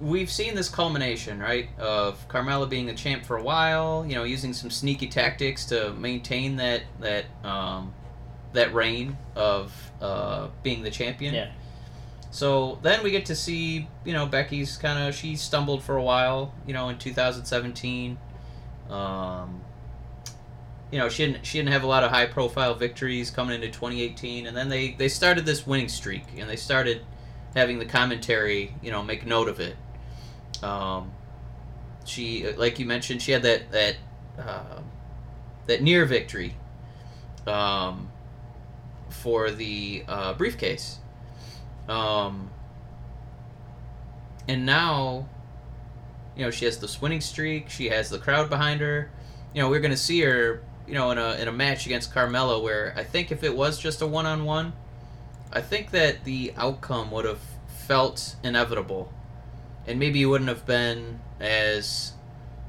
we've 0.00 0.30
seen 0.30 0.54
this 0.54 0.68
culmination, 0.68 1.38
right, 1.38 1.68
of 1.78 2.26
Carmella 2.28 2.68
being 2.68 2.86
the 2.86 2.94
champ 2.94 3.24
for 3.24 3.36
a 3.38 3.42
while, 3.42 4.04
you 4.06 4.14
know, 4.16 4.24
using 4.24 4.52
some 4.52 4.70
sneaky 4.70 5.06
tactics 5.06 5.64
to 5.66 5.92
maintain 5.94 6.56
that 6.56 6.82
that 7.00 7.24
um 7.44 7.94
that 8.52 8.74
reign 8.74 9.16
of 9.34 9.72
uh, 10.00 10.48
being 10.62 10.82
the 10.82 10.90
champion. 10.90 11.34
Yeah. 11.34 11.52
So 12.30 12.78
then 12.82 13.02
we 13.02 13.10
get 13.10 13.26
to 13.26 13.34
see, 13.34 13.88
you 14.04 14.12
know, 14.12 14.26
Becky's 14.26 14.76
kind 14.76 15.08
of 15.08 15.14
she 15.14 15.36
stumbled 15.36 15.82
for 15.82 15.96
a 15.96 16.02
while, 16.02 16.54
you 16.66 16.74
know, 16.74 16.88
in 16.88 16.98
2017. 16.98 18.18
Um, 18.90 19.60
you 20.90 20.98
know, 20.98 21.08
she 21.08 21.26
didn't 21.26 21.44
she 21.44 21.58
didn't 21.58 21.72
have 21.72 21.82
a 21.82 21.86
lot 21.86 22.04
of 22.04 22.10
high 22.10 22.26
profile 22.26 22.74
victories 22.74 23.30
coming 23.30 23.54
into 23.54 23.68
2018, 23.68 24.46
and 24.46 24.56
then 24.56 24.68
they 24.68 24.92
they 24.92 25.08
started 25.08 25.46
this 25.46 25.66
winning 25.66 25.88
streak, 25.88 26.24
and 26.36 26.48
they 26.48 26.56
started 26.56 27.02
having 27.54 27.78
the 27.78 27.86
commentary, 27.86 28.74
you 28.82 28.90
know, 28.90 29.02
make 29.02 29.26
note 29.26 29.48
of 29.48 29.60
it. 29.60 29.76
Um, 30.62 31.12
she, 32.04 32.50
like 32.52 32.78
you 32.78 32.86
mentioned, 32.86 33.22
she 33.22 33.32
had 33.32 33.42
that 33.42 33.72
that 33.72 33.96
uh, 34.38 34.80
that 35.66 35.82
near 35.82 36.04
victory 36.04 36.54
um, 37.46 38.10
for 39.10 39.50
the 39.50 40.04
uh, 40.06 40.34
briefcase. 40.34 40.98
Um, 41.88 42.50
and 44.48 44.66
now, 44.66 45.28
you 46.36 46.44
know, 46.44 46.50
she 46.50 46.64
has 46.64 46.78
this 46.78 47.00
winning 47.00 47.20
streak. 47.20 47.70
She 47.70 47.88
has 47.88 48.10
the 48.10 48.18
crowd 48.18 48.48
behind 48.48 48.80
her. 48.80 49.10
You 49.54 49.62
know, 49.62 49.70
we're 49.70 49.80
gonna 49.80 49.96
see 49.96 50.20
her, 50.20 50.62
you 50.86 50.94
know, 50.94 51.10
in 51.10 51.18
a 51.18 51.34
in 51.34 51.48
a 51.48 51.52
match 51.52 51.86
against 51.86 52.14
Carmella, 52.14 52.62
where 52.62 52.92
I 52.96 53.04
think 53.04 53.32
if 53.32 53.42
it 53.42 53.56
was 53.56 53.78
just 53.78 54.02
a 54.02 54.06
one 54.06 54.26
on 54.26 54.44
one, 54.44 54.72
I 55.52 55.60
think 55.60 55.90
that 55.92 56.24
the 56.24 56.52
outcome 56.56 57.10
would 57.10 57.24
have 57.24 57.40
felt 57.86 58.36
inevitable, 58.42 59.12
and 59.86 59.98
maybe 59.98 60.18
you 60.18 60.28
wouldn't 60.28 60.48
have 60.48 60.66
been 60.66 61.20
as 61.40 62.12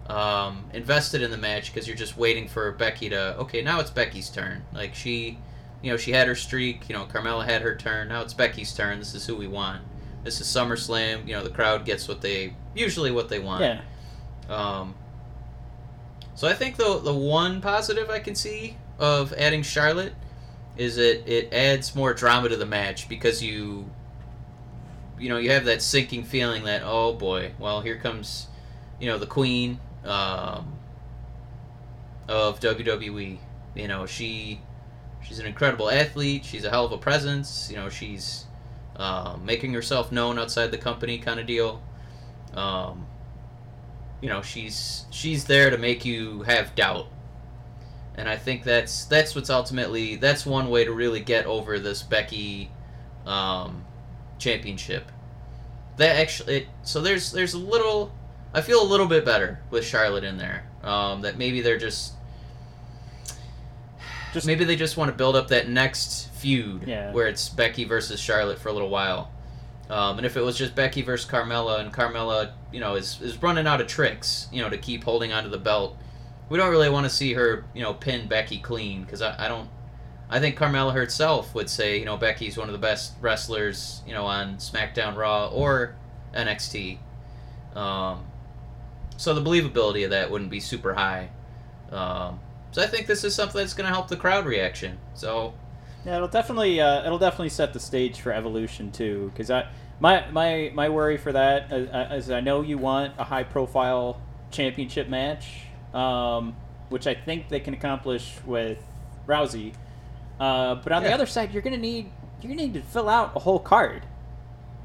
um, 0.07 0.69
invested 0.73 1.21
in 1.21 1.31
the 1.31 1.37
match 1.37 1.73
because 1.73 1.87
you're 1.87 1.97
just 1.97 2.17
waiting 2.17 2.47
for 2.47 2.71
Becky 2.71 3.09
to. 3.09 3.35
Okay, 3.39 3.61
now 3.61 3.79
it's 3.79 3.91
Becky's 3.91 4.29
turn. 4.29 4.63
Like 4.73 4.95
she, 4.95 5.39
you 5.81 5.91
know, 5.91 5.97
she 5.97 6.11
had 6.11 6.27
her 6.27 6.35
streak. 6.35 6.89
You 6.89 6.95
know, 6.95 7.05
Carmella 7.05 7.45
had 7.45 7.61
her 7.61 7.75
turn. 7.75 8.09
Now 8.09 8.21
it's 8.21 8.33
Becky's 8.33 8.73
turn. 8.73 8.99
This 8.99 9.13
is 9.13 9.25
who 9.25 9.35
we 9.35 9.47
want. 9.47 9.81
This 10.23 10.41
is 10.41 10.47
SummerSlam. 10.47 11.27
You 11.27 11.35
know, 11.35 11.43
the 11.43 11.49
crowd 11.49 11.85
gets 11.85 12.07
what 12.07 12.21
they 12.21 12.53
usually 12.75 13.11
what 13.11 13.29
they 13.29 13.39
want. 13.39 13.61
Yeah. 13.61 13.81
Um, 14.49 14.95
so 16.35 16.47
I 16.47 16.53
think 16.53 16.77
the 16.77 16.99
the 16.99 17.13
one 17.13 17.61
positive 17.61 18.09
I 18.09 18.19
can 18.19 18.35
see 18.35 18.77
of 18.99 19.33
adding 19.33 19.63
Charlotte 19.63 20.13
is 20.77 20.95
that 20.95 21.27
it 21.27 21.51
adds 21.51 21.95
more 21.95 22.13
drama 22.13 22.49
to 22.49 22.55
the 22.55 22.65
match 22.65 23.09
because 23.09 23.41
you 23.41 23.89
you 25.19 25.29
know 25.29 25.37
you 25.37 25.51
have 25.51 25.65
that 25.65 25.81
sinking 25.81 26.23
feeling 26.23 26.63
that 26.65 26.83
oh 26.85 27.13
boy 27.13 27.51
well 27.59 27.81
here 27.81 27.97
comes 27.97 28.47
you 28.99 29.07
know 29.07 29.17
the 29.17 29.25
queen 29.25 29.79
um, 30.05 30.77
of 32.27 32.59
WWE 32.59 33.37
you 33.75 33.87
know 33.87 34.05
she 34.05 34.61
she's 35.21 35.39
an 35.39 35.45
incredible 35.45 35.89
athlete 35.89 36.45
she's 36.45 36.65
a 36.65 36.69
hell 36.69 36.85
of 36.85 36.91
a 36.91 36.97
presence 36.97 37.69
you 37.69 37.75
know 37.75 37.89
she's 37.89 38.45
um, 38.95 39.45
making 39.45 39.73
herself 39.73 40.11
known 40.11 40.39
outside 40.39 40.71
the 40.71 40.77
company 40.77 41.17
kind 41.17 41.39
of 41.39 41.45
deal 41.45 41.81
um, 42.53 43.05
you 44.21 44.29
know 44.29 44.41
she's 44.41 45.05
she's 45.11 45.45
there 45.45 45.69
to 45.69 45.77
make 45.77 46.05
you 46.05 46.41
have 46.43 46.73
doubt 46.75 47.07
and 48.17 48.27
I 48.27 48.35
think 48.35 48.63
that's 48.63 49.05
that's 49.05 49.35
what's 49.35 49.49
ultimately 49.49 50.15
that's 50.15 50.45
one 50.45 50.69
way 50.69 50.83
to 50.83 50.91
really 50.91 51.19
get 51.19 51.45
over 51.45 51.79
this 51.79 52.01
Becky 52.01 52.71
um, 53.27 53.85
championship. 54.39 55.11
That 55.97 56.15
actually, 56.15 56.57
it, 56.57 56.67
so 56.81 56.99
there's 56.99 57.31
there's 57.31 57.53
a 57.53 57.59
little, 57.59 58.11
I 58.53 58.61
feel 58.61 58.81
a 58.81 58.85
little 58.85 59.05
bit 59.05 59.23
better 59.23 59.59
with 59.69 59.85
Charlotte 59.85 60.23
in 60.23 60.37
there. 60.37 60.67
Um, 60.81 61.21
that 61.21 61.37
maybe 61.37 61.61
they're 61.61 61.77
just, 61.77 62.13
Just- 64.37 64.47
maybe 64.47 64.63
they 64.63 64.75
just 64.75 64.97
want 64.97 65.09
to 65.11 65.15
build 65.17 65.35
up 65.35 65.47
that 65.49 65.67
next 65.69 66.29
feud 66.33 66.83
Yeah. 66.87 67.11
where 67.11 67.27
it's 67.27 67.49
Becky 67.49 67.83
versus 67.83 68.19
Charlotte 68.19 68.59
for 68.59 68.69
a 68.69 68.73
little 68.73 68.89
while. 68.89 69.31
Um, 69.89 70.17
and 70.17 70.25
if 70.25 70.35
it 70.35 70.41
was 70.41 70.57
just 70.57 70.75
Becky 70.75 71.01
versus 71.01 71.29
Carmella, 71.29 71.79
and 71.79 71.93
Carmella, 71.93 72.51
you 72.73 72.79
know, 72.79 72.95
is, 72.95 73.21
is 73.21 73.41
running 73.41 73.65
out 73.67 73.79
of 73.81 73.87
tricks, 73.87 74.47
you 74.51 74.61
know, 74.61 74.69
to 74.69 74.77
keep 74.77 75.03
holding 75.05 75.31
onto 75.31 75.49
the 75.49 75.57
belt, 75.57 75.97
we 76.49 76.57
don't 76.57 76.69
really 76.71 76.89
want 76.89 77.05
to 77.05 77.09
see 77.09 77.33
her, 77.33 77.63
you 77.73 77.81
know, 77.81 77.93
pin 77.93 78.27
Becky 78.27 78.57
clean 78.59 79.03
because 79.03 79.21
I, 79.21 79.45
I 79.45 79.47
don't. 79.47 79.69
I 80.29 80.41
think 80.41 80.57
Carmella 80.57 80.91
herself 80.93 81.55
would 81.55 81.69
say, 81.69 81.97
you 81.99 82.03
know, 82.05 82.17
Becky's 82.17 82.57
one 82.57 82.67
of 82.67 82.73
the 82.73 82.79
best 82.79 83.13
wrestlers, 83.21 84.01
you 84.05 84.13
know, 84.13 84.25
on 84.25 84.57
SmackDown, 84.57 85.15
Raw, 85.15 85.47
or 85.47 85.95
NXT. 86.35 86.97
Um, 87.75 88.25
so 89.15 89.33
the 89.33 89.41
believability 89.41 90.03
of 90.03 90.09
that 90.11 90.29
wouldn't 90.29 90.49
be 90.49 90.59
super 90.59 90.93
high. 90.95 91.29
Um, 91.91 92.41
so 92.77 92.83
I 92.83 92.85
think 92.85 93.07
this 93.07 93.23
is 93.23 93.33
something 93.33 93.57
that's 93.57 93.73
going 93.73 93.87
to 93.87 93.91
help 93.91 94.07
the 94.07 94.15
crowd 94.15 94.45
reaction. 94.45 94.99
So 95.15 95.55
Yeah, 96.05 96.17
it'll 96.17 96.27
definitely 96.27 96.79
uh, 96.79 97.03
it'll 97.03 97.17
definitely 97.17 97.49
set 97.49 97.73
the 97.73 97.79
stage 97.79 98.21
for 98.21 98.31
evolution 98.31 98.91
too. 98.91 99.31
Because 99.33 99.49
I 99.49 99.67
my 99.99 100.29
my 100.29 100.71
my 100.75 100.87
worry 100.87 101.17
for 101.17 101.31
that 101.31 101.71
is, 101.71 102.25
is 102.25 102.29
I 102.29 102.39
know 102.39 102.61
you 102.61 102.77
want 102.77 103.15
a 103.17 103.23
high 103.23 103.41
profile 103.41 104.21
championship 104.51 105.09
match, 105.09 105.47
um, 105.91 106.55
which 106.89 107.07
I 107.07 107.15
think 107.15 107.49
they 107.49 107.59
can 107.59 107.73
accomplish 107.73 108.35
with 108.45 108.77
Rousey. 109.25 109.73
Uh, 110.39 110.75
but 110.75 110.91
on 110.91 111.01
the 111.01 111.11
other 111.11 111.25
side, 111.25 111.51
you're 111.51 111.63
gonna 111.63 111.77
need 111.77 112.11
you're 112.43 112.51
gonna 112.51 112.61
need 112.61 112.75
to 112.75 112.81
fill 112.83 113.09
out 113.09 113.31
a 113.35 113.39
whole 113.39 113.57
card. 113.59 114.03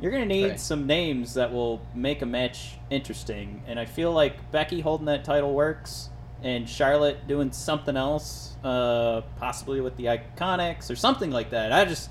You're 0.01 0.12
gonna 0.12 0.24
need 0.24 0.48
Right. 0.48 0.59
some 0.60 0.86
names 0.86 1.35
that 1.35 1.52
will 1.52 1.82
make 1.94 2.23
a 2.23 2.27
match 2.27 2.78
interesting, 2.89 3.62
and 3.66 3.78
I 3.78 3.85
feel 3.85 4.12
like 4.12 4.51
Becky 4.51 4.81
holding 4.81 5.05
that 5.09 5.24
title 5.24 5.52
works, 5.52 6.09
and 6.43 6.69
Charlotte 6.69 7.27
doing 7.28 7.52
something 7.52 7.97
else, 7.97 8.56
uh, 8.64 9.23
possibly 9.39 9.81
with 9.81 9.97
the 9.97 10.05
Iconics 10.06 10.90
or 10.90 10.97
something 10.97 11.31
like 11.31 11.51
that. 11.51 11.73
I 11.73 11.85
just 11.85 12.10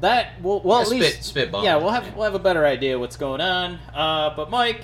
that 0.00 0.42
will 0.42 0.60
well 0.62 0.78
Yeah, 0.78 0.82
at 0.82 0.86
spit- 0.86 1.00
least 1.00 1.22
spitball. 1.24 1.62
Yeah, 1.64 1.76
we'll 1.76 1.90
have 1.90 2.06
Yeah. 2.06 2.12
we'll 2.14 2.24
have 2.24 2.34
a 2.34 2.38
better 2.38 2.64
idea 2.66 2.98
what's 2.98 3.16
going 3.16 3.40
on. 3.40 3.78
Uh, 3.94 4.30
but 4.34 4.50
Mike, 4.50 4.82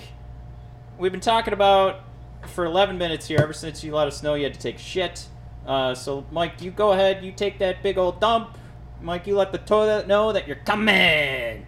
we've 0.98 1.12
been 1.12 1.20
talking 1.20 1.52
about 1.54 2.00
for 2.46 2.64
11 2.64 2.98
minutes 2.98 3.26
here 3.26 3.38
ever 3.42 3.52
since 3.52 3.82
you 3.82 3.94
let 3.94 4.06
us 4.06 4.22
know 4.22 4.34
you 4.34 4.44
had 4.44 4.54
to 4.54 4.60
take 4.60 4.78
shit. 4.78 5.26
Uh, 5.66 5.94
so 5.94 6.24
Mike, 6.30 6.60
you 6.62 6.70
go 6.70 6.92
ahead, 6.92 7.24
you 7.24 7.32
take 7.32 7.58
that 7.58 7.82
big 7.82 7.98
old 7.98 8.20
dump. 8.20 8.56
Mike, 9.02 9.26
you 9.26 9.36
let 9.36 9.52
the 9.52 9.58
toilet 9.58 10.06
know 10.06 10.32
that 10.32 10.46
you're 10.46 10.56
coming. 10.64 11.66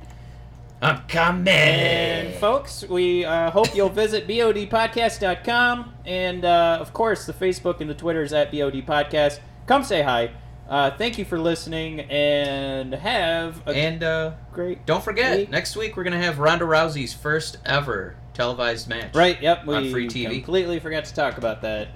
I'm 0.80 1.02
coming. 1.08 1.48
And 1.48 2.34
folks, 2.34 2.84
we 2.88 3.24
uh, 3.24 3.50
hope 3.50 3.74
you'll 3.74 3.88
visit 3.88 4.28
bodpodcast.com 4.28 5.92
and 6.06 6.44
uh, 6.44 6.78
of 6.80 6.92
course 6.92 7.26
the 7.26 7.32
Facebook 7.32 7.80
and 7.80 7.90
the 7.90 7.94
Twitter 7.94 8.22
is 8.22 8.32
at 8.32 8.52
bod 8.52 8.74
podcast. 8.86 9.40
Come 9.66 9.82
say 9.82 10.02
hi. 10.02 10.30
Uh, 10.68 10.90
thank 10.96 11.18
you 11.18 11.24
for 11.24 11.38
listening 11.38 12.00
and 12.00 12.92
have 12.94 13.66
a 13.66 13.70
And 13.70 14.04
uh, 14.04 14.32
great. 14.52 14.84
don't 14.86 15.02
forget, 15.02 15.38
week. 15.38 15.50
next 15.50 15.76
week 15.76 15.96
we're 15.96 16.04
gonna 16.04 16.22
have 16.22 16.38
Ronda 16.38 16.66
Rousey's 16.66 17.14
first 17.14 17.56
ever 17.64 18.16
televised 18.34 18.86
match. 18.88 19.14
Right. 19.16 19.40
Yep. 19.42 19.66
We 19.66 19.74
on 19.74 19.90
free 19.90 20.06
TV. 20.08 20.30
completely 20.30 20.78
forgot 20.78 21.06
to 21.06 21.14
talk 21.14 21.38
about 21.38 21.62
that. 21.62 21.88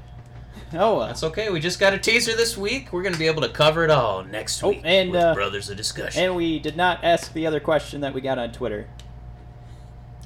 Oh 0.75 0.99
well. 0.99 1.07
That's 1.07 1.23
okay. 1.23 1.51
We 1.51 1.61
just 1.61 1.79
got 1.79 1.93
a 1.93 1.99
teaser 1.99 2.35
this 2.37 2.57
week. 2.57 2.93
We're 2.93 3.03
gonna 3.03 3.17
be 3.19 3.27
able 3.27 3.43
to 3.43 3.49
cover 3.49 3.85
it 3.85 3.91
all 3.91 4.25
next 4.25 4.63
Oh, 4.63 4.69
week 4.71 4.81
and, 4.85 5.11
with 5.11 5.21
uh, 5.21 5.35
Brothers 5.35 5.69
of 5.69 5.77
Discussion. 5.77 6.23
And 6.23 6.37
we 6.37 6.59
did 6.59 6.77
not 6.77 7.03
ask 7.05 7.33
the 7.33 7.47
other 7.47 7.61
question 7.61 8.01
that 8.01 8.15
we 8.15 8.21
got 8.21 8.39
on 8.39 8.53
Twitter. 8.53 8.87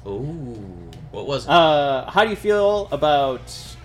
Ooh, 0.05 0.89
what 1.11 1.27
was 1.27 1.45
it? 1.45 1.49
Uh, 1.49 2.09
how 2.09 2.23
do 2.23 2.29
you 2.29 2.35
feel 2.35 2.87
about 2.91 3.41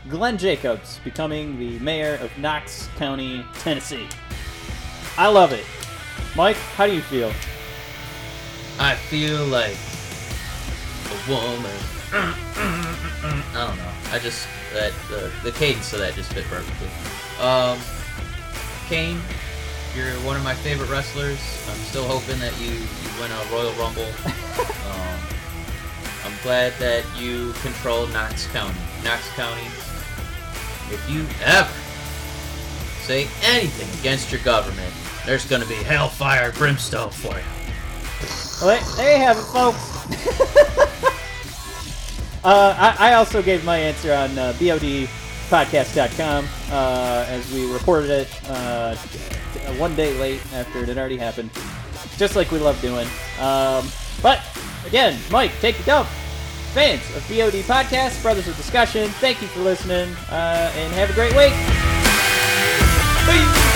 Glenn 0.09 0.39
Jacobs 0.39 1.01
becoming 1.03 1.59
the 1.59 1.79
mayor 1.81 2.15
of 2.21 2.37
Knox 2.39 2.89
County, 2.97 3.45
Tennessee? 3.55 4.07
I 5.19 5.29
love 5.29 5.53
it. 5.53 5.65
Mike, 6.37 6.57
how 6.77 6.87
do 6.87 6.95
you 6.95 7.03
feel? 7.03 7.33
I 8.79 8.95
feel 8.95 9.45
like 9.47 9.77
a 11.11 11.31
woman. 11.31 11.77
I 12.13 13.67
don't 13.67 13.77
know. 13.77 13.93
I 14.13 14.19
just 14.19 14.47
that 14.73 14.93
the 15.09 15.31
the 15.43 15.53
cadence 15.53 15.93
of 15.93 16.01
that 16.01 16.15
just 16.15 16.33
fit 16.33 16.45
perfectly. 16.45 16.89
Um, 17.41 17.79
Kane, 18.89 19.21
you're 19.97 20.13
one 20.27 20.37
of 20.37 20.45
my 20.45 20.55
favorite 20.55 20.91
wrestlers. 20.91 21.39
I'm 21.69 21.79
still 21.89 22.07
hoping 22.07 22.39
that 22.41 22.59
you 22.61 22.71
you 22.71 23.21
win 23.21 23.31
a 23.31 23.53
Royal 23.53 23.73
Rumble. 23.73 24.05
um, 24.91 25.19
I'm 26.25 26.35
glad 26.43 26.73
that 26.79 27.05
you 27.17 27.53
control 27.63 28.07
Knox 28.09 28.47
County. 28.49 28.79
Knox 29.05 29.29
County. 29.31 29.67
If 30.91 31.05
you 31.09 31.27
ever 31.45 31.73
say 33.03 33.29
anything 33.43 33.89
against 34.01 34.31
your 34.31 34.41
government, 34.43 34.93
there's 35.27 35.45
gonna 35.45 35.67
be 35.67 35.75
hellfire 35.75 36.53
brimstone 36.53 37.11
for 37.11 37.37
you. 37.37 37.45
Well, 38.61 38.97
there 38.97 39.17
you 39.17 39.25
have 39.25 39.39
it, 39.39 39.43
folks. 39.43 41.13
uh, 42.45 42.75
I, 42.99 43.11
I 43.11 43.15
also 43.15 43.43
gave 43.43 43.65
my 43.65 43.77
answer 43.79 44.13
on 44.13 44.37
uh, 44.39 44.53
bodpodcast.com 44.55 46.47
uh, 46.71 47.25
as 47.29 47.53
we 47.53 47.73
reported 47.73 48.11
it 48.11 48.29
uh, 48.49 48.97
one 49.77 49.95
day 49.95 50.19
late 50.19 50.41
after 50.55 50.81
it 50.81 50.89
had 50.89 50.99
already 50.99 51.17
happened, 51.17 51.51
just 52.17 52.37
like 52.37 52.51
we 52.51 52.59
love 52.59 52.81
doing. 52.81 53.07
Um, 53.41 53.87
but 54.23 54.41
again, 54.87 55.19
Mike, 55.31 55.53
take 55.61 55.77
the 55.77 55.85
dump. 55.85 56.09
Fans 56.73 57.03
of 57.15 57.23
BOD 57.29 57.63
Podcast, 57.65 58.23
Brothers 58.23 58.49
of 58.49 58.57
Discussion, 58.57 59.11
thank 59.21 59.43
you 59.43 59.49
for 59.49 59.61
listening, 59.61 60.09
uh, 60.31 60.73
and 60.75 60.93
have 60.95 61.11
a 61.11 61.13
great 61.13 61.37
week. 61.37 61.53
Peace. 63.27 63.72